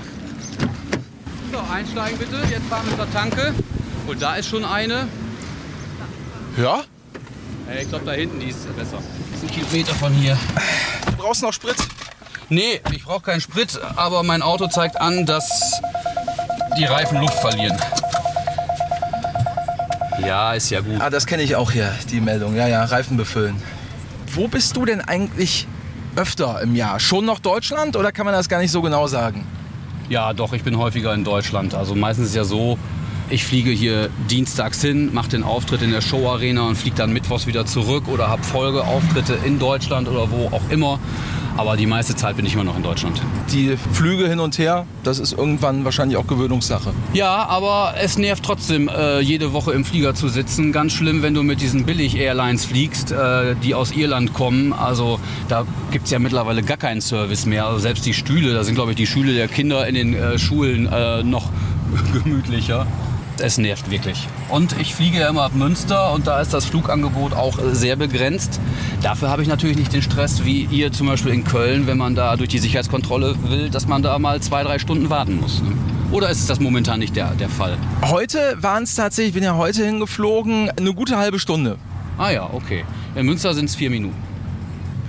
So, 1.51 1.59
einsteigen 1.69 2.17
bitte. 2.17 2.37
Jetzt 2.49 2.65
fahren 2.67 2.87
wir 2.87 2.95
zur 2.95 3.11
Tanke. 3.11 3.53
Und 4.07 4.21
da 4.21 4.35
ist 4.35 4.47
schon 4.47 4.63
eine. 4.63 5.09
ja? 6.55 6.83
Ich 7.81 7.89
glaube, 7.89 8.05
da 8.05 8.13
hinten 8.13 8.39
die 8.39 8.45
ist 8.45 8.73
besser. 8.77 8.99
Das 9.33 9.43
ist 9.43 9.49
ein 9.49 9.53
Kilometer 9.53 9.93
von 9.95 10.13
hier. 10.13 10.37
Du 11.07 11.11
brauchst 11.17 11.41
noch 11.41 11.51
Sprit? 11.51 11.75
Nee, 12.47 12.79
ich 12.93 13.03
brauche 13.03 13.23
keinen 13.23 13.41
Sprit, 13.41 13.77
aber 13.97 14.23
mein 14.23 14.41
Auto 14.41 14.67
zeigt 14.67 15.01
an, 15.01 15.25
dass 15.25 15.73
die 16.77 16.85
Reifen 16.85 17.19
Luft 17.19 17.37
verlieren. 17.37 17.77
Ja, 20.25 20.53
ist 20.53 20.69
ja 20.69 20.79
gut. 20.79 21.01
Ah, 21.01 21.09
das 21.09 21.25
kenne 21.25 21.43
ich 21.43 21.57
auch 21.57 21.71
hier, 21.71 21.93
die 22.09 22.21
Meldung. 22.21 22.55
Ja, 22.55 22.65
ja, 22.65 22.85
Reifen 22.85 23.17
befüllen. 23.17 23.61
Wo 24.31 24.47
bist 24.47 24.77
du 24.77 24.85
denn 24.85 25.01
eigentlich 25.01 25.67
öfter 26.17 26.61
im 26.61 26.75
Jahr? 26.75 26.99
Schon 26.99 27.25
noch 27.25 27.39
Deutschland 27.39 27.95
oder 27.95 28.11
kann 28.11 28.25
man 28.25 28.33
das 28.33 28.49
gar 28.49 28.59
nicht 28.59 28.71
so 28.71 28.81
genau 28.81 29.07
sagen? 29.07 29.45
Ja, 30.09 30.33
doch, 30.33 30.53
ich 30.53 30.63
bin 30.63 30.77
häufiger 30.77 31.13
in 31.13 31.23
Deutschland. 31.23 31.73
Also 31.73 31.95
meistens 31.95 32.25
ist 32.25 32.31
es 32.31 32.35
ja 32.35 32.43
so, 32.43 32.77
ich 33.29 33.43
fliege 33.43 33.71
hier 33.71 34.09
dienstags 34.29 34.81
hin, 34.81 35.13
mache 35.13 35.29
den 35.29 35.43
Auftritt 35.43 35.81
in 35.81 35.91
der 35.91 36.01
Showarena 36.01 36.67
und 36.67 36.75
fliege 36.77 36.95
dann 36.95 37.11
mittwochs 37.11 37.45
wieder 37.45 37.65
zurück 37.65 38.07
oder 38.07 38.29
habe 38.29 38.43
Folgeauftritte 38.43 39.37
in 39.45 39.59
Deutschland 39.59 40.07
oder 40.07 40.31
wo 40.31 40.47
auch 40.47 40.69
immer. 40.69 40.99
Aber 41.57 41.75
die 41.75 41.87
meiste 41.87 42.15
Zeit 42.15 42.37
bin 42.37 42.45
ich 42.45 42.53
immer 42.53 42.63
noch 42.63 42.77
in 42.77 42.83
Deutschland. 42.83 43.21
Die 43.51 43.75
Flüge 43.91 44.27
hin 44.29 44.39
und 44.39 44.59
her, 44.59 44.85
das 45.03 45.17
ist 45.17 45.33
irgendwann 45.33 45.85
wahrscheinlich 45.85 46.17
auch 46.17 46.27
Gewöhnungssache. 46.27 46.93
Ja, 47.13 47.47
aber 47.47 47.95
es 47.99 48.17
nervt 48.17 48.43
trotzdem, 48.43 48.89
äh, 48.89 49.19
jede 49.21 49.53
Woche 49.53 49.73
im 49.73 49.83
Flieger 49.83 50.13
zu 50.13 50.29
sitzen. 50.29 50.71
Ganz 50.71 50.93
schlimm, 50.93 51.23
wenn 51.23 51.33
du 51.33 51.41
mit 51.41 51.59
diesen 51.59 51.85
Billig-Airlines 51.85 52.65
fliegst, 52.65 53.11
äh, 53.11 53.55
die 53.63 53.73
aus 53.73 53.91
Irland 53.91 54.33
kommen. 54.33 54.71
Also 54.71 55.19
da 55.49 55.65
gibt 55.91 56.05
es 56.05 56.11
ja 56.11 56.19
mittlerweile 56.19 56.61
gar 56.61 56.77
keinen 56.77 57.01
Service 57.01 57.45
mehr. 57.47 57.65
Also 57.65 57.79
selbst 57.79 58.05
die 58.05 58.13
Stühle, 58.13 58.53
da 58.53 58.63
sind 58.63 58.75
glaube 58.75 58.91
ich 58.91 58.97
die 58.97 59.07
Stühle 59.07 59.33
der 59.33 59.47
Kinder 59.47 59.87
in 59.87 59.95
den 59.95 60.13
äh, 60.13 60.37
Schulen 60.37 60.87
äh, 60.87 61.23
noch 61.23 61.49
gemütlicher. 62.23 62.85
Es 63.39 63.57
nervt 63.57 63.91
wirklich. 63.91 64.27
Und 64.49 64.79
ich 64.79 64.95
fliege 64.95 65.19
ja 65.19 65.29
immer 65.29 65.43
ab 65.43 65.53
Münster 65.53 66.11
und 66.13 66.25
da 66.25 66.41
ist 66.41 66.53
das 66.53 66.65
Flugangebot 66.65 67.33
auch 67.33 67.59
sehr 67.71 67.95
begrenzt. 67.95 68.59
Dafür 69.01 69.29
habe 69.29 69.43
ich 69.43 69.47
natürlich 69.47 69.77
nicht 69.77 69.93
den 69.93 70.01
Stress 70.01 70.43
wie 70.43 70.63
ihr 70.71 70.91
zum 70.91 71.07
Beispiel 71.07 71.33
in 71.33 71.43
Köln, 71.43 71.85
wenn 71.85 71.97
man 71.97 72.15
da 72.15 72.35
durch 72.35 72.49
die 72.49 72.57
Sicherheitskontrolle 72.57 73.35
will, 73.49 73.69
dass 73.69 73.87
man 73.87 74.01
da 74.01 74.17
mal 74.17 74.41
zwei, 74.41 74.63
drei 74.63 74.79
Stunden 74.79 75.09
warten 75.09 75.39
muss. 75.39 75.61
Ne? 75.61 75.73
Oder 76.11 76.29
ist 76.29 76.49
das 76.49 76.59
momentan 76.59 76.99
nicht 76.99 77.15
der, 77.15 77.31
der 77.35 77.49
Fall? 77.49 77.77
Heute 78.03 78.57
waren 78.59 78.83
es 78.83 78.95
tatsächlich, 78.95 79.29
ich 79.29 79.33
bin 79.35 79.43
ja 79.43 79.55
heute 79.55 79.85
hingeflogen, 79.85 80.71
eine 80.71 80.93
gute 80.93 81.17
halbe 81.17 81.37
Stunde. 81.37 81.77
Ah 82.17 82.31
ja, 82.31 82.49
okay. 82.51 82.85
In 83.15 83.25
Münster 83.25 83.53
sind 83.53 83.65
es 83.65 83.75
vier 83.75 83.89
Minuten. 83.91 84.15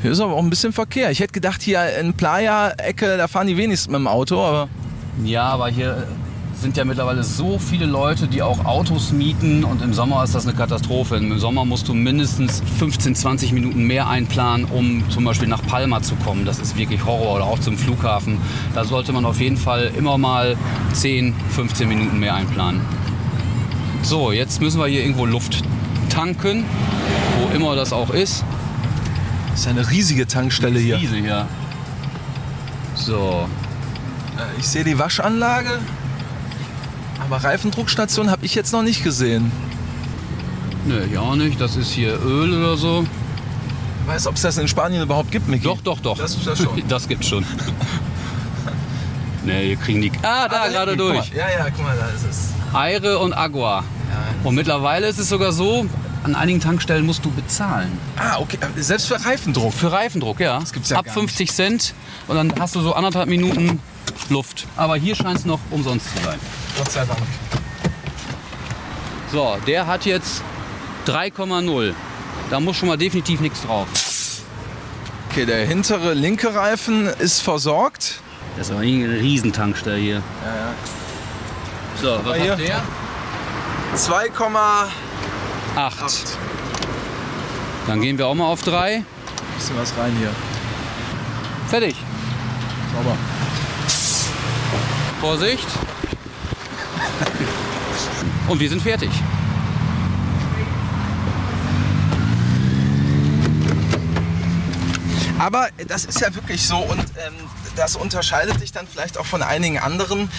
Hier 0.03 0.11
ist 0.11 0.21
aber 0.21 0.35
auch 0.35 0.43
ein 0.43 0.51
bisschen 0.51 0.73
Verkehr. 0.73 1.11
Ich 1.11 1.21
hätte 1.21 1.33
gedacht, 1.33 1.63
hier 1.63 1.97
in 1.99 2.13
Playa-Ecke, 2.13 3.17
da 3.17 3.27
fahren 3.27 3.47
die 3.47 3.57
wenigsten 3.57 3.91
mit 3.93 4.01
dem 4.01 4.07
Auto, 4.07 4.41
aber 4.41 4.69
Ja, 5.25 5.45
aber 5.45 5.69
hier 5.69 6.07
sind 6.61 6.77
ja 6.77 6.85
mittlerweile 6.85 7.23
so 7.23 7.59
viele 7.59 7.87
Leute, 7.87 8.27
die 8.27 8.43
auch 8.43 8.65
Autos 8.65 9.13
mieten 9.13 9.65
und 9.65 9.81
im 9.83 9.95
Sommer 9.95 10.25
ist 10.25 10.35
das 10.35 10.45
eine 10.47 10.57
Katastrophe. 10.57 11.17
Im 11.17 11.39
Sommer 11.39 11.65
musst 11.65 11.89
du 11.89 11.95
mindestens 11.95 12.63
15, 12.79 13.15
20 13.15 13.53
Minuten 13.53 13.85
mehr 13.85 14.09
einplanen, 14.09 14.67
um 14.67 15.09
zum 15.11 15.25
Beispiel 15.25 15.49
nach 15.49 15.63
Palma 15.63 16.03
zu 16.03 16.17
kommen. 16.17 16.45
Das 16.45 16.59
ist 16.59 16.77
wirklich 16.77 17.05
Horror 17.05 17.37
oder 17.37 17.45
auch 17.45 17.61
zum 17.61 17.79
Flughafen. 17.79 18.39
Da 18.75 18.85
sollte 18.85 19.13
man 19.13 19.25
auf 19.25 19.41
jeden 19.41 19.57
Fall 19.57 19.93
immer 19.97 20.19
mal 20.19 20.57
10, 20.93 21.35
15 21.51 21.89
Minuten 21.89 22.19
mehr 22.19 22.35
einplanen. 22.35 22.81
So, 24.03 24.33
jetzt 24.33 24.61
müssen 24.61 24.81
wir 24.81 24.87
hier 24.87 25.03
irgendwo 25.03 25.27
Luft 25.27 25.63
tanken, 26.09 26.65
wo 27.41 27.55
immer 27.55 27.77
das 27.77 27.93
auch 27.93 28.11
ist. 28.11 28.45
das 29.51 29.61
ist 29.61 29.69
eine 29.69 29.89
riesige 29.91 30.27
Tankstelle 30.27 30.79
hier. 30.81 30.97
Riese 30.97 31.17
hier. 31.17 31.47
So, 32.95 33.47
Äh, 34.37 34.61
Ich 34.61 34.69
sehe 34.69 34.85
die 34.85 34.99
Waschanlage, 34.99 35.79
aber 37.19 37.37
Reifendruckstation 37.37 38.31
habe 38.31 38.45
ich 38.47 38.55
jetzt 38.55 38.73
noch 38.73 38.83
nicht 38.83 39.05
gesehen. 39.05 39.51
Nö, 40.87 41.05
ich 41.05 41.19
auch 41.19 41.37
nicht. 41.37 41.61
Das 41.61 41.77
ist 41.77 41.91
hier 41.93 42.19
Öl 42.23 42.59
oder 42.59 42.77
so. 42.77 43.05
Weiß, 44.07 44.27
ob 44.27 44.37
es 44.37 44.43
das 44.43 44.57
in 44.57 44.69
Spanien 44.69 45.03
überhaupt 45.03 45.31
gibt, 45.31 45.49
Micky? 45.49 45.65
Doch, 45.65 45.81
doch, 45.83 46.01
doch. 46.01 46.17
Das, 46.17 46.43
das 46.43 46.59
schon. 46.59 46.83
Das 46.89 47.07
gibt's 47.09 47.29
schon. 47.29 47.45
ne, 49.45 49.59
hier 49.59 49.77
kriegen 49.77 50.01
die. 50.01 50.11
Ah, 50.23 50.49
da 50.49 50.63
Ah, 50.63 50.69
gerade 50.69 50.93
hinten, 50.93 51.07
guck 51.07 51.15
durch. 51.17 51.33
Ja, 51.35 51.49
ja, 51.51 51.67
guck 51.71 51.85
mal, 51.85 51.97
da 51.97 52.07
ist 52.09 52.25
es. 52.29 52.49
Aire 52.73 53.19
und 53.19 53.35
Agua. 53.35 53.85
Und 54.45 54.55
mittlerweile 54.55 55.09
ist 55.09 55.19
es 55.19 55.29
sogar 55.29 55.53
so, 55.53 55.87
an 56.25 56.35
einigen 56.35 56.61
Tankstellen 56.61 57.05
musst 57.05 57.25
du 57.25 57.31
bezahlen. 57.31 57.93
Ah, 58.17 58.39
okay. 58.39 58.59
Selbst 58.77 59.09
für 59.09 59.23
Reifendruck. 59.25 59.73
Für 59.73 59.93
Reifendruck, 59.93 60.41
ja. 60.41 60.59
Das 60.59 60.73
gibt's 60.73 60.91
ja 60.91 60.99
Ab 60.99 61.07
gar 61.07 61.15
50 61.15 61.53
Cent. 61.53 61.95
Und 62.27 62.37
dann 62.37 62.53
hast 62.59 62.75
du 62.75 62.81
so 62.81 62.95
anderthalb 62.95 63.29
Minuten 63.29 63.81
Luft. 64.29 64.67
Aber 64.77 64.97
hier 64.97 65.15
scheint 65.15 65.39
es 65.39 65.45
noch 65.45 65.61
umsonst 65.71 66.07
zu 66.17 66.23
sein. 66.25 66.39
Gott 66.77 66.91
sei 66.91 67.05
Dank. 67.05 67.21
So, 69.33 69.57
der 69.67 69.87
hat 69.87 70.07
jetzt 70.07 70.43
3,0. 71.07 71.95
Da 72.51 72.61
muss 72.61 72.77
schon 72.77 72.89
mal 72.89 72.97
definitiv 72.97 73.41
nichts 73.41 73.63
drauf. 73.63 73.89
Okay, 75.31 75.45
der 75.45 75.67
hintere 75.67 76.15
linke 76.15 76.55
Reifen 76.55 77.07
ist 77.07 77.41
versorgt. 77.41 78.21
Das 78.57 78.69
ist 78.69 78.73
aber 78.73 78.81
eine 78.81 79.21
Riesentankstelle 79.21 79.99
hier. 79.99 80.23
So, 82.01 82.19
was 82.25 82.37
hier. 82.39 82.53
hat 82.53 82.59
der? 82.59 82.83
2,8. 83.95 84.89
Acht. 85.77 86.05
Dann 87.87 88.01
gehen 88.01 88.19
wir 88.19 88.27
auch 88.27 88.35
mal 88.35 88.47
auf 88.47 88.63
drei. 88.63 89.05
Bisschen 89.57 89.77
was 89.77 89.97
rein 89.97 90.17
hier. 90.19 90.31
Fertig. 91.69 91.97
Sauber. 92.95 93.17
Vorsicht. 95.21 95.67
Und 98.49 98.61
wir 98.61 98.69
sind 98.69 98.83
fertig. 98.83 99.11
Aber 105.39 105.69
das 105.87 106.05
ist 106.05 106.21
ja 106.21 106.35
wirklich 106.35 106.67
so 106.67 106.79
und 106.79 106.99
ähm, 106.99 107.35
das 107.77 107.95
unterscheidet 107.95 108.61
dich 108.61 108.73
dann 108.73 108.89
vielleicht 108.89 109.19
auch 109.19 109.27
von 109.27 109.43
einigen 109.43 109.79
anderen. 109.79 110.31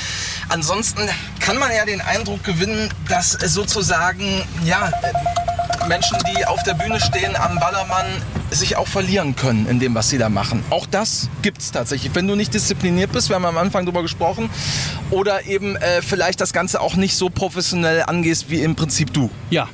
Ansonsten 0.49 1.07
kann 1.39 1.57
man 1.57 1.71
ja 1.71 1.85
den 1.85 2.01
Eindruck 2.01 2.43
gewinnen, 2.43 2.93
dass 3.07 3.31
sozusagen 3.31 4.43
ja, 4.65 4.91
Menschen, 5.89 6.17
die 6.37 6.45
auf 6.45 6.61
der 6.61 6.75
Bühne 6.75 6.99
stehen 6.99 7.35
am 7.35 7.57
Ballermann, 7.59 8.05
sich 8.51 8.77
auch 8.77 8.87
verlieren 8.87 9.35
können 9.35 9.67
in 9.67 9.79
dem, 9.79 9.95
was 9.95 10.07
sie 10.09 10.19
da 10.19 10.29
machen. 10.29 10.63
Auch 10.69 10.85
das 10.85 11.29
gibt 11.41 11.61
es 11.61 11.71
tatsächlich. 11.71 12.13
Wenn 12.13 12.27
du 12.27 12.35
nicht 12.35 12.53
diszipliniert 12.53 13.11
bist, 13.11 13.29
wir 13.29 13.35
haben 13.35 13.45
am 13.45 13.57
Anfang 13.57 13.85
darüber 13.85 14.03
gesprochen, 14.03 14.51
oder 15.09 15.47
eben 15.47 15.75
äh, 15.77 16.03
vielleicht 16.03 16.41
das 16.41 16.53
Ganze 16.53 16.79
auch 16.79 16.95
nicht 16.95 17.17
so 17.17 17.31
professionell 17.31 18.03
angehst 18.03 18.51
wie 18.51 18.61
im 18.61 18.75
Prinzip 18.75 19.11
du. 19.13 19.31
Ja. 19.49 19.67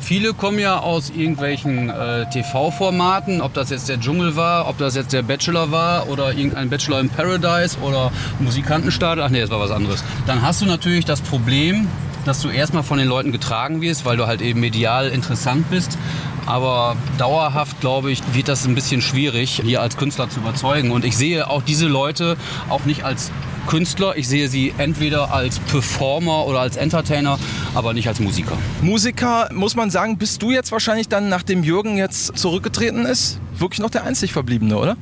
Viele 0.00 0.32
kommen 0.32 0.60
ja 0.60 0.78
aus 0.78 1.10
irgendwelchen 1.10 1.90
äh, 1.90 2.30
TV-Formaten, 2.30 3.40
ob 3.40 3.52
das 3.54 3.70
jetzt 3.70 3.88
der 3.88 3.98
Dschungel 3.98 4.36
war, 4.36 4.68
ob 4.68 4.78
das 4.78 4.94
jetzt 4.94 5.12
der 5.12 5.22
Bachelor 5.22 5.72
war 5.72 6.08
oder 6.08 6.32
irgendein 6.32 6.70
Bachelor 6.70 7.00
in 7.00 7.08
Paradise 7.08 7.78
oder 7.80 8.12
Musikantenstadel. 8.38 9.24
Ach 9.24 9.30
nee, 9.30 9.40
das 9.40 9.50
war 9.50 9.58
was 9.58 9.72
anderes. 9.72 10.04
Dann 10.26 10.40
hast 10.40 10.60
du 10.60 10.66
natürlich 10.66 11.04
das 11.04 11.20
Problem, 11.20 11.88
dass 12.24 12.40
du 12.40 12.48
erstmal 12.48 12.82
von 12.82 12.98
den 12.98 13.08
Leuten 13.08 13.32
getragen 13.32 13.80
wirst, 13.80 14.04
weil 14.04 14.16
du 14.16 14.26
halt 14.26 14.42
eben 14.42 14.60
medial 14.60 15.08
interessant 15.08 15.68
bist. 15.70 15.98
Aber 16.46 16.96
dauerhaft, 17.18 17.80
glaube 17.80 18.10
ich, 18.10 18.22
wird 18.32 18.48
das 18.48 18.66
ein 18.66 18.74
bisschen 18.74 19.00
schwierig, 19.00 19.62
hier 19.64 19.80
als 19.80 19.96
Künstler 19.96 20.28
zu 20.28 20.40
überzeugen. 20.40 20.90
Und 20.90 21.04
ich 21.04 21.16
sehe 21.16 21.48
auch 21.48 21.62
diese 21.62 21.86
Leute 21.86 22.36
auch 22.68 22.84
nicht 22.84 23.04
als 23.04 23.30
Künstler. 23.66 24.16
Ich 24.16 24.28
sehe 24.28 24.48
sie 24.48 24.74
entweder 24.78 25.32
als 25.32 25.60
Performer 25.60 26.46
oder 26.46 26.60
als 26.60 26.76
Entertainer, 26.76 27.38
aber 27.74 27.94
nicht 27.94 28.08
als 28.08 28.18
Musiker. 28.18 28.56
Musiker, 28.80 29.48
muss 29.52 29.76
man 29.76 29.90
sagen, 29.90 30.18
bist 30.18 30.42
du 30.42 30.50
jetzt 30.50 30.72
wahrscheinlich 30.72 31.08
dann, 31.08 31.28
nachdem 31.28 31.62
Jürgen 31.62 31.96
jetzt 31.96 32.36
zurückgetreten 32.36 33.06
ist, 33.06 33.38
wirklich 33.56 33.80
noch 33.80 33.90
der 33.90 34.04
einzig 34.04 34.32
Verbliebene, 34.32 34.76
oder? 34.76 34.96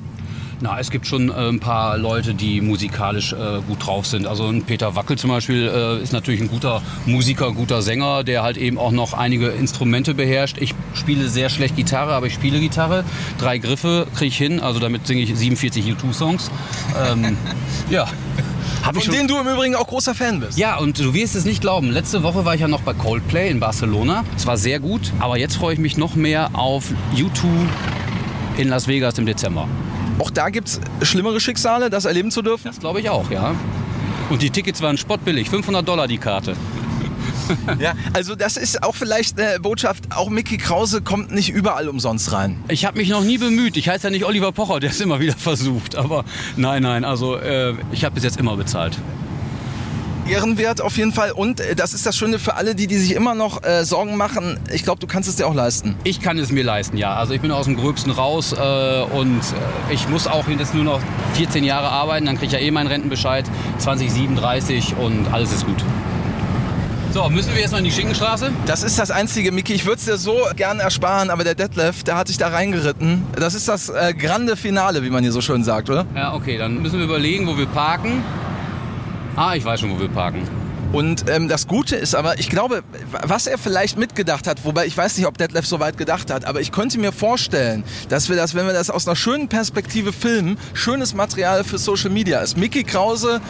Na, 0.62 0.78
es 0.78 0.90
gibt 0.90 1.06
schon 1.06 1.30
äh, 1.30 1.32
ein 1.32 1.58
paar 1.58 1.96
Leute, 1.96 2.34
die 2.34 2.60
musikalisch 2.60 3.32
äh, 3.32 3.60
gut 3.66 3.86
drauf 3.86 4.06
sind. 4.06 4.26
Also 4.26 4.46
ein 4.46 4.62
Peter 4.62 4.94
Wackel 4.94 5.16
zum 5.16 5.30
Beispiel 5.30 5.66
äh, 5.74 6.02
ist 6.02 6.12
natürlich 6.12 6.42
ein 6.42 6.48
guter 6.48 6.82
Musiker, 7.06 7.52
guter 7.52 7.80
Sänger, 7.80 8.24
der 8.24 8.42
halt 8.42 8.58
eben 8.58 8.76
auch 8.76 8.90
noch 8.90 9.14
einige 9.14 9.48
Instrumente 9.48 10.12
beherrscht. 10.12 10.58
Ich 10.60 10.74
spiele 10.92 11.28
sehr 11.30 11.48
schlecht 11.48 11.76
Gitarre, 11.76 12.12
aber 12.12 12.26
ich 12.26 12.34
spiele 12.34 12.60
Gitarre. 12.60 13.04
Drei 13.38 13.56
Griffe 13.56 14.06
kriege 14.14 14.28
ich 14.28 14.36
hin, 14.36 14.60
also 14.60 14.80
damit 14.80 15.06
singe 15.06 15.22
ich 15.22 15.34
47 15.34 15.86
U2-Songs. 15.86 16.50
Ähm, 17.10 17.38
ja. 17.90 18.06
Hab 18.84 18.96
Von 18.96 19.12
denen 19.14 19.28
du 19.28 19.38
im 19.38 19.46
Übrigen 19.46 19.74
auch 19.74 19.86
großer 19.86 20.14
Fan 20.14 20.40
bist. 20.40 20.58
Ja, 20.58 20.76
und 20.76 20.98
du 20.98 21.14
wirst 21.14 21.36
es 21.36 21.44
nicht 21.44 21.60
glauben. 21.62 21.90
Letzte 21.90 22.22
Woche 22.22 22.44
war 22.44 22.54
ich 22.54 22.60
ja 22.60 22.68
noch 22.68 22.82
bei 22.82 22.92
Coldplay 22.92 23.50
in 23.50 23.60
Barcelona. 23.60 24.24
Es 24.36 24.46
war 24.46 24.56
sehr 24.58 24.78
gut, 24.78 25.12
aber 25.20 25.38
jetzt 25.38 25.56
freue 25.56 25.74
ich 25.74 25.80
mich 25.80 25.96
noch 25.96 26.14
mehr 26.16 26.50
auf 26.54 26.84
U2 27.14 27.46
in 28.58 28.68
Las 28.68 28.88
Vegas 28.88 29.18
im 29.18 29.26
Dezember. 29.26 29.66
Auch 30.20 30.30
da 30.30 30.50
gibt 30.50 30.68
es 30.68 30.80
schlimmere 31.08 31.40
Schicksale, 31.40 31.88
das 31.88 32.04
erleben 32.04 32.30
zu 32.30 32.42
dürfen? 32.42 32.64
Das 32.66 32.78
glaube 32.78 33.00
ich 33.00 33.08
auch, 33.08 33.30
ja. 33.30 33.54
Und 34.28 34.42
die 34.42 34.50
Tickets 34.50 34.82
waren 34.82 34.98
spottbillig, 34.98 35.48
500 35.48 35.88
Dollar 35.88 36.06
die 36.06 36.18
Karte. 36.18 36.54
ja, 37.80 37.94
also 38.12 38.34
das 38.34 38.58
ist 38.58 38.82
auch 38.82 38.94
vielleicht 38.94 39.40
eine 39.40 39.58
Botschaft, 39.60 40.04
auch 40.10 40.28
Mickey 40.28 40.58
Krause 40.58 41.00
kommt 41.00 41.32
nicht 41.32 41.48
überall 41.48 41.88
umsonst 41.88 42.32
rein. 42.32 42.62
Ich 42.68 42.84
habe 42.84 42.98
mich 42.98 43.08
noch 43.08 43.24
nie 43.24 43.38
bemüht. 43.38 43.78
Ich 43.78 43.88
heiße 43.88 44.08
ja 44.08 44.10
nicht 44.10 44.26
Oliver 44.26 44.52
Pocher, 44.52 44.78
der 44.78 44.90
es 44.90 45.00
immer 45.00 45.20
wieder 45.20 45.34
versucht. 45.36 45.96
Aber 45.96 46.24
nein, 46.56 46.82
nein, 46.82 47.04
also 47.04 47.36
äh, 47.36 47.74
ich 47.90 48.04
habe 48.04 48.14
bis 48.14 48.24
jetzt 48.24 48.38
immer 48.38 48.56
bezahlt. 48.56 48.98
Ehrenwert 50.30 50.80
auf 50.80 50.96
jeden 50.96 51.12
Fall. 51.12 51.32
Und 51.32 51.60
äh, 51.60 51.74
das 51.74 51.92
ist 51.92 52.06
das 52.06 52.16
Schöne 52.16 52.38
für 52.38 52.54
alle, 52.54 52.74
die, 52.74 52.86
die 52.86 52.96
sich 52.96 53.14
immer 53.14 53.34
noch 53.34 53.62
äh, 53.64 53.84
Sorgen 53.84 54.16
machen. 54.16 54.58
Ich 54.72 54.84
glaube, 54.84 55.00
du 55.00 55.06
kannst 55.06 55.28
es 55.28 55.36
dir 55.36 55.46
auch 55.46 55.54
leisten. 55.54 55.96
Ich 56.04 56.20
kann 56.20 56.38
es 56.38 56.52
mir 56.52 56.64
leisten, 56.64 56.96
ja. 56.96 57.14
Also 57.14 57.34
ich 57.34 57.40
bin 57.40 57.50
aus 57.50 57.66
dem 57.66 57.76
Gröbsten 57.76 58.12
raus 58.12 58.52
äh, 58.52 58.56
und 58.56 59.40
äh, 59.40 59.92
ich 59.92 60.08
muss 60.08 60.26
auch 60.26 60.46
jetzt 60.48 60.74
nur 60.74 60.84
noch 60.84 61.00
14 61.34 61.64
Jahre 61.64 61.88
arbeiten. 61.88 62.26
Dann 62.26 62.36
kriege 62.36 62.46
ich 62.46 62.52
ja 62.52 62.58
eh 62.58 62.70
meinen 62.70 62.86
Rentenbescheid. 62.86 63.44
2037 63.78 64.96
und 64.96 65.32
alles 65.32 65.52
ist 65.52 65.66
gut. 65.66 65.84
So, 67.12 67.28
müssen 67.28 67.52
wir 67.54 67.60
jetzt 67.60 67.72
noch 67.72 67.78
in 67.78 67.84
die 67.84 67.90
Schinkenstraße? 67.90 68.52
Das 68.66 68.84
ist 68.84 68.96
das 68.96 69.10
Einzige, 69.10 69.50
Miki. 69.50 69.72
Ich 69.74 69.84
würde 69.84 69.98
es 69.98 70.04
dir 70.04 70.16
so 70.16 70.36
gerne 70.54 70.82
ersparen, 70.82 71.30
aber 71.30 71.42
der 71.42 71.56
Detlef, 71.56 72.04
der 72.04 72.16
hat 72.16 72.28
sich 72.28 72.38
da 72.38 72.48
reingeritten. 72.48 73.24
Das 73.34 73.54
ist 73.54 73.66
das 73.66 73.88
äh, 73.88 74.14
grande 74.14 74.56
Finale, 74.56 75.02
wie 75.02 75.10
man 75.10 75.24
hier 75.24 75.32
so 75.32 75.40
schön 75.40 75.64
sagt, 75.64 75.90
oder? 75.90 76.06
Ja, 76.14 76.34
okay. 76.34 76.56
Dann 76.56 76.80
müssen 76.80 76.98
wir 76.98 77.06
überlegen, 77.06 77.48
wo 77.48 77.58
wir 77.58 77.66
parken. 77.66 78.22
Ah, 79.40 79.54
ich 79.54 79.64
weiß 79.64 79.80
schon, 79.80 79.90
wo 79.90 79.98
wir 79.98 80.08
parken. 80.08 80.42
Und 80.92 81.30
ähm, 81.30 81.48
das 81.48 81.66
Gute 81.66 81.96
ist 81.96 82.14
aber, 82.14 82.38
ich 82.38 82.50
glaube, 82.50 82.82
was 83.22 83.46
er 83.46 83.56
vielleicht 83.56 83.96
mitgedacht 83.96 84.46
hat, 84.46 84.66
wobei 84.66 84.84
ich 84.84 84.94
weiß 84.94 85.16
nicht, 85.16 85.26
ob 85.26 85.38
Detlef 85.38 85.64
so 85.66 85.80
weit 85.80 85.96
gedacht 85.96 86.30
hat, 86.30 86.44
aber 86.44 86.60
ich 86.60 86.72
könnte 86.72 86.98
mir 86.98 87.10
vorstellen, 87.10 87.82
dass 88.10 88.28
wir 88.28 88.36
das, 88.36 88.54
wenn 88.54 88.66
wir 88.66 88.74
das 88.74 88.90
aus 88.90 89.08
einer 89.08 89.16
schönen 89.16 89.48
Perspektive 89.48 90.12
filmen, 90.12 90.58
schönes 90.74 91.14
Material 91.14 91.64
für 91.64 91.78
Social 91.78 92.10
Media 92.10 92.40
ist. 92.40 92.58
Mickey 92.58 92.84
Krause 92.84 93.40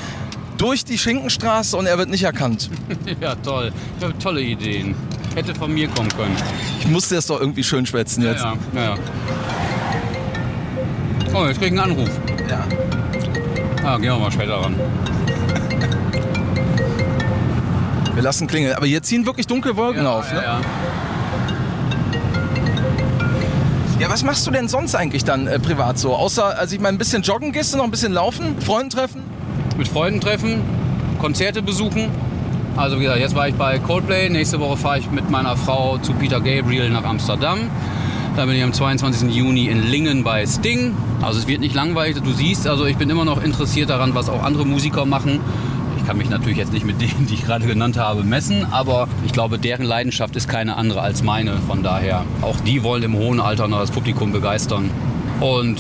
durch 0.59 0.85
die 0.85 0.97
Schinkenstraße 0.97 1.77
und 1.77 1.87
er 1.87 1.99
wird 1.99 2.09
nicht 2.09 2.23
erkannt. 2.23 2.71
ja, 3.21 3.35
toll. 3.35 3.73
Ich 3.99 4.05
habe 4.05 4.17
tolle 4.19 4.43
Ideen. 4.43 4.95
Hätte 5.35 5.57
von 5.57 5.75
mir 5.75 5.89
kommen 5.89 6.11
können. 6.11 6.37
Ich 6.79 6.87
musste 6.87 7.17
das 7.17 7.27
doch 7.27 7.41
irgendwie 7.41 7.65
schön 7.65 7.85
schwätzen 7.85 8.23
jetzt. 8.23 8.45
Ja, 8.45 8.55
ja, 8.77 8.85
ja. 8.85 8.97
Oh, 11.35 11.47
jetzt 11.49 11.59
krieg 11.59 11.73
ich 11.73 11.81
einen 11.81 11.91
Anruf. 11.91 12.11
Ja. 12.49 12.65
Ah, 13.83 13.97
gehen 13.97 14.13
wir 14.13 14.19
mal 14.21 14.31
später 14.31 14.55
ran. 14.55 14.77
Wir 18.21 18.25
lassen 18.25 18.47
klingeln. 18.47 18.75
Aber 18.75 18.85
hier 18.85 19.03
ziehen 19.03 19.25
wirklich 19.25 19.47
dunkle 19.47 19.77
Wolken 19.77 20.03
ja, 20.03 20.11
auf. 20.11 20.31
Ne? 20.31 20.43
Ja, 20.43 20.61
ja. 23.99 24.11
was 24.11 24.23
machst 24.25 24.47
du 24.47 24.51
denn 24.51 24.69
sonst 24.69 24.95
eigentlich 24.95 25.25
dann 25.25 25.47
äh, 25.47 25.59
privat 25.59 25.99
so? 25.99 26.15
Außer, 26.15 26.59
also 26.59 26.75
ich 26.75 26.83
meine, 26.83 26.97
ein 26.97 26.99
bisschen 26.99 27.23
joggen 27.23 27.51
gehst 27.53 27.73
du 27.73 27.79
noch, 27.79 27.85
ein 27.85 27.91
bisschen 27.91 28.13
laufen, 28.13 28.61
Freunden 28.61 28.91
treffen? 28.91 29.23
Mit 29.79 29.89
Freunden 29.89 30.21
treffen, 30.21 30.61
Konzerte 31.19 31.63
besuchen. 31.63 32.11
Also 32.77 32.99
wie 32.99 33.05
gesagt, 33.05 33.21
jetzt 33.21 33.35
war 33.35 33.49
ich 33.49 33.55
bei 33.55 33.79
Coldplay. 33.79 34.29
Nächste 34.29 34.61
Woche 34.61 34.77
fahre 34.77 34.99
ich 34.99 35.11
mit 35.11 35.31
meiner 35.31 35.57
Frau 35.57 35.97
zu 35.97 36.13
Peter 36.13 36.43
Gabriel 36.43 36.91
nach 36.91 37.05
Amsterdam. 37.05 37.71
Dann 38.37 38.47
bin 38.47 38.57
ich 38.59 38.63
am 38.63 38.75
22. 38.75 39.35
Juni 39.35 39.69
in 39.69 39.83
Lingen 39.83 40.25
bei 40.25 40.45
Sting. 40.45 40.95
Also 41.23 41.39
es 41.39 41.47
wird 41.47 41.61
nicht 41.61 41.75
langweilig, 41.75 42.19
du 42.23 42.33
siehst, 42.33 42.67
also 42.67 42.85
ich 42.85 42.99
bin 42.99 43.09
immer 43.09 43.25
noch 43.25 43.43
interessiert 43.43 43.89
daran, 43.89 44.15
was 44.15 44.29
auch 44.29 44.43
andere 44.43 44.67
Musiker 44.67 45.07
machen. 45.07 45.41
Ich 46.01 46.07
kann 46.07 46.17
mich 46.17 46.31
natürlich 46.31 46.57
jetzt 46.57 46.73
nicht 46.73 46.87
mit 46.87 47.01
denen, 47.01 47.27
die 47.29 47.35
ich 47.35 47.45
gerade 47.45 47.67
genannt 47.67 47.99
habe, 47.99 48.25
messen, 48.25 48.67
aber 48.71 49.07
ich 49.27 49.33
glaube, 49.33 49.59
deren 49.59 49.85
Leidenschaft 49.85 50.35
ist 50.35 50.49
keine 50.49 50.77
andere 50.77 51.03
als 51.03 51.23
meine. 51.23 51.59
Von 51.59 51.83
daher, 51.83 52.25
auch 52.41 52.59
die 52.61 52.83
wollen 52.83 53.03
im 53.03 53.15
hohen 53.15 53.39
Alter 53.39 53.69
noch 53.69 53.79
das 53.79 53.91
Publikum 53.91 54.33
begeistern. 54.33 54.91
Und 55.41 55.79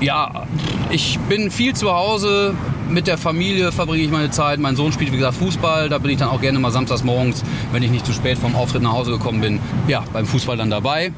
ja, 0.00 0.44
ich 0.90 1.18
bin 1.28 1.50
viel 1.50 1.74
zu 1.74 1.92
Hause. 1.92 2.54
Mit 2.88 3.06
der 3.06 3.18
Familie 3.18 3.72
verbringe 3.72 4.02
ich 4.04 4.10
meine 4.10 4.30
Zeit. 4.30 4.58
Mein 4.60 4.76
Sohn 4.76 4.92
spielt, 4.92 5.10
wie 5.12 5.16
gesagt, 5.16 5.36
Fußball. 5.36 5.88
Da 5.88 5.98
bin 5.98 6.10
ich 6.10 6.18
dann 6.18 6.28
auch 6.28 6.40
gerne 6.40 6.58
mal 6.58 6.70
samstags 6.70 7.02
morgens, 7.02 7.42
wenn 7.72 7.82
ich 7.82 7.90
nicht 7.90 8.04
zu 8.04 8.12
spät 8.12 8.38
vom 8.38 8.54
Auftritt 8.54 8.82
nach 8.82 8.92
Hause 8.92 9.12
gekommen 9.12 9.40
bin, 9.40 9.58
ja, 9.88 10.04
beim 10.12 10.26
Fußball 10.26 10.56
dann 10.56 10.70
dabei. 10.70 11.12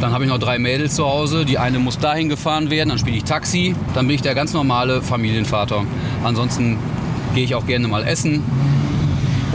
Dann 0.00 0.12
habe 0.12 0.24
ich 0.24 0.30
noch 0.30 0.38
drei 0.38 0.58
Mädels 0.58 0.94
zu 0.94 1.06
Hause. 1.06 1.44
Die 1.44 1.58
eine 1.58 1.78
muss 1.78 1.98
dahin 1.98 2.28
gefahren 2.28 2.68
werden, 2.68 2.90
dann 2.90 2.98
spiele 2.98 3.16
ich 3.16 3.24
Taxi. 3.24 3.74
Dann 3.94 4.06
bin 4.06 4.16
ich 4.16 4.22
der 4.22 4.34
ganz 4.34 4.52
normale 4.52 5.00
Familienvater. 5.02 5.84
Ansonsten 6.22 6.78
gehe 7.34 7.44
ich 7.44 7.54
auch 7.54 7.66
gerne 7.66 7.88
mal 7.88 8.06
essen. 8.06 8.42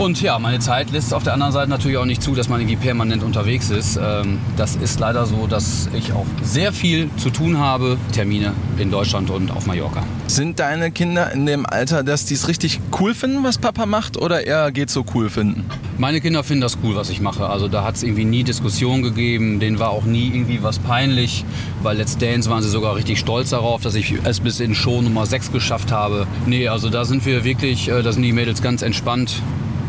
Und 0.02 0.20
ja, 0.20 0.36
meine 0.40 0.58
Zeit 0.58 0.90
lässt 0.90 1.14
auf 1.14 1.22
der 1.22 1.32
anderen 1.32 1.52
Seite 1.52 1.70
natürlich 1.70 1.96
auch 1.96 2.04
nicht 2.04 2.24
zu, 2.24 2.34
dass 2.34 2.48
man 2.48 2.60
irgendwie 2.60 2.74
permanent 2.74 3.22
unterwegs 3.22 3.70
ist. 3.70 4.00
Ähm, 4.02 4.40
das 4.56 4.74
ist 4.74 4.98
leider 4.98 5.26
so, 5.26 5.46
dass 5.46 5.88
ich 5.96 6.12
auch 6.12 6.26
sehr 6.42 6.72
viel 6.72 7.08
zu 7.18 7.30
tun 7.30 7.58
habe. 7.58 7.96
Termine 8.10 8.52
in 8.78 8.90
Deutschland 8.90 9.30
und 9.30 9.52
auf 9.52 9.64
Mallorca. 9.66 10.02
Sind 10.26 10.58
deine 10.58 10.90
Kinder 10.90 11.30
in 11.30 11.46
dem 11.46 11.64
Alter, 11.64 12.02
dass 12.02 12.24
die 12.24 12.34
es 12.34 12.48
richtig 12.48 12.80
cool 12.98 13.14
finden, 13.14 13.44
was 13.44 13.58
Papa 13.58 13.86
macht, 13.86 14.16
oder 14.16 14.44
eher 14.44 14.72
geht 14.72 14.90
so 14.90 15.04
cool 15.14 15.30
finden? 15.30 15.66
Meine 15.98 16.20
Kinder 16.20 16.42
finden 16.42 16.62
das 16.62 16.78
cool, 16.82 16.96
was 16.96 17.08
ich 17.08 17.20
mache. 17.20 17.46
Also 17.46 17.68
da 17.68 17.84
hat 17.84 17.94
es 17.94 18.02
irgendwie 18.02 18.24
nie 18.24 18.42
Diskussion 18.42 19.02
gegeben. 19.02 19.60
Denen 19.60 19.78
war 19.78 19.90
auch 19.90 20.04
nie 20.04 20.26
irgendwie 20.34 20.64
was 20.64 20.80
peinlich. 20.80 21.44
Bei 21.80 21.92
Let's 21.92 22.18
Dance 22.18 22.50
waren 22.50 22.64
sie 22.64 22.70
sogar 22.70 22.96
richtig 22.96 23.20
stolz 23.20 23.50
darauf, 23.50 23.82
dass 23.82 23.94
ich 23.94 24.16
es 24.24 24.40
bis 24.40 24.58
in 24.58 24.74
Show 24.74 25.00
Nummer 25.00 25.26
6 25.26 25.52
geschafft 25.52 25.92
habe. 25.92 26.26
Nee, 26.44 26.66
also 26.66 26.90
da 26.90 27.04
sind 27.04 27.24
wir 27.24 27.44
wirklich, 27.44 27.88
äh, 27.88 28.02
da 28.02 28.10
sind 28.10 28.22
die 28.22 28.32
Mädels 28.32 28.62
ganz 28.62 28.82
entspannt. 28.82 29.40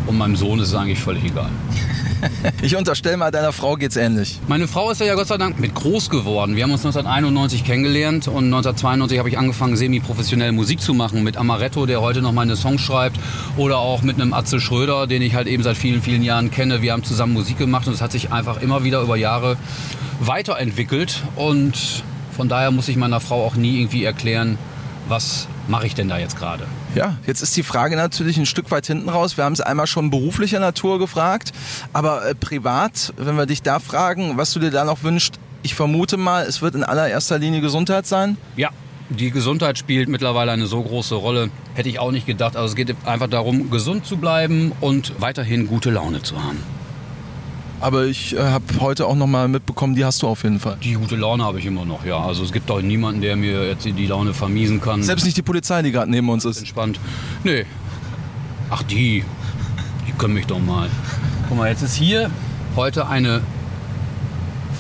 Und 0.06 0.18
meinem 0.18 0.36
Sohn 0.36 0.60
ist 0.60 0.70
es 0.70 0.76
eigentlich 0.76 1.00
völlig 1.00 1.24
egal. 1.26 1.50
Ich 2.62 2.78
unterstelle 2.78 3.18
mal, 3.18 3.32
deiner 3.32 3.52
Frau 3.52 3.76
geht's 3.76 3.98
ähnlich. 3.98 4.40
Meine 4.48 4.70
Frau 4.70 4.90
ist 4.92 5.02
ja 5.02 5.14
Gott 5.16 5.28
sei 5.28 5.38
Dank 5.38 5.60
mit 5.60 5.76
groß 5.76 6.10
geworden. 6.10 6.56
Wir 6.56 6.64
haben 6.64 6.72
uns 6.72 6.86
1991 6.86 7.66
kennengelernt 7.66 8.30
und 8.30 8.46
1992 8.46 9.20
habe 9.20 9.28
ich 9.28 9.38
angefangen, 9.38 9.76
semi-professionell 9.76 10.54
Musik 10.54 10.80
zu 10.80 10.94
machen 10.94 11.24
mit 11.24 11.36
Amaretto, 11.36 11.86
der 11.86 12.02
heute 12.02 12.22
noch 12.22 12.32
meine 12.32 12.56
Songs 12.56 12.82
schreibt, 12.82 13.20
oder 13.58 13.80
auch 13.80 14.04
mit 14.04 14.22
einem 14.22 14.34
Atze 14.34 14.62
Schröder, 14.62 15.06
den 15.06 15.22
ich 15.22 15.36
halt 15.36 15.48
eben 15.48 15.64
seit 15.64 15.78
vielen, 15.78 16.02
vielen 16.02 16.24
Jahren 16.24 16.50
kenne. 16.50 16.82
Wir 16.82 16.94
haben 16.94 17.04
zusammen 17.04 17.34
Musik 17.34 17.58
gemacht 17.58 17.88
und 17.88 17.94
es 17.94 18.02
hat 18.02 18.14
sich 18.14 18.32
einfach 18.32 18.62
immer 18.62 18.86
wieder 18.86 19.02
über 19.02 19.18
Jahre 19.18 19.58
weiterentwickelt 20.22 21.24
und 21.36 22.04
von 22.32 22.48
daher 22.48 22.72
muss 22.72 22.88
ich 22.88 22.96
meiner 22.96 23.20
Frau 23.20 23.46
auch 23.46 23.56
nie 23.56 23.80
irgendwie 23.82 24.06
erklären, 24.06 24.58
was 25.08 25.48
mache 25.68 25.88
ich 25.88 25.96
denn 25.96 26.08
da 26.08 26.18
jetzt 26.18 26.38
gerade? 26.38 26.66
Ja, 26.96 27.18
jetzt 27.26 27.42
ist 27.42 27.58
die 27.58 27.64
Frage 27.64 27.96
natürlich 27.96 28.38
ein 28.38 28.46
Stück 28.46 28.70
weit 28.70 28.86
hinten 28.86 29.10
raus. 29.10 29.36
Wir 29.36 29.46
haben 29.46 29.54
es 29.54 29.62
einmal 29.62 29.88
schon 29.88 30.12
beruflicher 30.12 30.60
Natur 30.60 31.00
gefragt, 31.00 31.52
aber 31.92 32.26
äh, 32.26 32.36
privat, 32.36 33.14
wenn 33.18 33.36
wir 33.36 33.48
dich 33.48 33.64
da 33.64 33.80
fragen, 33.80 34.38
was 34.38 34.54
du 34.54 34.60
dir 34.60 34.70
da 34.70 34.86
noch 34.86 35.02
wünschst, 35.04 35.40
ich 35.64 35.74
vermute 35.76 36.18
mal, 36.18 36.46
es 36.46 36.62
wird 36.62 36.76
in 36.76 36.84
allererster 36.84 37.40
Linie 37.40 37.62
Gesundheit 37.62 38.06
sein. 38.06 38.38
Ja, 38.58 38.70
die 39.10 39.32
Gesundheit 39.32 39.78
spielt 39.78 40.10
mittlerweile 40.10 40.52
eine 40.52 40.68
so 40.68 40.82
große 40.82 41.16
Rolle. 41.16 41.50
Hätte 41.74 41.90
ich 41.90 42.00
auch 42.00 42.12
nicht 42.12 42.28
gedacht. 42.28 42.56
Also 42.56 42.68
es 42.70 42.76
geht 42.76 42.96
einfach 43.06 43.28
darum, 43.28 43.70
gesund 43.70 44.06
zu 44.06 44.18
bleiben 44.18 44.72
und 44.82 45.14
weiterhin 45.20 45.68
gute 45.68 45.90
Laune 45.90 46.22
zu 46.22 46.44
haben. 46.44 46.60
Aber 47.84 48.06
ich 48.06 48.34
äh, 48.34 48.40
habe 48.40 48.64
heute 48.80 49.06
auch 49.08 49.16
noch 49.16 49.28
mal 49.28 49.50
mitbekommen, 49.50 49.94
die 49.94 50.06
hast 50.06 50.22
du 50.22 50.28
auf 50.30 50.44
jeden 50.44 50.58
Fall. 50.58 50.78
Die 50.82 50.94
gute 50.94 51.18
Laune 51.18 51.44
habe 51.44 51.60
ich 51.60 51.66
immer 51.66 51.84
noch, 51.84 52.06
ja. 52.06 52.18
Also 52.18 52.42
es 52.46 52.54
gibt 52.54 52.70
doch 52.70 52.82
niemanden, 52.82 53.20
der 53.20 53.36
mir 53.36 53.68
jetzt 53.68 53.84
die 53.84 54.08
Laune 54.08 54.34
vermiesen 54.34 54.80
kann. 54.80 55.04
Selbst 55.04 55.26
nicht 55.26 55.36
die 55.36 55.42
Polizei, 55.42 55.82
die 55.82 55.92
gerade 55.92 56.10
neben 56.10 56.30
uns 56.30 56.46
ist. 56.46 56.60
Entspannt. 56.60 56.98
Nee. 57.44 57.66
Ach, 58.70 58.84
die. 58.84 59.26
Die 60.08 60.12
können 60.14 60.34
mich 60.34 60.46
doch 60.46 60.60
mal. 60.60 60.88
Guck 61.50 61.58
mal, 61.58 61.68
jetzt 61.70 61.82
ist 61.82 61.96
hier 61.96 62.32
heute 62.78 63.10
eine 63.10 63.42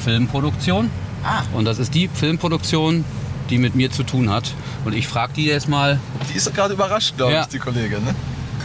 Filmproduktion. 0.06 0.89
Ah. 1.26 1.43
Und 1.54 1.66
das 1.66 1.80
ist 1.80 1.93
die 1.95 2.08
Filmproduktion, 2.08 3.04
die 3.49 3.58
mit 3.58 3.76
mir 3.76 3.91
zu 3.91 4.04
tun 4.04 4.30
hat. 4.30 4.54
Und 4.86 4.93
ich 4.95 5.10
frage 5.10 5.34
die 5.36 5.45
jetzt 5.45 5.68
mal, 5.68 5.99
Die 6.32 6.38
ist 6.38 6.54
gerade 6.56 6.74
überrascht, 6.74 7.18
glaube 7.18 7.34
Ja. 7.34 7.41
ich, 7.41 7.47
die 7.47 7.60
Kollegin. 7.60 8.04
Ne? 8.06 8.16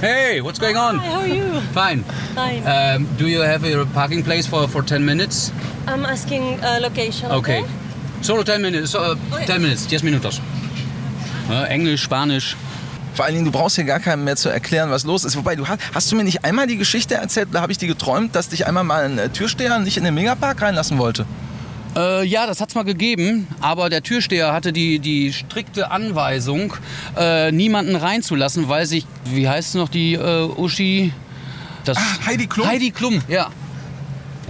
Hey, 0.01 0.40
what's 0.40 0.59
going 0.59 0.76
on? 0.76 0.99
How 0.99 1.20
are 1.20 1.26
you? 1.26 1.61
Fine. 1.72 2.05
Fine. 2.34 2.66
Um, 2.66 3.09
do 3.16 3.26
you 3.26 3.40
have 3.40 3.64
a 3.64 3.84
parking 3.86 4.22
place 4.22 4.46
for, 4.46 4.68
for 4.68 4.82
10 4.82 5.05
minutes? 5.05 5.53
I'm 5.86 6.05
asking 6.05 6.61
uh, 6.62 6.78
location. 6.80 7.30
Okay. 7.32 7.64
Solo 8.22 8.42
10 8.42 8.62
minutes. 8.62 8.90
So, 8.90 9.01
uh, 9.01 9.46
10 9.46 9.62
minutes, 9.62 9.86
10 9.86 10.05
minutos. 10.05 10.40
Ja, 11.49 11.64
Englisch, 11.64 12.03
Spanisch. 12.03 12.57
Vor 13.14 13.24
allen 13.24 13.34
Dingen, 13.34 13.46
du 13.46 13.51
brauchst 13.51 13.76
hier 13.76 13.84
gar 13.84 13.99
keinem 13.99 14.24
mehr 14.24 14.36
zu 14.36 14.49
erklären, 14.49 14.90
was 14.90 15.05
los 15.05 15.24
ist. 15.24 15.36
Wobei, 15.36 15.57
du 15.57 15.66
hast, 15.66 15.80
hast 15.92 16.12
du 16.12 16.16
mir 16.16 16.24
nicht 16.24 16.44
einmal 16.44 16.66
die 16.68 16.76
Geschichte 16.76 17.14
erzählt, 17.16 17.49
da 17.53 17.62
habe 17.62 17.72
ich 17.72 17.78
die 17.78 17.88
geträumt, 17.88 18.36
dass 18.36 18.49
dich 18.51 18.66
einmal 18.66 18.84
mal 18.84 19.05
ein 19.05 19.18
äh, 19.18 19.28
Türsteher 19.28 19.78
nicht 19.80 19.96
in 19.96 20.05
den 20.05 20.14
Megapark 20.14 20.62
reinlassen 20.62 20.99
wollte? 20.99 21.26
Äh, 21.97 22.24
ja, 22.24 22.47
das 22.47 22.61
hat's 22.61 22.74
mal 22.74 22.84
gegeben, 22.84 23.49
aber 23.61 23.89
der 23.91 24.03
Türsteher 24.03 24.53
hatte 24.53 24.72
die, 24.72 24.99
die 24.99 25.32
strikte 25.32 25.91
Anweisung, 25.91 26.74
äh, 27.16 27.51
niemanden 27.51 27.97
reinzulassen, 27.97 28.68
weil 28.68 28.86
sich, 28.86 29.07
wie 29.24 29.49
heißt 29.49 29.70
es 29.70 29.74
noch, 29.74 29.89
die 29.89 30.14
äh, 30.14 30.45
Uschi? 30.45 31.12
Das 31.84 31.97
Ah, 31.99 32.26
Heidi 32.26 32.47
Klum? 32.47 32.66
Heidi 32.66 32.91
Klum, 32.91 33.20
ja. 33.28 33.49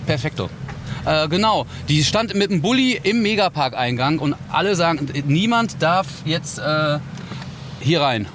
Perfekto. 0.06 0.50
Äh, 1.04 1.28
genau, 1.28 1.66
die 1.88 2.02
stand 2.04 2.34
mit 2.34 2.50
dem 2.50 2.60
Bulli 2.60 2.98
im 3.02 3.22
Megapark-Eingang 3.22 4.18
und 4.18 4.34
alle 4.50 4.74
sagen, 4.74 5.08
niemand 5.26 5.80
darf 5.80 6.06
jetzt 6.24 6.58
äh, 6.58 6.98
hier 7.80 8.00
rein. 8.00 8.26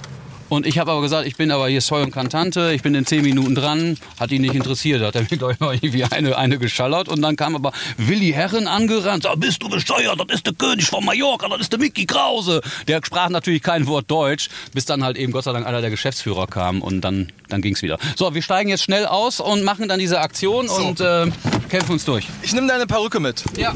Und 0.54 0.68
ich 0.68 0.78
habe 0.78 0.92
aber 0.92 1.02
gesagt, 1.02 1.26
ich 1.26 1.36
bin 1.36 1.50
aber 1.50 1.68
hier 1.68 1.82
Soy 1.82 2.04
und 2.04 2.12
Kantante, 2.12 2.74
ich 2.76 2.84
bin 2.84 2.94
in 2.94 3.08
10 3.08 3.24
Minuten 3.24 3.56
dran, 3.56 3.98
hat 4.20 4.32
ihn 4.32 4.44
nicht 4.44 4.54
interessiert, 4.54 5.02
hat 5.02 5.16
er 5.16 5.22
mir 5.24 5.28
gleich 5.40 5.60
mal 5.60 5.74
irgendwie 5.74 6.04
eine, 6.04 6.38
eine 6.38 6.60
geschallert 6.60 7.10
und 7.10 7.24
dann 7.24 7.36
kam 7.36 7.56
aber 7.56 7.72
Willi 7.98 8.34
Herren 8.34 8.68
angerannt, 8.68 9.24
sagt, 9.24 9.40
bist 9.40 9.64
du 9.64 9.70
bescheuert, 9.70 10.20
das 10.20 10.36
ist 10.36 10.46
der 10.46 10.54
König 10.54 10.86
von 10.86 11.04
Mallorca, 11.04 11.48
das 11.50 11.62
ist 11.62 11.72
der 11.72 11.80
Mickey 11.80 12.06
Krause. 12.06 12.62
Der 12.88 13.02
sprach 13.04 13.30
natürlich 13.30 13.64
kein 13.64 13.88
Wort 13.88 14.12
Deutsch, 14.12 14.50
bis 14.76 14.86
dann 14.86 15.04
halt 15.04 15.18
eben 15.18 15.32
Gott 15.32 15.46
sei 15.46 15.54
Dank 15.54 15.66
einer 15.66 15.82
der 15.82 15.90
Geschäftsführer 15.90 16.46
kam 16.46 16.84
und 16.84 17.02
dann, 17.02 17.32
dann 17.50 17.64
ging's 17.64 17.82
wieder. 17.82 17.98
So, 18.16 18.36
wir 18.36 18.44
steigen 18.44 18.70
jetzt 18.70 18.84
schnell 18.84 19.08
aus 19.08 19.40
und 19.40 19.64
machen 19.64 19.88
dann 19.90 19.98
diese 19.98 20.20
Aktion 20.20 20.68
So. 20.68 20.76
und 20.76 21.00
äh, 21.02 21.32
kämpfen 21.70 21.94
uns 21.94 22.06
durch. 22.06 22.28
Ich 22.44 22.54
nehme 22.54 22.68
deine 22.68 22.86
Perücke 22.86 23.20
mit. 23.20 23.44
Ja. 23.58 23.74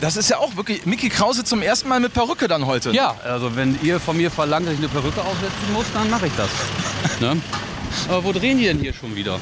Das 0.00 0.16
ist 0.16 0.28
ja 0.28 0.38
auch 0.38 0.56
wirklich 0.56 0.84
Mickey 0.84 1.08
Krause 1.08 1.44
zum 1.44 1.62
ersten 1.62 1.88
Mal 1.88 2.00
mit 2.00 2.12
Perücke 2.12 2.48
dann 2.48 2.66
heute. 2.66 2.90
Ja, 2.90 3.14
also 3.24 3.56
wenn 3.56 3.78
ihr 3.82 3.98
von 3.98 4.16
mir 4.16 4.30
verlangt, 4.30 4.66
dass 4.66 4.74
ich 4.74 4.80
eine 4.80 4.88
Perücke 4.88 5.20
aufsetzen 5.22 5.72
muss, 5.72 5.86
dann 5.94 6.10
mache 6.10 6.26
ich 6.26 6.32
das. 6.36 6.50
ne? 7.20 7.40
Aber 8.08 8.24
wo 8.24 8.32
drehen 8.32 8.58
die 8.58 8.64
denn 8.64 8.78
hier 8.78 8.92
schon 8.92 9.14
wieder? 9.16 9.38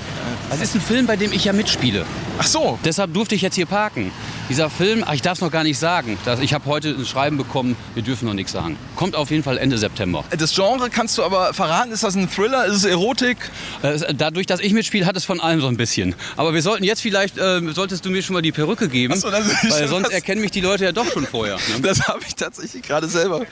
Das 0.51 0.61
ist 0.61 0.75
ein 0.75 0.81
Film, 0.81 1.07
bei 1.07 1.17
dem 1.17 1.33
ich 1.33 1.45
ja 1.45 1.53
mitspiele. 1.53 2.05
Ach 2.39 2.47
so. 2.47 2.79
Deshalb 2.85 3.13
durfte 3.15 3.35
ich 3.35 3.43
jetzt 3.43 3.55
hier 3.55 3.67
parken. 3.67 4.11
Dieser 4.49 4.69
Film, 4.69 5.03
ach, 5.07 5.15
ich 5.15 5.23
darf 5.23 5.39
es 5.39 5.41
noch 5.41 5.51
gar 5.51 5.65
nicht 5.65 5.79
sagen. 5.79 6.19
Das, 6.25 6.41
ich 6.41 6.53
habe 6.53 6.67
heute 6.67 6.91
ein 6.91 7.07
Schreiben 7.07 7.37
bekommen, 7.39 7.77
wir 7.95 8.03
dürfen 8.03 8.27
noch 8.27 8.35
nichts 8.35 8.53
sagen. 8.53 8.77
Kommt 8.97 9.17
auf 9.17 9.31
jeden 9.31 9.43
Fall 9.43 9.57
Ende 9.59 9.79
September. 9.79 10.25
Das 10.37 10.55
Genre 10.55 10.91
kannst 10.91 11.17
du 11.19 11.23
aber 11.25 11.55
verraten. 11.55 11.93
Ist 11.93 12.05
das 12.05 12.15
ein 12.15 12.29
Thriller? 12.31 12.67
Ist 12.67 12.77
es 12.77 12.85
Erotik? 12.85 13.39
Äh, 13.83 14.15
dadurch, 14.15 14.47
dass 14.47 14.61
ich 14.61 14.73
mitspiele, 14.73 15.07
hat 15.07 15.17
es 15.17 15.25
von 15.25 15.41
allem 15.41 15.61
so 15.61 15.69
ein 15.69 15.77
bisschen. 15.77 16.15
Aber 16.37 16.53
wir 16.55 16.63
sollten 16.63 16.85
jetzt 16.85 17.01
vielleicht, 17.01 17.39
äh, 17.39 17.61
solltest 17.73 18.05
du 18.05 18.11
mir 18.11 18.23
schon 18.23 18.35
mal 18.35 18.43
die 18.43 18.53
Perücke 18.53 18.89
geben, 18.89 19.15
Ach 19.17 19.21
so, 19.21 19.31
das 19.31 19.47
ist 19.47 19.71
weil 19.71 19.89
sonst 19.89 20.07
was- 20.09 20.13
erkennen 20.15 20.41
mich 20.43 20.51
die 20.51 20.61
Leute 20.61 20.85
ja 20.85 20.93
doch 20.93 21.11
schon 21.11 21.27
vorher. 21.27 21.57
Ne? 21.57 21.81
Das 21.83 22.07
habe 22.09 22.21
ich 22.27 22.35
tatsächlich 22.35 22.83
gerade 22.83 23.09
selber. 23.09 23.43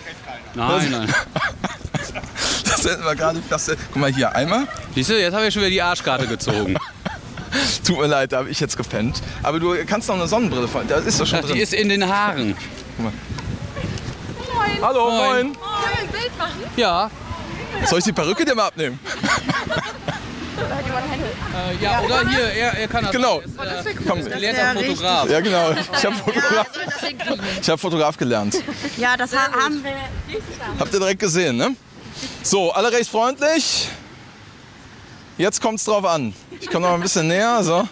Nein, 0.55 0.91
nein. 0.91 1.15
Das 2.83 2.93
hätten 2.93 3.05
wir 3.05 3.15
gerade 3.15 3.41
fast. 3.49 3.71
Guck 3.93 3.97
mal 3.97 4.13
hier, 4.13 4.35
einmal. 4.35 4.67
Siehst 4.95 5.11
du, 5.11 5.21
jetzt 5.21 5.35
habe 5.35 5.47
ich 5.47 5.55
schon 5.55 5.63
wieder 5.63 5.71
die 5.71 5.83
Arschkarte 5.83 6.27
gezogen. 6.27 6.77
Tut 7.87 7.99
mir 7.99 8.07
leid, 8.07 8.33
da 8.33 8.39
habe 8.39 8.51
ich 8.51 8.59
jetzt 8.61 8.77
gepennt. 8.77 9.21
Aber 9.43 9.61
du 9.61 9.77
kannst 9.87 10.09
noch 10.09 10.17
eine 10.17 10.27
Sonnenbrille 10.27 10.67
von. 10.67 10.87
Da 10.89 10.97
ist 10.97 11.21
doch 11.21 11.27
schon 11.27 11.41
Ach, 11.41 11.43
die 11.45 11.53
drin. 11.53 11.61
ist 11.61 11.75
in 11.75 11.89
den 11.91 12.09
Haaren. 12.09 12.57
Hallo, 14.81 15.11
Moin. 15.11 15.47
moin. 15.49 15.57
Ja, 16.77 17.11
Soll 17.87 17.99
ich 18.01 18.05
die 18.05 18.13
Perücke 18.13 18.45
dir 18.45 18.55
mal 18.55 18.67
abnehmen? 18.69 18.99
äh, 20.59 21.83
ja, 21.83 22.01
oder 22.01 22.29
hier, 22.29 22.41
er, 22.41 22.73
er 22.79 22.89
kann 22.89 23.05
das. 23.05 23.13
Genau. 23.13 23.41
Er 23.59 23.81
ist, 23.81 23.87
äh, 23.87 23.95
Komm. 24.07 24.25
gelehrter 24.25 24.75
Fotograf. 24.81 25.31
Ja, 25.31 25.41
genau. 25.41 25.71
Ich 25.73 26.05
habe 26.07 26.15
Fotograf, 26.17 26.67
ich 27.61 27.71
hab 27.71 27.81
Fotograf 27.81 28.17
gelernt. 28.17 28.57
Ja, 28.97 29.17
das 29.17 29.33
ha- 29.37 29.53
haben 29.53 29.83
wir. 29.85 29.93
Habt 30.79 30.93
ihr 30.95 31.01
direkt 31.01 31.21
gesehen, 31.21 31.57
ne? 31.57 31.75
So, 32.43 32.73
alle 32.73 32.93
recht 32.93 33.11
freundlich. 33.11 33.89
Jetzt 35.39 35.61
kommt's 35.61 35.85
drauf 35.85 36.05
an. 36.05 36.35
Ich 36.61 36.69
komme 36.69 36.87
noch 36.87 36.95
ein 36.95 37.01
bisschen 37.01 37.29
näher, 37.29 37.63
so. 37.63 37.89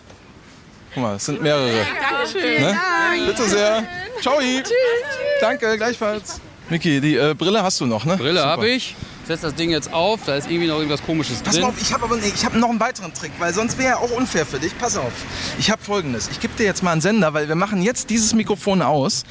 Guck 0.94 1.02
mal, 1.02 1.16
es 1.16 1.24
sind 1.24 1.40
mehrere. 1.40 1.86
Dankeschön. 2.10 2.62
Ne? 2.62 2.78
Bitte 3.26 3.48
sehr. 3.48 3.84
Ciao. 4.20 4.38
Tschüss. 4.40 4.72
Danke, 5.40 5.76
gleichfalls. 5.76 6.40
Miki, 6.68 7.00
die 7.00 7.16
äh, 7.16 7.34
Brille 7.34 7.62
hast 7.62 7.80
du 7.80 7.86
noch, 7.86 8.04
ne? 8.04 8.16
Brille 8.16 8.44
habe 8.44 8.68
ich. 8.68 8.94
Setz 9.30 9.42
das 9.42 9.54
Ding 9.54 9.70
jetzt 9.70 9.92
auf, 9.92 10.20
da 10.26 10.34
ist 10.34 10.50
irgendwie 10.50 10.66
noch 10.66 10.76
irgendwas 10.76 11.04
komisches 11.04 11.38
Pass 11.38 11.54
drin. 11.54 11.62
mal 11.62 11.68
auf, 11.68 11.80
ich 11.80 11.92
habe 11.92 12.02
aber 12.02 12.16
nee, 12.16 12.32
ich 12.34 12.44
habe 12.44 12.58
noch 12.58 12.68
einen 12.68 12.80
weiteren 12.80 13.14
Trick, 13.14 13.30
weil 13.38 13.54
sonst 13.54 13.78
wäre 13.78 13.90
er 13.90 14.00
auch 14.00 14.10
unfair 14.10 14.44
für 14.44 14.58
dich. 14.58 14.76
Pass 14.76 14.96
auf. 14.96 15.12
Ich 15.56 15.70
habe 15.70 15.80
folgendes. 15.80 16.28
Ich 16.32 16.40
gebe 16.40 16.52
dir 16.56 16.64
jetzt 16.64 16.82
mal 16.82 16.90
einen 16.90 17.00
Sender, 17.00 17.32
weil 17.32 17.46
wir 17.46 17.54
machen 17.54 17.80
jetzt 17.80 18.10
dieses 18.10 18.34
Mikrofon 18.34 18.82
aus, 18.82 19.22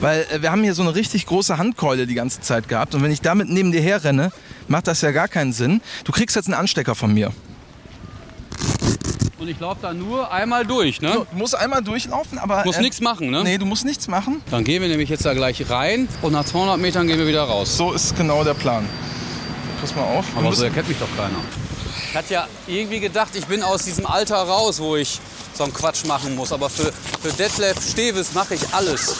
weil 0.00 0.26
äh, 0.32 0.42
wir 0.42 0.50
haben 0.50 0.64
hier 0.64 0.74
so 0.74 0.82
eine 0.82 0.96
richtig 0.96 1.26
große 1.26 1.56
Handkeule 1.56 2.08
die 2.08 2.14
ganze 2.14 2.40
Zeit 2.40 2.68
gehabt 2.68 2.96
und 2.96 3.04
wenn 3.04 3.12
ich 3.12 3.20
damit 3.20 3.48
neben 3.48 3.70
dir 3.70 3.80
herrenne, 3.80 4.32
macht 4.66 4.88
das 4.88 5.02
ja 5.02 5.12
gar 5.12 5.28
keinen 5.28 5.52
Sinn. 5.52 5.80
Du 6.02 6.10
kriegst 6.10 6.34
jetzt 6.34 6.46
einen 6.46 6.54
Anstecker 6.54 6.96
von 6.96 7.14
mir. 7.14 7.30
Und 9.38 9.48
ich 9.48 9.60
laufe 9.60 9.82
da 9.82 9.94
nur 9.94 10.32
einmal 10.32 10.66
durch, 10.66 11.00
ne? 11.00 11.26
Du 11.30 11.38
musst 11.38 11.54
einmal 11.54 11.82
durchlaufen, 11.82 12.38
aber 12.38 12.64
Muss 12.64 12.78
äh, 12.78 12.82
nichts 12.82 13.00
machen, 13.00 13.30
ne? 13.30 13.44
Nee, 13.44 13.58
du 13.58 13.66
musst 13.66 13.84
nichts 13.84 14.08
machen. 14.08 14.42
Dann 14.50 14.64
gehen 14.64 14.82
wir 14.82 14.88
nämlich 14.88 15.10
jetzt 15.10 15.24
da 15.24 15.32
gleich 15.32 15.70
rein 15.70 16.08
und 16.22 16.32
nach 16.32 16.44
200 16.44 16.80
Metern 16.80 17.06
gehen 17.06 17.18
wir 17.18 17.28
wieder 17.28 17.42
raus. 17.44 17.76
So 17.76 17.92
ist 17.92 18.16
genau 18.16 18.42
der 18.42 18.54
Plan. 18.54 18.88
Pass 19.84 19.94
mal 19.96 20.16
auf. 20.16 20.24
Aber 20.34 20.50
so 20.54 20.64
erkennt 20.64 20.88
mich 20.88 20.98
doch 20.98 21.14
keiner. 21.14 21.36
Ich 22.08 22.16
hatte 22.16 22.32
ja 22.32 22.48
irgendwie 22.66 23.00
gedacht, 23.00 23.36
ich 23.36 23.44
bin 23.44 23.62
aus 23.62 23.82
diesem 23.84 24.06
Alter 24.06 24.36
raus, 24.36 24.80
wo 24.80 24.96
ich 24.96 25.20
so 25.52 25.64
einen 25.64 25.74
Quatsch 25.74 26.06
machen 26.06 26.34
muss. 26.36 26.52
Aber 26.52 26.70
für, 26.70 26.90
für 27.20 27.30
Detlef 27.30 27.76
Steves 27.86 28.32
mache 28.32 28.54
ich 28.54 28.62
alles. 28.72 29.14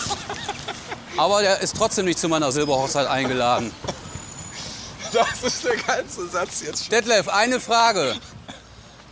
Aber 1.19 1.43
der 1.43 1.61
ist 1.61 1.77
trotzdem 1.77 2.07
nicht 2.07 2.19
zu 2.19 2.31
meiner 2.31 2.51
Silberhochzeit 2.51 3.07
eingeladen. 3.07 3.73
das 5.13 5.43
ist 5.43 5.65
der 5.67 5.77
geilste 5.77 6.29
Satz 6.29 6.63
jetzt. 6.67 6.91
Detlef, 6.91 7.29
eine 7.29 7.61
Frage. 7.61 8.17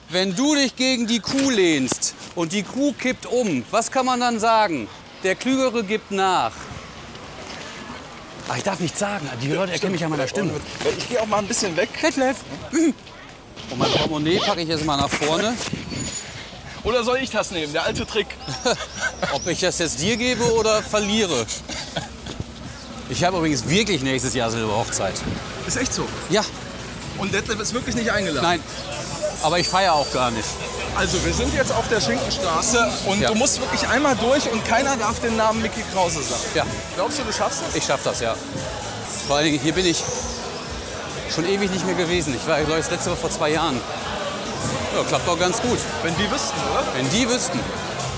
Wenn 0.09 0.35
du 0.35 0.55
dich 0.55 0.75
gegen 0.75 1.07
die 1.07 1.21
Kuh 1.21 1.51
lehnst 1.51 2.15
und 2.35 2.55
die 2.55 2.63
Kuh 2.63 2.95
kippt 2.95 3.27
um, 3.27 3.63
was 3.71 3.91
kann 3.91 4.07
man 4.07 4.21
dann 4.21 4.41
sagen? 4.41 4.89
Der 5.23 5.35
Klügere 5.35 5.85
gibt 5.85 6.13
nach. 6.13 6.53
Ach, 8.49 8.57
ich 8.57 8.63
darf 8.65 8.81
nichts 8.81 8.99
sagen. 8.99 9.29
Die 9.41 9.49
Leute 9.49 9.73
erkennen 9.73 9.93
mich 9.93 10.05
an 10.05 10.11
meiner 10.11 10.29
Stimme. 10.29 10.53
Ich 10.99 11.09
gehe 11.09 11.21
auch 11.21 11.27
mal 11.27 11.39
ein 11.39 11.47
bisschen 11.47 11.77
weg. 11.77 11.89
Detlef. 12.03 12.39
Und 13.71 13.79
mein 13.79 13.91
Portemonnaie 13.91 14.39
packe 14.39 14.61
ich 14.63 14.69
jetzt 14.69 14.85
mal 14.85 14.97
nach 14.97 15.09
vorne. 15.11 15.55
Oder 16.85 17.05
soll 17.05 17.19
ich 17.19 17.31
das 17.31 17.51
nehmen? 17.53 17.73
Der 17.73 17.85
alte 17.85 18.05
Trick. 18.05 18.27
Ob 19.33 19.47
ich 19.47 19.61
das 19.61 19.79
jetzt 19.79 20.01
dir 20.01 20.17
gebe 20.17 20.43
oder 20.55 20.83
verliere. 20.83 21.47
Ich 23.09 23.23
habe 23.25 23.37
übrigens 23.39 23.69
wirklich 23.69 24.03
nächstes 24.03 24.35
Jahr 24.35 24.51
Silberhochzeit. 24.51 25.15
Ist 25.67 25.77
echt 25.77 25.93
so. 25.95 26.07
Ja, 26.29 26.43
Und 27.19 27.33
Detlef 27.33 27.61
ist 27.61 27.73
wirklich 27.73 27.95
nicht 27.95 28.11
eingeladen. 28.11 28.43
nein. 28.43 28.61
Aber 29.43 29.59
ich 29.59 29.69
feiere 29.69 29.95
auch 29.95 30.11
gar 30.13 30.31
nicht. 30.31 30.49
Also 30.95 31.25
wir 31.25 31.33
sind 31.33 31.55
jetzt 31.55 31.73
auf 31.73 31.89
der 31.89 32.01
Schinkenstraße 32.01 32.87
und 33.07 33.21
Ja. 33.21 33.29
du 33.29 33.35
musst 33.35 33.61
wirklich 33.61 33.87
einmal 33.89 34.15
durch 34.17 34.51
und 34.51 34.65
keiner 34.67 34.97
darf 34.97 35.21
den 35.21 35.37
Namen 35.37 35.63
Mickey 35.63 35.83
Krause 35.93 36.23
sagen. 36.23 36.43
Ja, 36.55 36.65
Glaubst 36.97 37.19
du, 37.19 37.23
du 37.25 37.33
schaffst 37.33 37.63
es? 37.69 37.75
ich 37.77 37.85
schaffe 37.85 38.05
das, 38.05 38.21
ja. 38.21 38.35
Vor 39.27 39.37
allen 39.37 39.47
Dingen, 39.47 39.59
hier 39.61 39.73
bin 39.73 39.87
ich 39.87 40.03
schon 41.35 41.47
ewig 41.49 41.71
nicht 41.71 41.87
mehr 41.87 41.95
gewesen. 41.95 42.35
Ich 42.35 42.47
war, 42.47 42.59
glaube 42.59 42.81
ich, 42.81 42.85
das 42.87 42.91
letzte 42.91 43.11
Mal 43.11 43.17
vor 43.17 43.31
zwei 43.31 43.51
Jahren. 43.51 43.81
Ja, 44.95 45.03
klappt 45.05 45.27
doch 45.27 45.39
ganz 45.39 45.63
gut. 45.63 45.79
Wenn 46.03 46.15
die 46.17 46.31
wüssten, 46.31 46.61
oder? 46.71 46.85
Wenn 46.95 47.09
die 47.11 47.29
wüssten. 47.29 47.59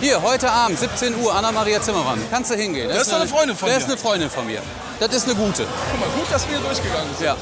Hier, 0.01 0.21
heute 0.23 0.51
Abend, 0.51 0.79
17 0.79 1.15
Uhr, 1.23 1.33
Anna-Maria 1.33 1.81
Zimmermann. 1.81 2.21
Kannst 2.31 2.51
du 2.51 2.57
hingehen. 2.57 2.89
Das 2.89 3.03
ist 3.03 3.13
doch 3.13 3.21
eine 3.21 3.29
Freundin 3.29 3.57
von 3.57 3.69
Das 3.69 3.79
dir. 3.79 3.85
ist 3.85 3.91
eine 3.91 3.97
Freundin 4.01 4.31
von 4.31 4.45
mir. 4.47 4.61
Das 4.99 5.15
ist 5.15 5.25
eine 5.27 5.37
gute. 5.37 5.65
Guck 5.93 6.01
mal, 6.01 6.09
gut, 6.19 6.27
dass 6.33 6.49
wir 6.49 6.59
hier 6.59 6.67
durchgegangen 6.67 7.15
sind. 7.17 7.25
Ja. 7.27 7.37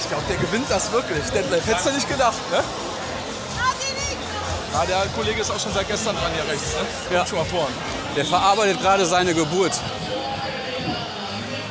Ich 0.00 0.08
glaube, 0.08 0.24
der 0.28 0.36
gewinnt 0.36 0.70
das 0.70 0.90
wirklich. 0.92 1.24
Detlef, 1.30 1.66
hättest 1.66 1.86
du 1.86 1.92
nicht 1.92 2.08
gedacht, 2.08 2.38
ne? 2.50 2.62
Ah, 4.74 4.86
der 4.86 5.06
Kollege 5.16 5.40
ist 5.40 5.50
auch 5.50 5.58
schon 5.58 5.72
seit 5.72 5.88
gestern 5.88 6.14
dran 6.14 6.30
hier 6.34 6.52
rechts, 6.52 6.74
ne? 7.10 7.16
Ja. 7.16 7.26
Schon 7.26 7.38
mal 7.38 7.44
vor. 7.44 7.68
Der 8.14 8.24
verarbeitet 8.24 8.80
gerade 8.80 9.06
seine 9.06 9.34
Geburt. 9.34 9.72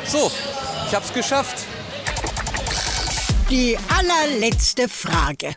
So, 0.05 0.31
ich 0.87 0.95
hab's 0.95 1.13
geschafft. 1.13 1.65
Die 3.49 3.77
allerletzte 3.97 4.89
Frage. 4.89 5.55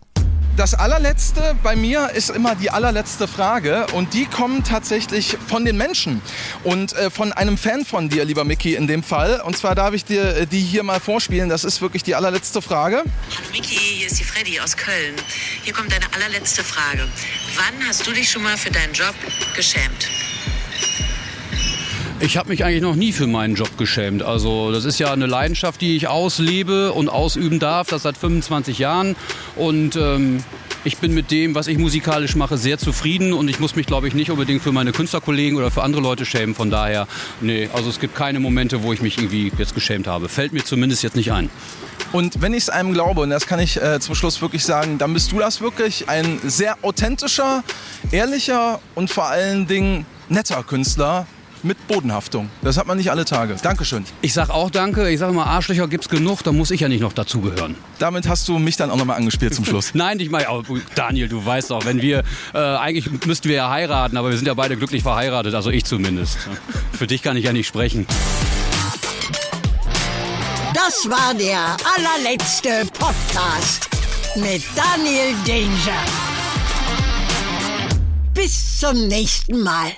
Das 0.61 0.75
allerletzte 0.75 1.57
bei 1.63 1.75
mir 1.75 2.11
ist 2.11 2.29
immer 2.29 2.55
die 2.55 2.71
allerletzte 2.71 3.27
Frage 3.27 3.87
und 3.95 4.13
die 4.13 4.27
kommt 4.27 4.67
tatsächlich 4.67 5.39
von 5.49 5.65
den 5.65 5.79
Menschen 5.79 6.21
und 6.65 6.93
äh, 6.93 7.09
von 7.09 7.33
einem 7.33 7.57
Fan 7.57 7.87
von 7.87 8.11
dir, 8.11 8.27
lieber 8.27 8.45
Mickey, 8.45 8.75
in 8.75 8.87
dem 8.87 9.03
Fall. 9.03 9.41
Und 9.41 9.57
zwar 9.57 9.75
darf 9.75 9.95
ich 9.95 10.05
dir 10.05 10.37
äh, 10.37 10.47
die 10.47 10.61
hier 10.61 10.83
mal 10.83 11.01
vorspielen. 11.01 11.49
Das 11.49 11.65
ist 11.65 11.81
wirklich 11.81 12.03
die 12.03 12.15
allerletzte 12.15 12.61
Frage. 12.61 12.97
Hallo 12.97 13.49
Miki, 13.53 13.75
hier 13.75 14.07
ist 14.07 14.21
die 14.21 14.25
Freddy 14.25 14.61
aus 14.61 14.77
Köln. 14.77 15.15
Hier 15.63 15.73
kommt 15.73 15.93
deine 15.93 16.05
allerletzte 16.15 16.63
Frage. 16.63 17.09
Wann 17.57 17.89
hast 17.89 18.07
du 18.07 18.13
dich 18.13 18.31
schon 18.31 18.43
mal 18.43 18.59
für 18.59 18.71
deinen 18.71 18.93
Job 18.93 19.15
geschämt? 19.57 20.11
Ich 22.23 22.37
habe 22.37 22.51
mich 22.51 22.65
eigentlich 22.67 22.83
noch 22.83 22.97
nie 22.97 23.13
für 23.13 23.27
meinen 23.27 23.55
Job 23.55 23.79
geschämt. 23.79 24.23
Also 24.23 24.73
das 24.73 24.85
ist 24.85 24.99
ja 24.99 25.11
eine 25.11 25.25
Leidenschaft, 25.25 25.81
die 25.81 25.97
ich 25.97 26.07
auslebe 26.07 26.93
und 26.93 27.09
ausüben 27.09 27.59
darf, 27.59 27.89
das 27.89 28.03
seit 28.03 28.19
25 28.19 28.79
Jahren. 28.79 29.17
Und 29.57 29.97
ähm, 29.97 30.45
ich 30.85 30.99
bin 30.99 31.15
mit 31.15 31.31
dem, 31.31 31.55
was 31.55 31.67
ich 31.67 31.79
musikalisch 31.79 32.37
mache, 32.37 32.59
sehr 32.59 32.77
zufrieden 32.77 33.33
und 33.33 33.49
ich 33.49 33.59
muss 33.59 33.75
mich, 33.75 33.87
glaube 33.87 34.07
ich, 34.07 34.13
nicht 34.13 34.31
unbedingt 34.31 34.63
für 34.63 34.71
meine 34.71 34.93
Künstlerkollegen 34.93 35.57
oder 35.57 35.71
für 35.71 35.83
andere 35.83 36.03
Leute 36.03 36.27
schämen. 36.27 36.55
Von 36.55 36.71
daher, 36.71 37.09
nee, 37.41 37.71
also 37.73 37.89
es 37.89 37.99
gibt 37.99 38.15
keine 38.15 38.39
Momente, 38.39 38.83
wo 38.83 38.93
ich 38.93 39.01
mich 39.01 39.17
irgendwie 39.17 39.51
jetzt 39.57 39.75
geschämt 39.75 40.07
habe. 40.07 40.29
Fällt 40.29 40.53
mir 40.53 40.63
zumindest 40.63 41.03
jetzt 41.03 41.17
nicht 41.17 41.33
ein. 41.33 41.49
Und 42.13 42.43
wenn 42.43 42.53
ich 42.53 42.65
es 42.65 42.69
einem 42.69 42.93
glaube, 42.93 43.23
und 43.23 43.31
das 43.31 43.47
kann 43.47 43.61
ich 43.61 43.81
äh, 43.81 43.99
zum 43.99 44.15
Schluss 44.15 44.43
wirklich 44.43 44.65
sagen, 44.65 44.99
dann 44.99 45.15
bist 45.15 45.33
du 45.33 45.39
das 45.39 45.63
wirklich 45.63 46.11
ein 46.11 46.39
sehr 46.45 46.77
authentischer, 46.83 47.65
ehrlicher 48.11 48.79
und 48.95 49.09
vor 49.09 49.29
allen 49.29 49.67
Dingen 49.67 50.05
netter 50.29 50.63
Künstler 50.63 51.27
mit 51.65 51.87
Bodenhaftung. 51.89 52.51
Das 52.63 52.77
hat 52.77 52.87
man 52.87 52.97
nicht 52.97 53.11
alle 53.11 53.25
Tage. 53.25 53.57
Dankeschön. 53.63 54.05
Ich 54.23 54.33
sag 54.33 54.51
auch 54.51 54.71
danke. 54.71 55.09
Ich 55.11 55.19
sage 55.19 55.33
mal, 55.33 55.45
Arschlöcher 55.45 55.89
gibt's 55.89 56.09
genug, 56.09 56.43
da 56.43 56.53
muss 56.53 56.71
ich 56.71 56.81
ja 56.81 56.89
nicht 56.89 57.01
noch 57.01 57.13
dazugehören. 57.13 57.77
Damit 57.99 58.29
hast 58.29 58.49
du 58.49 58.59
mich 58.59 58.77
dann 58.77 58.91
auch 58.91 58.97
nochmal 58.97 59.17
angespielt 59.17 59.55
zum 59.55 59.65
Schluss. 59.65 59.91
Nein, 59.95 60.21
ich 60.21 60.31
meine, 60.31 60.51
oh, 60.51 60.63
Daniel, 60.95 61.29
du 61.29 61.45
weißt 61.45 61.71
doch, 61.71 61.85
wenn 61.85 62.03
wir, 62.03 62.23
äh, 62.55 62.59
eigentlich 62.59 63.11
müssten 63.27 63.49
wir 63.49 63.57
ja 63.57 63.71
heiraten, 63.71 64.17
aber 64.17 64.31
wir 64.31 64.37
sind 64.37 64.47
ja 64.47 64.55
beide 64.55 64.77
glücklich 64.77 65.03
verheiratet, 65.03 65.55
also 65.55 65.71
ich 65.71 65.85
zumindest. 65.85 66.39
Für 66.93 67.07
dich 67.07 67.23
kann 67.23 67.37
ich 67.37 67.45
ja 67.45 67.53
nicht 67.53 67.67
sprechen. 67.67 68.07
Das 70.75 71.09
war 71.09 71.35
der 71.35 71.77
allerletzte 71.97 72.87
Podcast 72.99 73.89
mit 74.37 74.63
Daniel 74.75 75.35
Danger. 75.47 76.05
Bis 78.35 78.79
zum 78.79 79.07
nächsten 79.09 79.63
Mal. 79.63 79.93